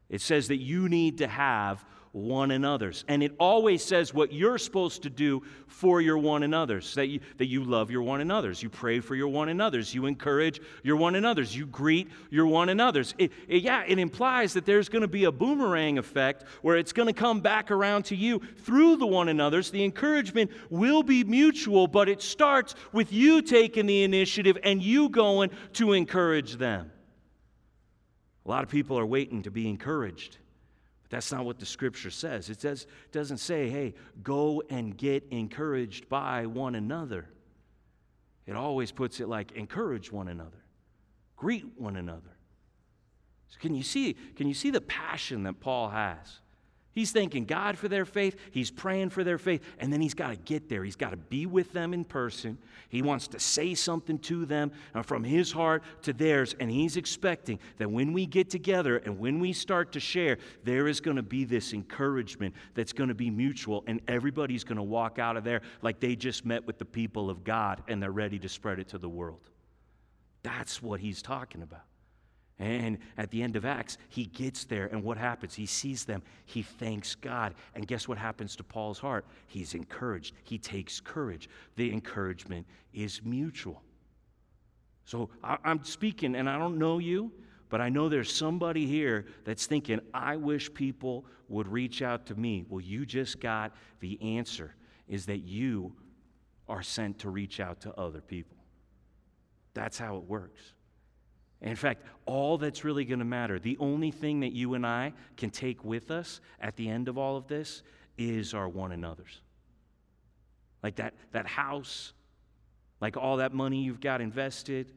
it 0.10 0.21
says 0.21 0.49
that 0.49 0.58
you 0.58 0.89
need 0.89 1.19
to 1.19 1.27
have 1.27 1.86
one 2.13 2.52
another's. 2.52 3.06
And 3.08 3.24
it 3.24 3.34
always 3.39 3.84
says 3.84 4.13
what 4.13 4.34
you're 4.34 4.58
supposed 4.58 5.04
to 5.04 5.10
do 5.10 5.43
for 5.67 6.02
your 6.02 6.17
one 6.17 6.43
another's, 6.43 6.93
that 6.95 7.08
you, 7.08 7.21
that 7.38 7.47
you 7.47 7.63
love 7.63 7.89
your 7.89 8.02
one 8.02 8.19
another's, 8.19 8.62
you 8.62 8.69
pray 8.69 9.00
for 9.00 9.15
your 9.15 9.30
one 9.30 9.47
another's, 9.47 9.95
you 9.95 10.06
encourage 10.06 10.60
your 10.84 10.97
one 10.97 11.15
another's, 11.15 11.56
you 11.56 11.65
greet 11.65 12.10
your 12.30 12.47
one 12.47 12.67
another's. 12.67 13.15
It, 13.17 13.32
it, 13.47 13.63
yeah, 13.63 13.84
it 13.88 13.97
implies 13.97 14.54
that 14.54 14.65
there's 14.65 14.89
going 14.89 15.04
to 15.04 15.08
be 15.08 15.24
a 15.24 15.32
boomerang 15.32 15.97
effect 15.97 16.43
where 16.62 16.76
it's 16.76 16.91
going 16.91 17.08
to 17.08 17.13
come 17.13 17.39
back 17.39 17.71
around 17.71 18.04
to 18.06 18.15
you 18.15 18.41
through 18.58 18.97
the 18.97 19.08
one 19.08 19.30
another's. 19.30 19.71
The 19.71 19.84
encouragement 19.84 20.52
will 20.69 21.04
be 21.04 21.24
mutual, 21.24 21.88
but 21.88 22.10
it 22.10 22.21
starts 22.21 22.76
with 22.91 23.13
you 23.13 23.41
taking 23.41 23.86
the 23.86 24.04
initiative 24.04 24.58
and 24.63 24.84
you 24.84 25.08
going 25.08 25.50
to 25.74 25.93
encourage 25.93 26.56
them. 26.58 26.91
A 28.45 28.50
lot 28.50 28.63
of 28.63 28.69
people 28.69 29.00
are 29.00 29.06
waiting 29.06 29.43
to 29.43 29.52
be 29.52 29.69
encouraged. 29.69 30.38
That's 31.12 31.30
not 31.30 31.43
what 31.43 31.60
the 31.60 31.65
scripture 31.65 32.10
says. 32.10 32.50
It 32.50 32.62
does, 32.62 32.88
doesn't 33.12 33.38
say, 33.38 33.69
hey, 33.69 33.93
go 34.24 34.63
and 34.69 34.97
get 34.97 35.28
encouraged 35.30 36.08
by 36.08 36.45
one 36.45 36.74
another. 36.74 37.28
It 38.47 38.56
always 38.56 38.93
puts 38.93 39.19
it 39.19 39.28
like 39.28 39.52
encourage 39.52 40.10
one 40.10 40.30
another, 40.30 40.63
greet 41.36 41.65
one 41.78 41.97
another. 41.97 42.38
So 43.50 43.58
can 43.60 43.76
you 43.76 43.84
see, 43.84 44.15
can 44.38 44.47
you 44.47 44.54
see 44.54 44.71
the 44.71 44.80
passion 44.80 45.43
that 45.43 45.60
Paul 45.60 45.89
has? 45.89 46.40
He's 46.94 47.12
thanking 47.12 47.46
God 47.46 47.77
for 47.77 47.87
their 47.87 48.04
faith. 48.04 48.35
He's 48.52 48.69
praying 48.69 49.12
for 49.12 49.23
their 49.23 49.37
faith. 49.37 49.63
And 49.79 49.94
then 49.94 50.02
he's 50.02 50.13
got 50.13 50.29
to 50.29 50.35
get 50.35 50.67
there. 50.67 50.83
He's 50.83 50.98
got 50.98 51.12
to 51.12 51.17
be 51.17 51.46
with 51.46 51.71
them 51.71 51.94
in 51.94 52.04
person. 52.04 52.58
He 52.89 53.02
wants 53.02 53.29
to 53.29 53.39
say 53.39 53.75
something 53.75 54.19
to 54.19 54.46
them 54.46 54.73
uh, 54.94 55.02
from 55.02 55.23
his 55.23 55.54
heart 55.54 55.83
to 56.02 56.12
theirs. 56.12 56.54
And 56.60 56.69
he's 56.69 56.98
expecting 56.98 57.60
that 57.77 57.89
when 57.89 58.12
we 58.12 58.25
get 58.25 58.50
together 58.50 58.98
and 58.98 59.19
when 59.19 59.39
we 59.39 59.54
start 59.54 59.94
to 59.94 60.02
share, 60.02 60.37
there 60.65 60.89
is 60.89 61.00
going 61.00 61.15
to 61.15 61.23
be 61.23 61.46
this 61.46 61.71
encouragement 61.71 62.54
that's 62.73 62.92
going 62.92 63.10
to 63.10 63.15
be 63.15 63.29
mutual. 63.29 63.85
And 63.87 64.02
everybody's 64.10 64.65
going 64.65 64.77
to 64.77 64.83
walk 64.83 65.17
out 65.17 65.37
of 65.37 65.46
there 65.46 65.62
like 65.81 66.02
they 66.02 66.17
just 66.17 66.46
met 66.46 66.67
with 66.67 66.77
the 66.77 66.85
people 66.85 67.29
of 67.29 67.46
God 67.46 67.83
and 67.87 68.04
they're 68.04 68.12
ready 68.12 68.39
to 68.39 68.50
spread 68.50 68.79
it 68.79 68.89
to 68.89 68.98
the 68.98 69.10
world. 69.10 69.50
That's 70.44 70.81
what 70.81 71.00
he's 71.00 71.21
talking 71.21 71.62
about. 71.62 71.83
And 72.62 72.99
at 73.17 73.31
the 73.31 73.41
end 73.41 73.55
of 73.55 73.65
Acts, 73.65 73.97
he 74.07 74.25
gets 74.25 74.65
there, 74.65 74.85
and 74.85 75.03
what 75.03 75.17
happens? 75.17 75.55
He 75.55 75.65
sees 75.65 76.05
them, 76.05 76.21
he 76.45 76.62
thanks 76.62 77.15
God. 77.15 77.55
And 77.73 77.87
guess 77.87 78.07
what 78.07 78.19
happens 78.19 78.55
to 78.57 78.63
Paul's 78.63 78.99
heart? 78.99 79.25
He's 79.47 79.73
encouraged, 79.73 80.35
he 80.43 80.59
takes 80.59 80.99
courage. 80.99 81.49
The 81.75 81.91
encouragement 81.91 82.67
is 82.93 83.21
mutual. 83.25 83.81
So 85.05 85.31
I'm 85.43 85.83
speaking, 85.83 86.35
and 86.35 86.47
I 86.47 86.59
don't 86.59 86.77
know 86.77 86.99
you, 86.99 87.31
but 87.69 87.81
I 87.81 87.89
know 87.89 88.09
there's 88.09 88.31
somebody 88.31 88.85
here 88.85 89.25
that's 89.43 89.65
thinking, 89.65 89.99
I 90.13 90.35
wish 90.35 90.71
people 90.71 91.25
would 91.49 91.67
reach 91.67 92.03
out 92.03 92.27
to 92.27 92.35
me. 92.35 92.65
Well, 92.69 92.81
you 92.81 93.07
just 93.07 93.39
got 93.39 93.75
the 94.01 94.21
answer 94.21 94.75
is 95.07 95.25
that 95.25 95.39
you 95.39 95.93
are 96.69 96.83
sent 96.83 97.17
to 97.19 97.31
reach 97.31 97.59
out 97.59 97.81
to 97.81 97.99
other 97.99 98.21
people. 98.21 98.57
That's 99.73 99.97
how 99.97 100.17
it 100.17 100.23
works. 100.23 100.73
In 101.62 101.75
fact, 101.75 102.03
all 102.25 102.57
that's 102.57 102.83
really 102.83 103.05
going 103.05 103.19
to 103.19 103.25
matter, 103.25 103.59
the 103.59 103.77
only 103.79 104.09
thing 104.09 104.39
that 104.39 104.51
you 104.51 104.73
and 104.73 104.85
I 104.85 105.13
can 105.37 105.51
take 105.51 105.83
with 105.83 106.09
us 106.09 106.41
at 106.59 106.75
the 106.75 106.89
end 106.89 107.07
of 107.07 107.17
all 107.17 107.37
of 107.37 107.47
this 107.47 107.83
is 108.17 108.53
our 108.53 108.67
one 108.67 108.91
another's. 108.91 109.41
Like 110.81 110.95
that, 110.95 111.13
that 111.33 111.45
house, 111.45 112.13
like 112.99 113.15
all 113.15 113.37
that 113.37 113.53
money 113.53 113.83
you've 113.83 113.99
got 113.99 114.21
invested, 114.21 114.91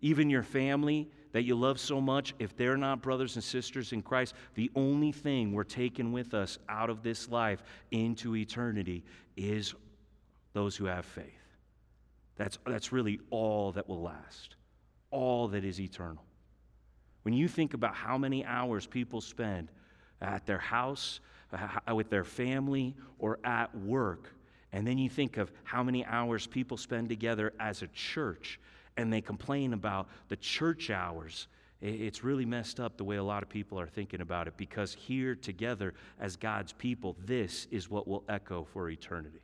even 0.00 0.30
your 0.30 0.44
family 0.44 1.10
that 1.32 1.42
you 1.42 1.56
love 1.56 1.80
so 1.80 2.00
much, 2.00 2.34
if 2.38 2.56
they're 2.56 2.76
not 2.76 3.02
brothers 3.02 3.34
and 3.34 3.42
sisters 3.42 3.92
in 3.92 4.02
Christ, 4.02 4.34
the 4.54 4.70
only 4.76 5.10
thing 5.10 5.52
we're 5.52 5.64
taking 5.64 6.12
with 6.12 6.34
us 6.34 6.58
out 6.68 6.90
of 6.90 7.02
this 7.02 7.28
life 7.28 7.62
into 7.90 8.36
eternity 8.36 9.04
is 9.36 9.74
those 10.52 10.76
who 10.76 10.84
have 10.84 11.04
faith. 11.04 11.26
That's, 12.36 12.58
that's 12.64 12.92
really 12.92 13.20
all 13.30 13.72
that 13.72 13.88
will 13.88 14.02
last 14.02 14.56
all 15.10 15.48
that 15.48 15.64
is 15.64 15.80
eternal. 15.80 16.24
When 17.22 17.34
you 17.34 17.48
think 17.48 17.74
about 17.74 17.94
how 17.94 18.16
many 18.16 18.44
hours 18.44 18.86
people 18.86 19.20
spend 19.20 19.70
at 20.20 20.46
their 20.46 20.58
house, 20.58 21.20
uh, 21.52 21.94
with 21.94 22.10
their 22.10 22.24
family, 22.24 22.94
or 23.18 23.38
at 23.44 23.74
work, 23.76 24.34
and 24.72 24.86
then 24.86 24.98
you 24.98 25.10
think 25.10 25.36
of 25.36 25.50
how 25.64 25.82
many 25.82 26.04
hours 26.06 26.46
people 26.46 26.76
spend 26.76 27.08
together 27.08 27.52
as 27.58 27.82
a 27.82 27.88
church, 27.88 28.60
and 28.96 29.12
they 29.12 29.20
complain 29.20 29.72
about 29.72 30.08
the 30.28 30.36
church 30.36 30.90
hours. 30.90 31.48
It's 31.80 32.22
really 32.22 32.44
messed 32.44 32.78
up 32.78 32.96
the 32.98 33.04
way 33.04 33.16
a 33.16 33.24
lot 33.24 33.42
of 33.42 33.48
people 33.48 33.80
are 33.80 33.86
thinking 33.86 34.20
about 34.20 34.46
it 34.46 34.56
because 34.56 34.92
here 34.92 35.34
together 35.34 35.94
as 36.20 36.36
God's 36.36 36.72
people, 36.74 37.16
this 37.24 37.66
is 37.70 37.88
what 37.88 38.06
will 38.06 38.22
echo 38.28 38.64
for 38.64 38.90
eternity. 38.90 39.40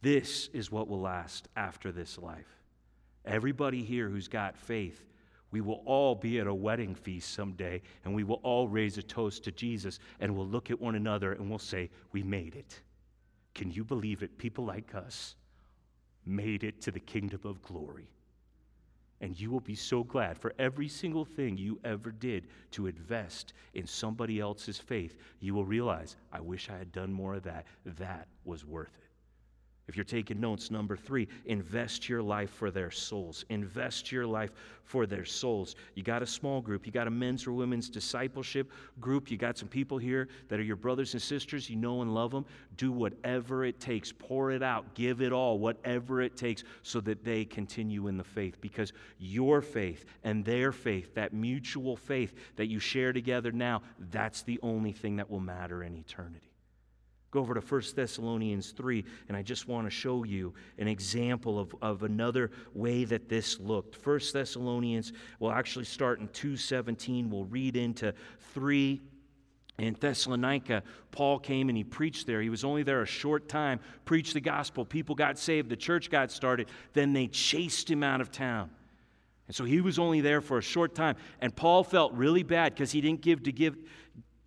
This 0.00 0.48
is 0.54 0.70
what 0.70 0.88
will 0.88 1.00
last 1.00 1.48
after 1.54 1.92
this 1.92 2.16
life. 2.18 2.55
Everybody 3.26 3.82
here 3.82 4.08
who's 4.08 4.28
got 4.28 4.56
faith, 4.56 5.04
we 5.50 5.60
will 5.60 5.82
all 5.84 6.14
be 6.14 6.38
at 6.38 6.46
a 6.46 6.54
wedding 6.54 6.94
feast 6.94 7.32
someday, 7.32 7.82
and 8.04 8.14
we 8.14 8.24
will 8.24 8.40
all 8.42 8.68
raise 8.68 8.98
a 8.98 9.02
toast 9.02 9.44
to 9.44 9.52
Jesus, 9.52 9.98
and 10.20 10.34
we'll 10.34 10.46
look 10.46 10.70
at 10.70 10.80
one 10.80 10.94
another 10.94 11.32
and 11.32 11.48
we'll 11.48 11.58
say, 11.58 11.90
We 12.12 12.22
made 12.22 12.54
it. 12.54 12.80
Can 13.54 13.70
you 13.70 13.84
believe 13.84 14.22
it? 14.22 14.38
People 14.38 14.64
like 14.64 14.94
us 14.94 15.34
made 16.26 16.62
it 16.64 16.82
to 16.82 16.90
the 16.90 17.00
kingdom 17.00 17.40
of 17.44 17.62
glory. 17.62 18.10
And 19.20 19.38
you 19.40 19.50
will 19.50 19.60
be 19.60 19.74
so 19.74 20.04
glad 20.04 20.36
for 20.36 20.52
every 20.58 20.88
single 20.88 21.24
thing 21.24 21.56
you 21.56 21.80
ever 21.84 22.10
did 22.10 22.48
to 22.72 22.86
invest 22.86 23.54
in 23.72 23.86
somebody 23.86 24.40
else's 24.40 24.78
faith. 24.78 25.16
You 25.40 25.54
will 25.54 25.64
realize, 25.64 26.16
I 26.32 26.40
wish 26.40 26.68
I 26.68 26.76
had 26.76 26.92
done 26.92 27.12
more 27.12 27.34
of 27.34 27.44
that. 27.44 27.64
That 27.86 28.28
was 28.44 28.64
worth 28.64 28.94
it. 29.00 29.08
If 29.88 29.94
you're 29.94 30.04
taking 30.04 30.40
notes, 30.40 30.72
number 30.72 30.96
three, 30.96 31.28
invest 31.44 32.08
your 32.08 32.20
life 32.20 32.50
for 32.50 32.72
their 32.72 32.90
souls. 32.90 33.44
Invest 33.50 34.10
your 34.10 34.26
life 34.26 34.50
for 34.82 35.06
their 35.06 35.24
souls. 35.24 35.76
You 35.94 36.02
got 36.02 36.22
a 36.22 36.26
small 36.26 36.60
group, 36.60 36.86
you 36.86 36.92
got 36.92 37.06
a 37.06 37.10
men's 37.10 37.46
or 37.46 37.52
women's 37.52 37.88
discipleship 37.88 38.72
group, 39.00 39.30
you 39.30 39.36
got 39.36 39.56
some 39.56 39.68
people 39.68 39.96
here 39.96 40.28
that 40.48 40.58
are 40.58 40.64
your 40.64 40.76
brothers 40.76 41.12
and 41.12 41.22
sisters, 41.22 41.70
you 41.70 41.76
know 41.76 42.02
and 42.02 42.12
love 42.12 42.32
them. 42.32 42.44
Do 42.76 42.90
whatever 42.90 43.64
it 43.64 43.78
takes, 43.78 44.10
pour 44.10 44.50
it 44.50 44.62
out, 44.62 44.92
give 44.94 45.22
it 45.22 45.32
all, 45.32 45.60
whatever 45.60 46.20
it 46.20 46.36
takes, 46.36 46.64
so 46.82 47.00
that 47.02 47.24
they 47.24 47.44
continue 47.44 48.08
in 48.08 48.16
the 48.16 48.24
faith. 48.24 48.60
Because 48.60 48.92
your 49.20 49.60
faith 49.62 50.04
and 50.24 50.44
their 50.44 50.72
faith, 50.72 51.14
that 51.14 51.32
mutual 51.32 51.96
faith 51.96 52.34
that 52.56 52.66
you 52.66 52.80
share 52.80 53.12
together 53.12 53.52
now, 53.52 53.82
that's 54.10 54.42
the 54.42 54.58
only 54.62 54.92
thing 54.92 55.16
that 55.16 55.30
will 55.30 55.40
matter 55.40 55.84
in 55.84 55.96
eternity. 55.96 56.45
Go 57.36 57.42
over 57.42 57.52
to 57.52 57.60
1 57.60 57.82
Thessalonians 57.94 58.70
3, 58.70 59.04
and 59.28 59.36
I 59.36 59.42
just 59.42 59.68
want 59.68 59.86
to 59.86 59.90
show 59.90 60.24
you 60.24 60.54
an 60.78 60.88
example 60.88 61.58
of, 61.58 61.76
of 61.82 62.02
another 62.02 62.50
way 62.72 63.04
that 63.04 63.28
this 63.28 63.60
looked. 63.60 63.98
1 64.06 64.20
Thessalonians, 64.32 65.12
we'll 65.38 65.52
actually 65.52 65.84
start 65.84 66.18
in 66.18 66.28
2.17. 66.28 67.28
We'll 67.28 67.44
read 67.44 67.76
into 67.76 68.14
3. 68.54 69.02
In 69.80 69.96
Thessalonica, 70.00 70.82
Paul 71.10 71.38
came 71.38 71.68
and 71.68 71.76
he 71.76 71.84
preached 71.84 72.26
there. 72.26 72.40
He 72.40 72.48
was 72.48 72.64
only 72.64 72.82
there 72.82 73.02
a 73.02 73.06
short 73.06 73.50
time, 73.50 73.80
preached 74.06 74.32
the 74.32 74.40
gospel. 74.40 74.86
People 74.86 75.14
got 75.14 75.38
saved, 75.38 75.68
the 75.68 75.76
church 75.76 76.08
got 76.08 76.30
started. 76.30 76.70
Then 76.94 77.12
they 77.12 77.26
chased 77.26 77.90
him 77.90 78.02
out 78.02 78.22
of 78.22 78.30
town. 78.30 78.70
And 79.46 79.54
so 79.54 79.64
he 79.64 79.82
was 79.82 79.98
only 79.98 80.22
there 80.22 80.40
for 80.40 80.56
a 80.56 80.62
short 80.62 80.94
time. 80.94 81.16
And 81.42 81.54
Paul 81.54 81.84
felt 81.84 82.14
really 82.14 82.44
bad 82.44 82.72
because 82.72 82.92
he 82.92 83.02
didn't 83.02 83.20
give 83.20 83.42
to 83.42 83.52
give, 83.52 83.76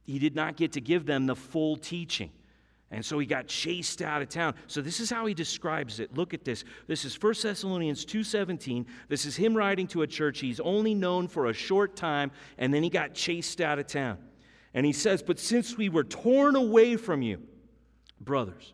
he 0.07 0.17
did 0.17 0.35
not 0.35 0.57
get 0.57 0.71
to 0.71 0.81
give 0.81 1.05
them 1.05 1.27
the 1.27 1.35
full 1.35 1.77
teaching. 1.77 2.31
And 2.91 3.05
so 3.05 3.19
he 3.19 3.25
got 3.27 3.47
chased 3.47 4.01
out 4.01 4.21
of 4.21 4.29
town. 4.29 4.55
So 4.67 4.81
this 4.81 4.99
is 4.99 5.09
how 5.09 5.27
he 5.27 5.33
describes 5.33 5.99
it. 5.99 6.15
Look 6.15 6.33
at 6.33 6.43
this. 6.43 6.63
This 6.87 7.05
is 7.05 7.15
1 7.15 7.43
Thessalonians 7.43 8.03
2:17. 8.03 8.85
This 9.07 9.25
is 9.25 9.35
him 9.35 9.55
writing 9.55 9.87
to 9.87 10.01
a 10.01 10.07
church 10.07 10.39
he's 10.39 10.59
only 10.59 10.95
known 10.95 11.27
for 11.27 11.47
a 11.47 11.53
short 11.53 11.95
time 11.95 12.31
and 12.57 12.73
then 12.73 12.81
he 12.81 12.89
got 12.89 13.13
chased 13.13 13.61
out 13.61 13.77
of 13.77 13.87
town. 13.87 14.17
And 14.73 14.85
he 14.85 14.93
says, 14.93 15.21
"But 15.21 15.39
since 15.39 15.77
we 15.77 15.89
were 15.89 16.03
torn 16.03 16.55
away 16.55 16.95
from 16.95 17.21
you, 17.21 17.41
brothers, 18.19 18.73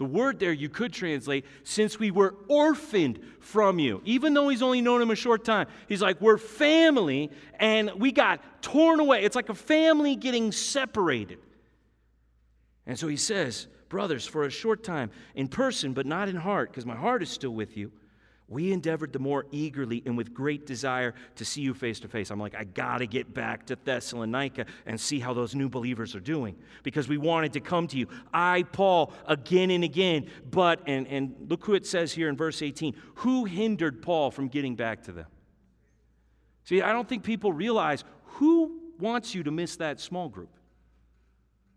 the 0.00 0.06
word 0.06 0.38
there 0.38 0.52
you 0.52 0.70
could 0.70 0.94
translate, 0.94 1.44
since 1.62 1.98
we 1.98 2.10
were 2.10 2.34
orphaned 2.48 3.20
from 3.38 3.78
you. 3.78 4.00
Even 4.06 4.32
though 4.32 4.48
he's 4.48 4.62
only 4.62 4.80
known 4.80 5.02
him 5.02 5.10
a 5.10 5.14
short 5.14 5.44
time, 5.44 5.66
he's 5.88 6.00
like, 6.00 6.18
we're 6.22 6.38
family 6.38 7.30
and 7.58 7.90
we 7.96 8.10
got 8.10 8.62
torn 8.62 8.98
away. 8.98 9.24
It's 9.24 9.36
like 9.36 9.50
a 9.50 9.54
family 9.54 10.16
getting 10.16 10.52
separated. 10.52 11.38
And 12.90 12.98
so 12.98 13.06
he 13.06 13.16
says, 13.16 13.68
Brothers, 13.88 14.26
for 14.26 14.42
a 14.42 14.50
short 14.50 14.82
time, 14.82 15.12
in 15.36 15.46
person, 15.46 15.92
but 15.92 16.06
not 16.06 16.28
in 16.28 16.34
heart, 16.34 16.70
because 16.70 16.84
my 16.84 16.96
heart 16.96 17.22
is 17.22 17.30
still 17.30 17.52
with 17.52 17.76
you, 17.76 17.92
we 18.48 18.72
endeavored 18.72 19.12
the 19.12 19.20
more 19.20 19.46
eagerly 19.52 20.02
and 20.06 20.16
with 20.16 20.34
great 20.34 20.66
desire 20.66 21.14
to 21.36 21.44
see 21.44 21.60
you 21.60 21.72
face 21.72 22.00
to 22.00 22.08
face. 22.08 22.32
I'm 22.32 22.40
like, 22.40 22.56
I 22.56 22.64
got 22.64 22.98
to 22.98 23.06
get 23.06 23.32
back 23.32 23.66
to 23.66 23.76
Thessalonica 23.76 24.66
and 24.86 25.00
see 25.00 25.20
how 25.20 25.32
those 25.32 25.54
new 25.54 25.68
believers 25.68 26.16
are 26.16 26.20
doing 26.20 26.56
because 26.82 27.06
we 27.06 27.16
wanted 27.16 27.52
to 27.52 27.60
come 27.60 27.86
to 27.86 27.96
you. 27.96 28.08
I, 28.34 28.64
Paul, 28.64 29.12
again 29.28 29.70
and 29.70 29.84
again, 29.84 30.28
but, 30.50 30.80
and, 30.88 31.06
and 31.06 31.46
look 31.48 31.64
who 31.64 31.74
it 31.74 31.86
says 31.86 32.12
here 32.12 32.28
in 32.28 32.36
verse 32.36 32.60
18 32.60 32.96
who 33.14 33.44
hindered 33.44 34.02
Paul 34.02 34.32
from 34.32 34.48
getting 34.48 34.74
back 34.74 35.04
to 35.04 35.12
them? 35.12 35.26
See, 36.64 36.82
I 36.82 36.92
don't 36.92 37.08
think 37.08 37.22
people 37.22 37.52
realize 37.52 38.02
who 38.24 38.80
wants 38.98 39.32
you 39.32 39.44
to 39.44 39.52
miss 39.52 39.76
that 39.76 40.00
small 40.00 40.28
group. 40.28 40.50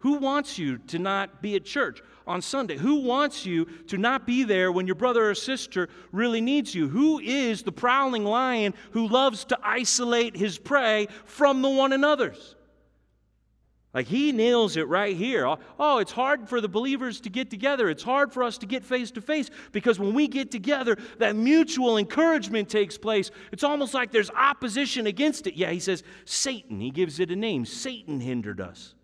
Who 0.04 0.18
wants 0.18 0.60
you 0.60 0.80
to 0.88 1.00
not 1.00 1.42
be 1.42 1.56
at 1.56 1.64
church 1.64 2.04
on 2.28 2.42
Sunday? 2.42 2.76
Who 2.76 2.96
wants 2.96 3.46
you 3.46 3.64
to 3.88 3.98
not 3.98 4.28
be 4.28 4.44
there 4.44 4.70
when 4.70 4.86
your 4.86 4.98
brother 4.98 5.30
or 5.30 5.34
sister 5.34 5.88
really 6.12 6.42
needs 6.42 6.76
you? 6.76 6.90
Who 6.90 7.20
is 7.20 7.64
the 7.64 7.72
prowling 7.72 8.26
lion 8.26 8.74
who 8.92 9.08
loves 9.08 9.46
to 9.46 9.60
isolate 9.64 10.36
his 10.36 10.58
prey 10.58 11.08
from 11.24 11.62
the 11.62 11.70
one 11.70 11.94
another's? 11.94 12.58
Like 13.94 14.08
he 14.08 14.34
nails 14.34 14.76
it 14.76 14.90
right 14.90 15.16
here. 15.16 15.48
Oh, 15.80 16.00
it's 16.00 16.12
hard 16.12 16.50
for 16.50 16.60
the 16.60 16.68
believers 16.68 17.22
to 17.22 17.30
get 17.30 17.50
together. 17.50 17.90
It's 17.90 18.04
hard 18.04 18.34
for 18.34 18.44
us 18.44 18.58
to 18.58 18.66
get 18.66 18.84
face 18.84 19.10
to 19.12 19.22
face 19.22 19.50
because 19.72 20.00
when 20.00 20.14
we 20.14 20.28
get 20.28 20.52
together, 20.52 20.98
that 21.20 21.38
mutual 21.38 21.98
encouragement 21.98 22.68
takes 22.68 22.98
place. 22.98 23.32
It's 23.54 23.64
almost 23.64 23.94
like 23.94 24.12
there's 24.12 24.32
opposition 24.32 25.08
against 25.08 25.48
it. 25.48 25.54
Yeah, 25.54 25.72
he 25.72 25.80
says 25.80 26.04
Satan. 26.26 26.82
He 26.82 26.92
gives 26.92 27.22
it 27.22 27.32
a 27.32 27.38
name. 27.38 27.64
Satan 27.64 28.20
hindered 28.20 28.60
us. 28.60 28.96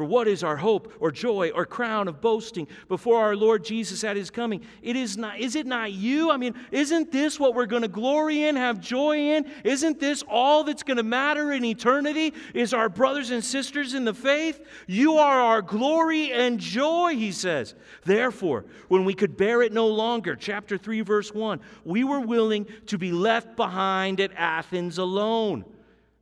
For 0.00 0.06
what 0.06 0.28
is 0.28 0.42
our 0.42 0.56
hope 0.56 0.94
or 0.98 1.10
joy 1.10 1.50
or 1.50 1.66
crown 1.66 2.08
of 2.08 2.22
boasting 2.22 2.66
before 2.88 3.20
our 3.20 3.36
Lord 3.36 3.62
Jesus 3.62 4.02
at 4.02 4.16
his 4.16 4.30
coming? 4.30 4.62
It 4.80 4.96
is 4.96 5.18
not 5.18 5.38
is 5.38 5.56
it 5.56 5.66
not 5.66 5.92
you? 5.92 6.30
I 6.30 6.38
mean, 6.38 6.54
isn't 6.70 7.12
this 7.12 7.38
what 7.38 7.54
we're 7.54 7.66
going 7.66 7.82
to 7.82 7.88
glory 7.88 8.44
in, 8.44 8.56
have 8.56 8.80
joy 8.80 9.18
in? 9.18 9.44
Isn't 9.62 10.00
this 10.00 10.24
all 10.26 10.64
that's 10.64 10.82
going 10.84 10.96
to 10.96 11.02
matter 11.02 11.52
in 11.52 11.66
eternity? 11.66 12.32
Is 12.54 12.72
our 12.72 12.88
brothers 12.88 13.30
and 13.30 13.44
sisters 13.44 13.92
in 13.92 14.06
the 14.06 14.14
faith? 14.14 14.66
You 14.86 15.18
are 15.18 15.38
our 15.38 15.60
glory 15.60 16.32
and 16.32 16.58
joy, 16.58 17.14
he 17.14 17.30
says. 17.30 17.74
Therefore, 18.06 18.64
when 18.88 19.04
we 19.04 19.12
could 19.12 19.36
bear 19.36 19.60
it 19.60 19.70
no 19.70 19.86
longer, 19.86 20.34
chapter 20.34 20.78
3 20.78 21.02
verse 21.02 21.34
1, 21.34 21.60
we 21.84 22.04
were 22.04 22.20
willing 22.20 22.66
to 22.86 22.96
be 22.96 23.12
left 23.12 23.54
behind 23.54 24.18
at 24.18 24.32
Athens 24.34 24.96
alone 24.96 25.66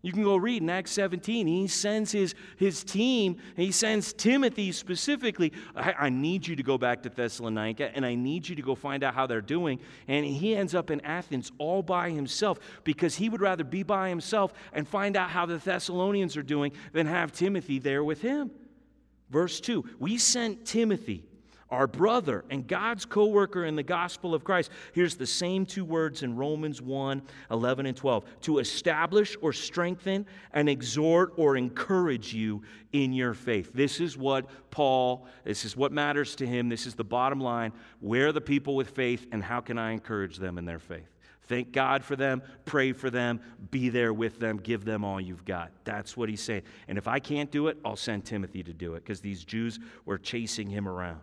you 0.01 0.13
can 0.13 0.23
go 0.23 0.37
read 0.37 0.63
in 0.63 0.71
Acts 0.71 0.93
17. 0.93 1.47
He 1.49 1.67
sends 1.67 2.13
his, 2.13 2.35
his 2.57 2.85
team, 2.85 3.39
he 3.57 3.73
sends 3.73 4.13
Timothy 4.13 4.71
specifically. 4.71 5.53
I, 5.75 5.93
I, 5.99 6.09
need 6.09 6.47
you 6.47 6.55
to 6.55 6.63
go 6.63 6.79
back 6.79 7.03
to 7.03 7.09
Thessalonica 7.09 7.95
and 7.97 8.07
I 8.07 8.15
need 8.15 8.49
you 8.49 8.55
to 8.55 8.63
go 8.63 8.77
find 8.77 9.03
out 9.03 9.15
how 9.15 9.27
they're 9.27 9.41
doing. 9.41 9.81
And 10.07 10.25
he 10.25 10.55
ends 10.55 10.75
up 10.75 10.93
in 10.93 11.01
Athens 11.01 11.51
all 11.59 11.83
by 11.83 12.11
himself 12.11 12.61
because 12.85 13.17
he 13.17 13.29
would 13.29 13.41
rather 13.41 13.65
be 13.65 13.83
by 13.83 14.09
himself 14.09 14.53
and 14.73 14.87
find 14.87 15.17
out 15.17 15.31
how 15.31 15.47
the 15.47 15.59
Thessalonians 15.59 16.37
are 16.37 16.45
doing 16.45 16.73
than 16.93 17.07
have 17.07 17.33
Timothy 17.33 17.81
there 17.81 18.05
with 18.05 18.23
him. 18.23 18.53
Verse 19.31 19.61
2 19.61 19.85
We 19.99 20.17
sent 20.17 20.65
Timothy 20.65 21.28
our 21.71 21.87
brother 21.87 22.45
and 22.51 22.67
God's 22.67 23.05
co 23.05 23.27
worker 23.27 23.65
in 23.65 23.77
the 23.77 23.83
gospel 23.83 24.35
of 24.35 24.45
Christ. 24.45 24.71
Here's 24.93 25.17
the 25.17 25.27
same 25.27 25.67
two 25.67 25.85
words 25.85 26.23
in 26.23 26.37
Romans 26.37 26.81
1 26.81 27.23
11 27.51 27.87
and 27.87 27.97
12 27.97 28.25
to 28.43 28.59
establish 28.59 29.37
or 29.41 29.53
strengthen 29.53 30.27
and 30.53 30.69
exhort 30.69 31.33
or 31.37 31.57
encourage 31.57 32.33
you 32.33 32.63
in 32.93 33.13
your 33.13 33.35
faith. 33.35 33.73
This 33.75 34.01
is 34.01 34.17
what 34.17 34.71
Paul, 34.71 35.27
this 35.45 35.65
is 35.65 35.77
what 35.77 35.93
matters 35.93 36.35
to 36.37 36.47
him. 36.47 36.69
This 36.69 36.87
is 36.87 36.95
the 36.95 37.05
bottom 37.05 37.41
line. 37.41 37.73
Where 38.01 38.29
are 38.29 38.33
the 38.33 38.41
people 38.41 38.75
with 38.75 38.91
faith, 38.91 39.27
and 39.33 39.43
how 39.43 39.61
can 39.61 39.79
I 39.79 39.93
encourage 39.93 40.39
them 40.39 40.59
in 40.59 40.65
their 40.65 40.79
faith? 40.79 41.09
Thank 41.49 41.73
God 41.73 42.05
for 42.05 42.15
them, 42.15 42.43
pray 42.67 42.93
for 42.93 43.09
them, 43.09 43.41
be 43.71 43.89
there 43.89 44.13
with 44.13 44.39
them, 44.39 44.59
give 44.59 44.85
them 44.85 45.03
all 45.03 45.19
you've 45.19 45.47
got. 45.47 45.73
That's 45.85 46.15
what 46.15 46.29
he's 46.29 46.43
saying. 46.43 46.63
And 46.89 46.99
if 46.99 47.09
I 47.09 47.19
can't 47.19 47.51
do 47.51 47.69
it, 47.69 47.79
I'll 47.87 47.97
send 47.97 48.27
Timothy 48.27 48.63
to 48.63 48.75
do 48.75 48.95
it 48.95 49.03
because 49.03 49.23
these 49.23 49.45
Jews 49.45 49.81
were 50.05 50.19
chasing 50.19 50.69
him 50.69 50.87
around. 50.87 51.21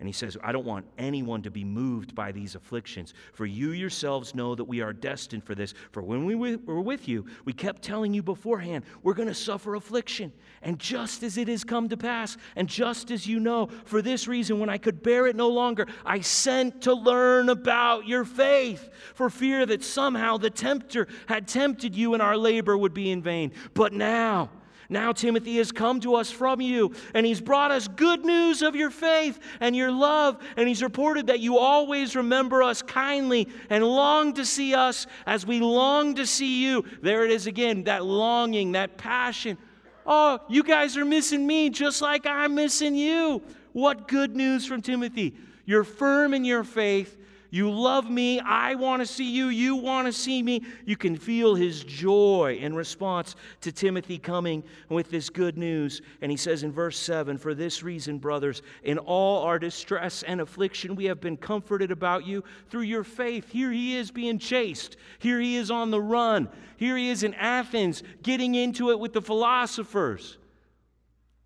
And 0.00 0.08
he 0.08 0.12
says, 0.12 0.36
I 0.42 0.50
don't 0.50 0.66
want 0.66 0.86
anyone 0.98 1.42
to 1.42 1.50
be 1.52 1.62
moved 1.62 2.16
by 2.16 2.32
these 2.32 2.56
afflictions. 2.56 3.14
For 3.32 3.46
you 3.46 3.70
yourselves 3.70 4.34
know 4.34 4.56
that 4.56 4.64
we 4.64 4.80
are 4.80 4.92
destined 4.92 5.44
for 5.44 5.54
this. 5.54 5.72
For 5.92 6.02
when 6.02 6.26
we 6.26 6.34
were 6.56 6.80
with 6.80 7.06
you, 7.06 7.26
we 7.44 7.52
kept 7.52 7.80
telling 7.80 8.12
you 8.12 8.22
beforehand, 8.22 8.84
we're 9.04 9.14
going 9.14 9.28
to 9.28 9.34
suffer 9.34 9.76
affliction. 9.76 10.32
And 10.62 10.80
just 10.80 11.22
as 11.22 11.38
it 11.38 11.46
has 11.46 11.62
come 11.62 11.88
to 11.90 11.96
pass, 11.96 12.36
and 12.56 12.68
just 12.68 13.12
as 13.12 13.26
you 13.26 13.38
know, 13.38 13.68
for 13.84 14.02
this 14.02 14.26
reason, 14.26 14.58
when 14.58 14.68
I 14.68 14.78
could 14.78 15.00
bear 15.00 15.28
it 15.28 15.36
no 15.36 15.48
longer, 15.48 15.86
I 16.04 16.20
sent 16.22 16.82
to 16.82 16.92
learn 16.92 17.48
about 17.48 18.06
your 18.08 18.24
faith, 18.24 18.90
for 19.14 19.30
fear 19.30 19.64
that 19.64 19.84
somehow 19.84 20.38
the 20.38 20.50
tempter 20.50 21.06
had 21.28 21.46
tempted 21.46 21.94
you 21.94 22.14
and 22.14 22.22
our 22.22 22.36
labor 22.36 22.76
would 22.76 22.94
be 22.94 23.12
in 23.12 23.22
vain. 23.22 23.52
But 23.74 23.92
now, 23.92 24.50
now 24.88 25.12
Timothy 25.12 25.56
has 25.56 25.72
come 25.72 26.00
to 26.00 26.14
us 26.14 26.30
from 26.30 26.60
you, 26.60 26.94
and 27.14 27.24
he's 27.24 27.40
brought 27.40 27.70
us 27.70 27.88
good 27.88 28.24
news 28.24 28.62
of 28.62 28.76
your 28.76 28.90
faith 28.90 29.38
and 29.60 29.74
your 29.74 29.90
love, 29.90 30.40
and 30.56 30.68
he's 30.68 30.82
reported 30.82 31.26
that 31.28 31.40
you 31.40 31.58
always 31.58 32.16
remember 32.16 32.62
us 32.62 32.82
kindly 32.82 33.48
and 33.70 33.84
long 33.84 34.34
to 34.34 34.44
see 34.44 34.74
us 34.74 35.06
as 35.26 35.46
we 35.46 35.60
long 35.60 36.14
to 36.14 36.26
see 36.26 36.62
you. 36.62 36.84
There 37.02 37.24
it 37.24 37.30
is 37.30 37.46
again, 37.46 37.84
that 37.84 38.04
longing, 38.04 38.72
that 38.72 38.96
passion. 38.96 39.58
Oh, 40.06 40.40
you 40.48 40.62
guys 40.62 40.96
are 40.96 41.04
missing 41.04 41.46
me 41.46 41.70
just 41.70 42.02
like 42.02 42.26
I'm 42.26 42.54
missing 42.54 42.94
you. 42.94 43.42
What 43.72 44.06
good 44.06 44.36
news 44.36 44.66
from 44.66 44.82
Timothy. 44.82 45.34
You're 45.64 45.84
firm 45.84 46.34
in 46.34 46.44
your 46.44 46.62
faith 46.62 47.16
you 47.54 47.70
love 47.70 48.10
me. 48.10 48.40
I 48.40 48.74
want 48.74 49.00
to 49.00 49.06
see 49.06 49.30
you. 49.30 49.46
You 49.46 49.76
want 49.76 50.08
to 50.08 50.12
see 50.12 50.42
me. 50.42 50.62
You 50.86 50.96
can 50.96 51.14
feel 51.14 51.54
his 51.54 51.84
joy 51.84 52.58
in 52.60 52.74
response 52.74 53.36
to 53.60 53.70
Timothy 53.70 54.18
coming 54.18 54.64
with 54.88 55.08
this 55.08 55.30
good 55.30 55.56
news. 55.56 56.02
And 56.20 56.32
he 56.32 56.36
says 56.36 56.64
in 56.64 56.72
verse 56.72 56.98
7 56.98 57.38
For 57.38 57.54
this 57.54 57.84
reason, 57.84 58.18
brothers, 58.18 58.62
in 58.82 58.98
all 58.98 59.44
our 59.44 59.60
distress 59.60 60.24
and 60.24 60.40
affliction, 60.40 60.96
we 60.96 61.04
have 61.04 61.20
been 61.20 61.36
comforted 61.36 61.92
about 61.92 62.26
you 62.26 62.42
through 62.70 62.82
your 62.82 63.04
faith. 63.04 63.52
Here 63.52 63.70
he 63.70 63.98
is 63.98 64.10
being 64.10 64.40
chased. 64.40 64.96
Here 65.20 65.38
he 65.38 65.54
is 65.54 65.70
on 65.70 65.92
the 65.92 66.02
run. 66.02 66.48
Here 66.76 66.96
he 66.96 67.08
is 67.08 67.22
in 67.22 67.34
Athens 67.34 68.02
getting 68.24 68.56
into 68.56 68.90
it 68.90 68.98
with 68.98 69.12
the 69.12 69.22
philosophers. 69.22 70.38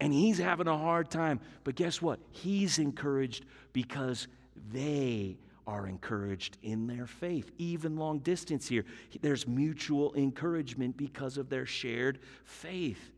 And 0.00 0.14
he's 0.14 0.38
having 0.38 0.68
a 0.68 0.78
hard 0.78 1.11
time. 1.11 1.40
But 1.64 1.74
guess 1.74 2.00
what? 2.00 2.18
He's 2.30 2.78
encouraged 2.78 3.44
because 3.74 4.26
they 4.72 5.36
are 5.68 5.86
encouraged 5.86 6.56
in 6.62 6.86
their 6.86 7.06
faith. 7.06 7.50
Even 7.58 7.96
long 7.96 8.20
distance 8.20 8.66
here, 8.66 8.86
there's 9.20 9.46
mutual 9.46 10.14
encouragement 10.14 10.96
because 10.96 11.36
of 11.36 11.50
their 11.50 11.66
shared 11.66 12.20
faith. 12.44 13.12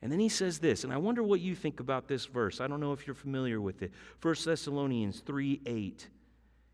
And 0.00 0.10
then 0.10 0.18
he 0.18 0.30
says 0.30 0.58
this, 0.58 0.84
and 0.84 0.92
I 0.92 0.96
wonder 0.96 1.22
what 1.22 1.40
you 1.40 1.54
think 1.54 1.78
about 1.78 2.08
this 2.08 2.24
verse. 2.24 2.60
I 2.60 2.66
don't 2.66 2.80
know 2.80 2.92
if 2.92 3.06
you're 3.06 3.14
familiar 3.14 3.60
with 3.60 3.82
it. 3.82 3.92
1 4.22 4.34
Thessalonians 4.44 5.20
3 5.20 5.60
8. 5.66 6.08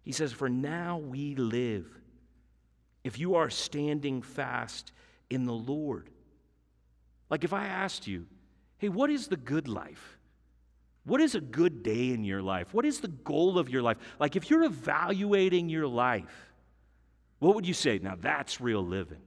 He 0.02 0.12
says, 0.12 0.32
For 0.32 0.48
now 0.48 0.98
we 0.98 1.34
live, 1.34 1.86
if 3.02 3.18
you 3.18 3.34
are 3.34 3.50
standing 3.50 4.22
fast 4.22 4.92
in 5.30 5.44
the 5.44 5.52
Lord. 5.52 6.10
Like 7.30 7.44
if 7.44 7.52
I 7.52 7.66
asked 7.66 8.06
you, 8.06 8.26
hey, 8.78 8.88
what 8.88 9.10
is 9.10 9.28
the 9.28 9.36
good 9.36 9.68
life? 9.68 10.17
What 11.08 11.22
is 11.22 11.34
a 11.34 11.40
good 11.40 11.82
day 11.82 12.10
in 12.10 12.22
your 12.22 12.42
life? 12.42 12.74
What 12.74 12.84
is 12.84 13.00
the 13.00 13.08
goal 13.08 13.58
of 13.58 13.70
your 13.70 13.80
life? 13.80 13.96
Like, 14.20 14.36
if 14.36 14.50
you're 14.50 14.64
evaluating 14.64 15.70
your 15.70 15.86
life, 15.86 16.52
what 17.38 17.54
would 17.54 17.66
you 17.66 17.72
say? 17.72 17.98
Now, 17.98 18.14
that's 18.20 18.60
real 18.60 18.84
living. 18.84 19.22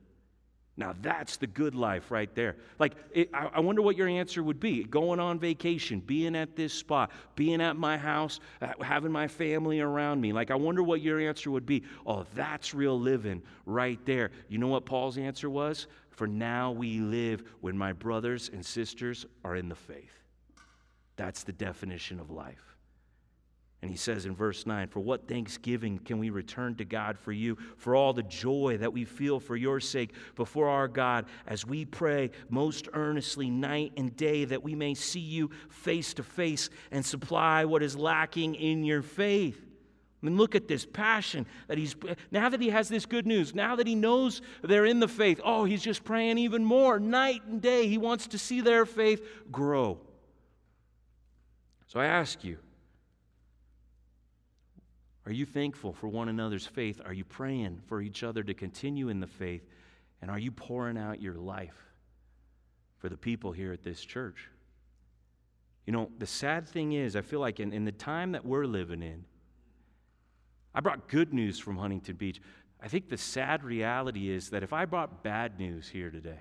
Now, 0.78 0.94
that's 1.02 1.38
the 1.38 1.48
good 1.48 1.74
life 1.74 2.12
right 2.12 2.34
there. 2.36 2.58
Like, 2.78 2.96
it, 3.12 3.30
I, 3.34 3.50
I, 3.54 3.60
wonder 3.60 3.82
what 3.82 3.98
your 3.98 4.08
answer 4.08 4.44
would 4.44 4.60
be. 4.60 4.84
Going 4.84 5.20
on 5.20 5.40
vacation, 5.40 6.00
being 6.00 6.36
at 6.36 6.56
this 6.56 6.72
spot, 6.72 7.12
being 7.36 7.62
at 7.62 7.76
my 7.76 7.98
house, 7.98 8.40
uh, 8.62 8.74
having 8.82 9.12
my 9.12 9.28
family 9.28 9.80
around 9.80 10.22
me. 10.22 10.34
Like, 10.34 10.52
I 10.52 10.56
wonder 10.56 10.84
what 10.84 11.02
your 11.02 11.20
answer 11.20 11.50
would 11.50 11.66
be. 11.66 11.84
Oh, 12.06 12.26
that's 12.36 12.74
real 12.74 13.00
living 13.00 13.42
right 13.66 14.00
there. 14.06 14.32
You 14.50 14.60
know 14.60 14.68
what 14.68 14.86
Paul's 14.86 15.18
answer 15.18 15.50
was? 15.50 15.88
For 16.12 16.28
now 16.28 16.72
we 16.72 17.00
live 17.00 17.44
when 17.62 17.76
my 17.76 17.92
brothers 17.92 18.52
and 18.54 18.64
sisters 18.64 19.26
are 19.44 19.56
in 19.56 19.68
the 19.68 19.76
faith. 19.76 20.22
That's 21.16 21.44
the 21.44 21.54
definition 21.54 22.20
of 22.20 22.32
life. 22.32 22.72
And 23.82 23.90
he 23.90 23.98
says 23.98 24.28
in 24.28 24.36
verse 24.36 24.68
9, 24.68 24.90
For 24.90 25.00
what 25.00 25.28
thanksgiving 25.28 25.98
can 25.98 26.20
we 26.20 26.30
return 26.30 26.76
to 26.76 26.86
God 26.86 27.18
for 27.18 27.32
you, 27.32 27.58
for 27.78 27.96
all 27.96 28.14
the 28.14 28.22
joy 28.24 28.78
that 28.80 28.94
we 28.94 29.06
feel 29.06 29.40
for 29.40 29.56
your 29.56 29.80
sake 29.80 30.14
before 30.36 30.70
our 30.70 30.88
God, 30.88 31.26
as 31.48 31.66
we 31.66 31.86
pray 31.86 32.30
most 32.50 32.90
earnestly 32.94 33.50
night 33.50 33.94
and 33.98 34.16
day 34.16 34.46
that 34.46 34.62
we 34.62 34.76
may 34.76 34.94
see 34.94 35.20
you 35.20 35.50
face 35.70 36.14
to 36.16 36.24
face 36.24 36.70
and 36.92 37.04
supply 37.04 37.66
what 37.66 37.82
is 37.82 37.96
lacking 37.96 38.54
in 38.54 38.84
your 38.84 39.02
faith? 39.02 39.60
I 40.22 40.28
mean, 40.28 40.38
look 40.38 40.54
at 40.54 40.68
this 40.68 40.86
passion 40.86 41.48
that 41.68 41.80
he's, 41.80 41.96
now 42.30 42.50
that 42.50 42.62
he 42.62 42.70
has 42.70 42.88
this 42.88 43.08
good 43.08 43.26
news, 43.26 43.56
now 43.56 43.76
that 43.78 43.88
he 43.88 43.96
knows 43.96 44.44
they're 44.62 44.86
in 44.86 45.00
the 45.00 45.08
faith, 45.08 45.42
oh, 45.44 45.64
he's 45.64 45.82
just 45.82 46.04
praying 46.04 46.38
even 46.38 46.64
more 46.64 47.00
night 47.00 47.42
and 47.48 47.60
day. 47.60 47.88
He 47.88 47.98
wants 47.98 48.28
to 48.28 48.38
see 48.38 48.62
their 48.62 48.86
faith 48.86 49.28
grow. 49.52 50.00
So 51.92 52.00
I 52.00 52.06
ask 52.06 52.46
you, 52.46 52.58
are 55.26 55.32
you 55.34 55.46
thankful 55.46 55.92
for 55.92 56.08
one 56.08 56.30
another's 56.30 56.66
faith? 56.66 57.02
Are 57.04 57.12
you 57.12 57.26
praying 57.26 57.82
for 57.86 58.02
each 58.02 58.24
other 58.24 58.44
to 58.44 58.54
continue 58.54 59.10
in 59.10 59.20
the 59.20 59.28
faith? 59.28 59.68
And 60.22 60.32
are 60.32 60.40
you 60.40 60.52
pouring 60.52 60.98
out 60.98 61.22
your 61.22 61.34
life 61.34 61.76
for 63.00 63.10
the 63.10 63.18
people 63.18 63.52
here 63.52 63.74
at 63.74 63.84
this 63.84 64.00
church? 64.06 64.48
You 65.86 65.92
know, 65.92 66.10
the 66.18 66.26
sad 66.26 66.66
thing 66.66 66.94
is, 66.94 67.18
I 67.18 67.22
feel 67.22 67.42
like 67.42 67.60
in, 67.60 67.74
in 67.74 67.84
the 67.84 67.92
time 67.92 68.32
that 68.32 68.46
we're 68.46 68.64
living 68.64 69.04
in, 69.04 69.26
I 70.74 70.80
brought 70.80 71.10
good 71.10 71.34
news 71.34 71.60
from 71.60 71.76
Huntington 71.76 72.16
Beach. 72.16 72.42
I 72.82 72.88
think 72.88 73.10
the 73.10 73.18
sad 73.18 73.66
reality 73.66 74.30
is 74.30 74.52
that 74.52 74.64
if 74.64 74.72
I 74.72 74.86
brought 74.86 75.24
bad 75.24 75.60
news 75.60 75.90
here 75.90 76.10
today, 76.10 76.40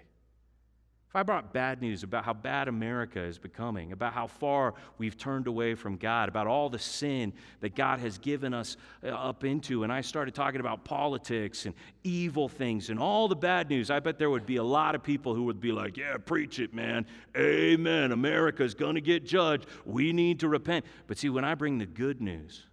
if 1.11 1.17
I 1.17 1.25
brought 1.25 1.53
bad 1.53 1.83
news 1.83 2.05
about 2.05 2.25
how 2.25 2.33
bad 2.33 2.69
America 2.69 3.19
is 3.19 3.37
becoming, 3.37 3.91
about 3.91 4.13
how 4.13 4.29
far 4.29 4.75
we've 4.97 5.19
turned 5.19 5.49
away 5.49 5.75
from 5.75 5.97
God, 5.97 6.29
about 6.29 6.47
all 6.47 6.71
the 6.71 6.79
sin 6.79 7.33
that 7.59 7.75
God 7.75 7.99
has 7.99 8.17
given 8.17 8.55
us 8.55 8.77
uh, 9.03 9.09
up 9.09 9.43
into, 9.43 9.83
and 9.83 9.93
I 9.93 10.03
started 10.03 10.37
talking 10.37 10.61
about 10.61 10.85
politics 10.85 11.67
and 11.67 11.75
evil 12.05 12.49
things 12.49 12.91
and 12.91 13.01
all 13.01 13.27
the 13.27 13.35
bad 13.35 13.69
news, 13.69 13.91
I 13.91 13.99
bet 13.99 14.21
there 14.21 14.31
would 14.31 14.47
be 14.47 14.55
a 14.55 14.63
lot 14.63 14.95
of 14.95 15.03
people 15.03 15.35
who 15.35 15.43
would 15.43 15.61
be 15.61 15.73
like, 15.73 15.97
Yeah, 15.97 16.17
preach 16.17 16.61
it, 16.61 16.73
man. 16.73 17.05
Amen. 17.37 18.13
America's 18.13 18.75
going 18.75 18.95
to 18.95 19.01
get 19.01 19.27
judged. 19.27 19.67
We 19.85 20.13
need 20.13 20.39
to 20.41 20.49
repent. 20.49 20.85
But 21.09 21.19
see, 21.19 21.29
when 21.29 21.45
I 21.45 21.57
bring 21.57 21.79
the 21.79 21.87
good 21.87 22.21
news 22.21 22.67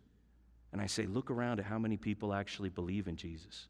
and 0.71 0.79
I 0.79 0.85
say, 0.85 1.07
Look 1.07 1.31
around 1.31 1.59
at 1.59 1.65
how 1.65 1.79
many 1.79 1.97
people 1.97 2.35
actually 2.35 2.69
believe 2.69 3.07
in 3.07 3.15
Jesus 3.15 3.67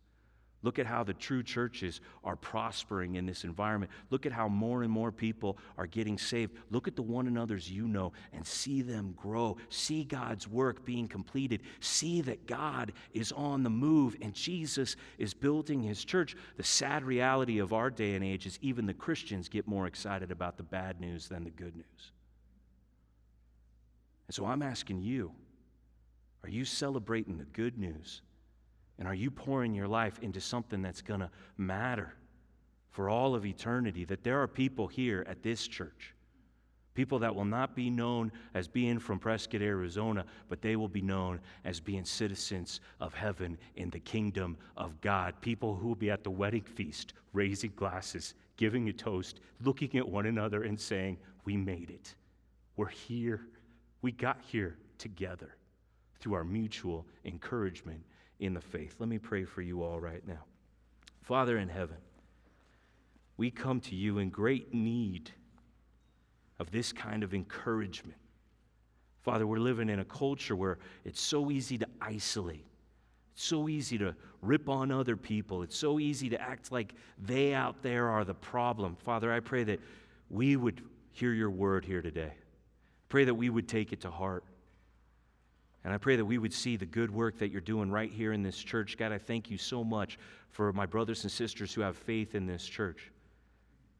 Look 0.67 0.79
at 0.79 0.85
how 0.85 1.05
the 1.05 1.13
true 1.13 1.43
churches 1.43 2.01
are 2.25 2.35
prospering 2.35 3.15
in 3.15 3.25
this 3.25 3.45
environment. 3.45 3.89
Look 4.09 4.25
at 4.25 4.33
how 4.33 4.49
more 4.49 4.83
and 4.83 4.91
more 4.91 5.13
people 5.13 5.57
are 5.77 5.87
getting 5.87 6.17
saved. 6.17 6.57
Look 6.71 6.89
at 6.89 6.97
the 6.97 7.01
one 7.01 7.25
another's 7.25 7.71
you 7.71 7.87
know 7.87 8.11
and 8.33 8.45
see 8.45 8.81
them 8.81 9.13
grow. 9.15 9.55
See 9.69 10.03
God's 10.03 10.45
work 10.45 10.83
being 10.83 11.07
completed. 11.07 11.61
See 11.79 12.19
that 12.19 12.47
God 12.47 12.91
is 13.13 13.31
on 13.31 13.63
the 13.63 13.69
move 13.69 14.17
and 14.21 14.33
Jesus 14.33 14.97
is 15.17 15.33
building 15.33 15.81
his 15.81 16.03
church. 16.03 16.35
The 16.57 16.65
sad 16.65 17.05
reality 17.05 17.59
of 17.59 17.71
our 17.71 17.89
day 17.89 18.15
and 18.15 18.25
age 18.25 18.45
is 18.45 18.59
even 18.61 18.85
the 18.85 18.93
Christians 18.93 19.47
get 19.47 19.69
more 19.69 19.87
excited 19.87 20.33
about 20.33 20.57
the 20.57 20.63
bad 20.63 20.99
news 20.99 21.29
than 21.29 21.45
the 21.45 21.49
good 21.49 21.77
news. 21.77 22.11
And 24.27 24.35
so 24.35 24.45
I'm 24.45 24.61
asking 24.61 24.99
you 24.99 25.31
are 26.43 26.49
you 26.49 26.65
celebrating 26.65 27.37
the 27.37 27.45
good 27.45 27.77
news? 27.77 28.21
And 28.99 29.07
are 29.07 29.13
you 29.13 29.29
pouring 29.29 29.73
your 29.73 29.87
life 29.87 30.19
into 30.21 30.41
something 30.41 30.81
that's 30.81 31.01
going 31.01 31.19
to 31.19 31.29
matter 31.57 32.13
for 32.89 33.09
all 33.09 33.35
of 33.35 33.45
eternity? 33.45 34.05
That 34.05 34.23
there 34.23 34.41
are 34.41 34.47
people 34.47 34.87
here 34.87 35.23
at 35.27 35.43
this 35.43 35.67
church, 35.67 36.15
people 36.95 37.19
that 37.19 37.35
will 37.35 37.45
not 37.45 37.75
be 37.75 37.91
known 37.91 38.31
as 38.55 38.67
being 38.67 38.97
from 38.97 39.19
Prescott, 39.19 39.61
Arizona, 39.61 40.25
but 40.49 40.61
they 40.61 40.75
will 40.75 40.87
be 40.87 41.01
known 41.01 41.39
as 41.63 41.79
being 41.79 42.05
citizens 42.05 42.79
of 42.99 43.13
heaven 43.13 43.57
in 43.75 43.91
the 43.91 43.99
kingdom 43.99 44.57
of 44.75 44.99
God. 45.01 45.35
People 45.41 45.75
who 45.75 45.89
will 45.89 45.95
be 45.95 46.09
at 46.09 46.23
the 46.23 46.31
wedding 46.31 46.63
feast, 46.63 47.13
raising 47.33 47.73
glasses, 47.75 48.33
giving 48.55 48.89
a 48.89 48.93
toast, 48.93 49.41
looking 49.63 49.95
at 49.95 50.09
one 50.09 50.25
another 50.25 50.63
and 50.63 50.79
saying, 50.79 51.17
We 51.45 51.55
made 51.55 51.91
it. 51.91 52.15
We're 52.75 52.87
here. 52.87 53.41
We 54.01 54.11
got 54.11 54.39
here 54.41 54.77
together 54.97 55.55
through 56.19 56.33
our 56.33 56.43
mutual 56.43 57.05
encouragement 57.25 58.03
in 58.39 58.53
the 58.53 58.61
faith. 58.61 58.95
Let 58.99 59.09
me 59.09 59.17
pray 59.17 59.45
for 59.45 59.61
you 59.61 59.83
all 59.83 59.99
right 59.99 60.25
now. 60.27 60.43
Father 61.21 61.57
in 61.57 61.69
heaven, 61.69 61.97
we 63.35 63.51
come 63.51 63.79
to 63.81 63.95
you 63.95 64.19
in 64.19 64.29
great 64.29 64.73
need 64.73 65.31
of 66.59 66.71
this 66.71 66.91
kind 66.91 67.23
of 67.23 67.33
encouragement. 67.33 68.17
Father, 69.21 69.45
we're 69.45 69.57
living 69.57 69.89
in 69.89 69.99
a 69.99 70.05
culture 70.05 70.55
where 70.55 70.77
it's 71.03 71.21
so 71.21 71.51
easy 71.51 71.77
to 71.77 71.87
isolate. 72.01 72.65
It's 73.33 73.43
so 73.43 73.67
easy 73.69 73.97
to 73.97 74.15
rip 74.41 74.69
on 74.69 74.91
other 74.91 75.17
people. 75.17 75.63
It's 75.63 75.77
so 75.77 75.99
easy 75.99 76.29
to 76.29 76.41
act 76.41 76.71
like 76.71 76.95
they 77.23 77.53
out 77.53 77.83
there 77.83 78.07
are 78.07 78.23
the 78.23 78.33
problem. 78.33 78.95
Father, 78.95 79.31
I 79.31 79.39
pray 79.39 79.63
that 79.65 79.79
we 80.29 80.55
would 80.55 80.81
hear 81.11 81.33
your 81.33 81.51
word 81.51 81.85
here 81.85 82.01
today. 82.01 82.33
Pray 83.09 83.25
that 83.25 83.35
we 83.35 83.49
would 83.49 83.67
take 83.67 83.93
it 83.93 84.01
to 84.01 84.09
heart. 84.09 84.43
And 85.87 85.93
I 85.93 85.97
pray 85.97 86.17
that 86.17 86.25
we 86.25 86.37
would 86.37 86.51
see 86.51 86.75
the 86.75 86.85
good 86.85 87.09
work 87.09 87.37
that 87.37 87.49
you're 87.49 87.61
doing 87.61 87.89
right 87.89 88.11
here 88.11 88.33
in 88.33 88.43
this 88.43 88.57
church. 88.57 88.97
God, 88.97 89.13
I 89.13 89.17
thank 89.17 89.49
you 89.49 89.57
so 89.57 89.85
much 89.85 90.19
for 90.49 90.73
my 90.73 90.85
brothers 90.85 91.23
and 91.23 91.31
sisters 91.31 91.73
who 91.73 91.79
have 91.79 91.95
faith 91.95 92.35
in 92.35 92.45
this 92.45 92.65
church. 92.65 93.09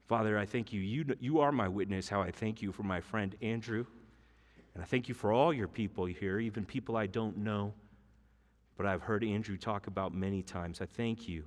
Father, 0.06 0.38
I 0.38 0.46
thank 0.46 0.74
you. 0.74 0.82
You, 0.82 1.06
you 1.22 1.40
are 1.40 1.54
my 1.54 1.70
witness 1.70 2.10
how 2.10 2.22
I 2.22 2.30
thank 2.30 2.62
you 2.62 2.74
for 2.74 2.84
my 2.84 3.00
friend 3.00 3.34
Andrew. 3.42 3.86
And 4.74 4.84
I 4.84 4.86
thank 4.86 5.08
you 5.08 5.16
for 5.16 5.32
all 5.32 5.54
your 5.54 5.70
people 5.70 6.04
here, 6.04 6.42
even 6.42 6.66
people 6.66 6.98
I 6.98 7.06
don't 7.06 7.38
know, 7.38 7.74
but 8.76 8.86
I've 8.86 9.04
heard 9.04 9.24
Andrew 9.24 9.56
talk 9.56 9.88
about 9.88 10.14
many 10.14 10.44
times. 10.44 10.82
I 10.82 10.88
thank 10.88 11.30
you 11.30 11.46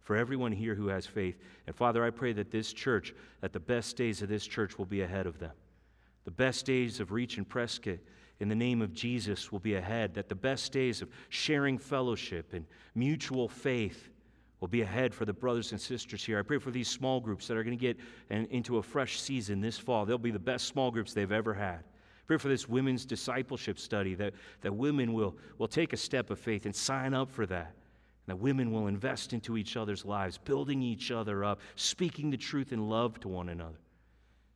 for 0.00 0.16
everyone 0.16 0.50
here 0.50 0.74
who 0.74 0.88
has 0.88 1.06
faith. 1.06 1.38
And 1.68 1.76
Father, 1.76 2.04
I 2.04 2.10
pray 2.10 2.32
that 2.32 2.50
this 2.50 2.72
church, 2.72 3.14
that 3.42 3.52
the 3.52 3.60
best 3.60 3.96
days 3.96 4.22
of 4.22 4.28
this 4.28 4.44
church 4.44 4.76
will 4.76 4.86
be 4.86 5.02
ahead 5.02 5.26
of 5.26 5.38
them. 5.38 5.52
The 6.24 6.32
best 6.32 6.66
days 6.66 6.98
of 6.98 7.12
Reach 7.12 7.36
and 7.36 7.48
Prescott 7.48 7.98
in 8.40 8.48
the 8.48 8.54
name 8.54 8.82
of 8.82 8.92
Jesus 8.92 9.50
will 9.50 9.58
be 9.58 9.74
ahead, 9.74 10.14
that 10.14 10.28
the 10.28 10.34
best 10.34 10.72
days 10.72 11.02
of 11.02 11.08
sharing 11.28 11.76
fellowship 11.76 12.52
and 12.52 12.64
mutual 12.94 13.48
faith 13.48 14.10
will 14.60 14.68
be 14.68 14.82
ahead 14.82 15.14
for 15.14 15.24
the 15.24 15.32
brothers 15.32 15.72
and 15.72 15.80
sisters 15.80 16.24
here. 16.24 16.38
I 16.38 16.42
pray 16.42 16.58
for 16.58 16.70
these 16.70 16.88
small 16.88 17.20
groups 17.20 17.46
that 17.48 17.56
are 17.56 17.64
going 17.64 17.78
to 17.78 17.82
get 17.82 17.98
into 18.30 18.78
a 18.78 18.82
fresh 18.82 19.20
season 19.20 19.60
this 19.60 19.78
fall. 19.78 20.04
They'll 20.04 20.18
be 20.18 20.30
the 20.30 20.38
best 20.38 20.66
small 20.66 20.90
groups 20.90 21.12
they've 21.12 21.30
ever 21.30 21.54
had. 21.54 21.84
Pray 22.26 22.36
for 22.36 22.48
this 22.48 22.68
women's 22.68 23.04
discipleship 23.04 23.78
study 23.78 24.14
that, 24.14 24.34
that 24.60 24.74
women 24.74 25.12
will, 25.14 25.36
will 25.56 25.68
take 25.68 25.92
a 25.92 25.96
step 25.96 26.30
of 26.30 26.38
faith 26.38 26.66
and 26.66 26.74
sign 26.74 27.14
up 27.14 27.30
for 27.30 27.46
that. 27.46 27.74
And 28.26 28.36
that 28.36 28.36
women 28.36 28.70
will 28.70 28.86
invest 28.86 29.32
into 29.32 29.56
each 29.56 29.76
other's 29.76 30.04
lives, 30.04 30.36
building 30.36 30.82
each 30.82 31.10
other 31.10 31.44
up, 31.44 31.60
speaking 31.76 32.30
the 32.30 32.36
truth 32.36 32.72
in 32.72 32.88
love 32.88 33.18
to 33.20 33.28
one 33.28 33.48
another. 33.48 33.78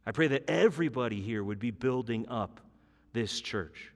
I 0.04 0.12
pray 0.12 0.26
that 0.28 0.50
everybody 0.50 1.20
here 1.20 1.42
would 1.42 1.58
be 1.58 1.70
building 1.70 2.28
up 2.28 2.60
this 3.12 3.40
church. 3.40 3.92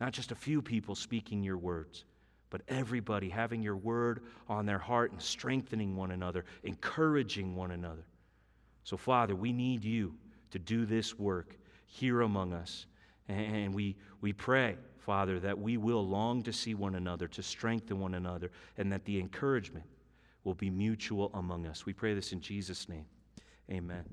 Not 0.00 0.12
just 0.12 0.32
a 0.32 0.36
few 0.36 0.60
people 0.60 0.94
speaking 0.94 1.42
your 1.42 1.58
words, 1.58 2.04
but 2.50 2.62
everybody 2.68 3.28
having 3.28 3.62
your 3.62 3.76
word 3.76 4.22
on 4.48 4.66
their 4.66 4.78
heart 4.78 5.12
and 5.12 5.20
strengthening 5.20 5.96
one 5.96 6.10
another, 6.10 6.44
encouraging 6.62 7.54
one 7.56 7.72
another. 7.72 8.06
So, 8.84 8.96
Father, 8.96 9.34
we 9.34 9.52
need 9.52 9.82
you 9.84 10.14
to 10.50 10.58
do 10.58 10.84
this 10.86 11.18
work 11.18 11.56
here 11.86 12.20
among 12.20 12.52
us. 12.52 12.86
And 13.28 13.74
we, 13.74 13.96
we 14.20 14.32
pray, 14.32 14.76
Father, 14.98 15.40
that 15.40 15.58
we 15.58 15.78
will 15.78 16.06
long 16.06 16.42
to 16.42 16.52
see 16.52 16.74
one 16.74 16.94
another, 16.94 17.26
to 17.28 17.42
strengthen 17.42 17.98
one 17.98 18.14
another, 18.14 18.50
and 18.76 18.92
that 18.92 19.04
the 19.04 19.18
encouragement 19.18 19.86
will 20.44 20.54
be 20.54 20.70
mutual 20.70 21.30
among 21.34 21.66
us. 21.66 21.86
We 21.86 21.94
pray 21.94 22.14
this 22.14 22.32
in 22.32 22.40
Jesus' 22.40 22.88
name. 22.88 23.06
Amen. 23.70 24.04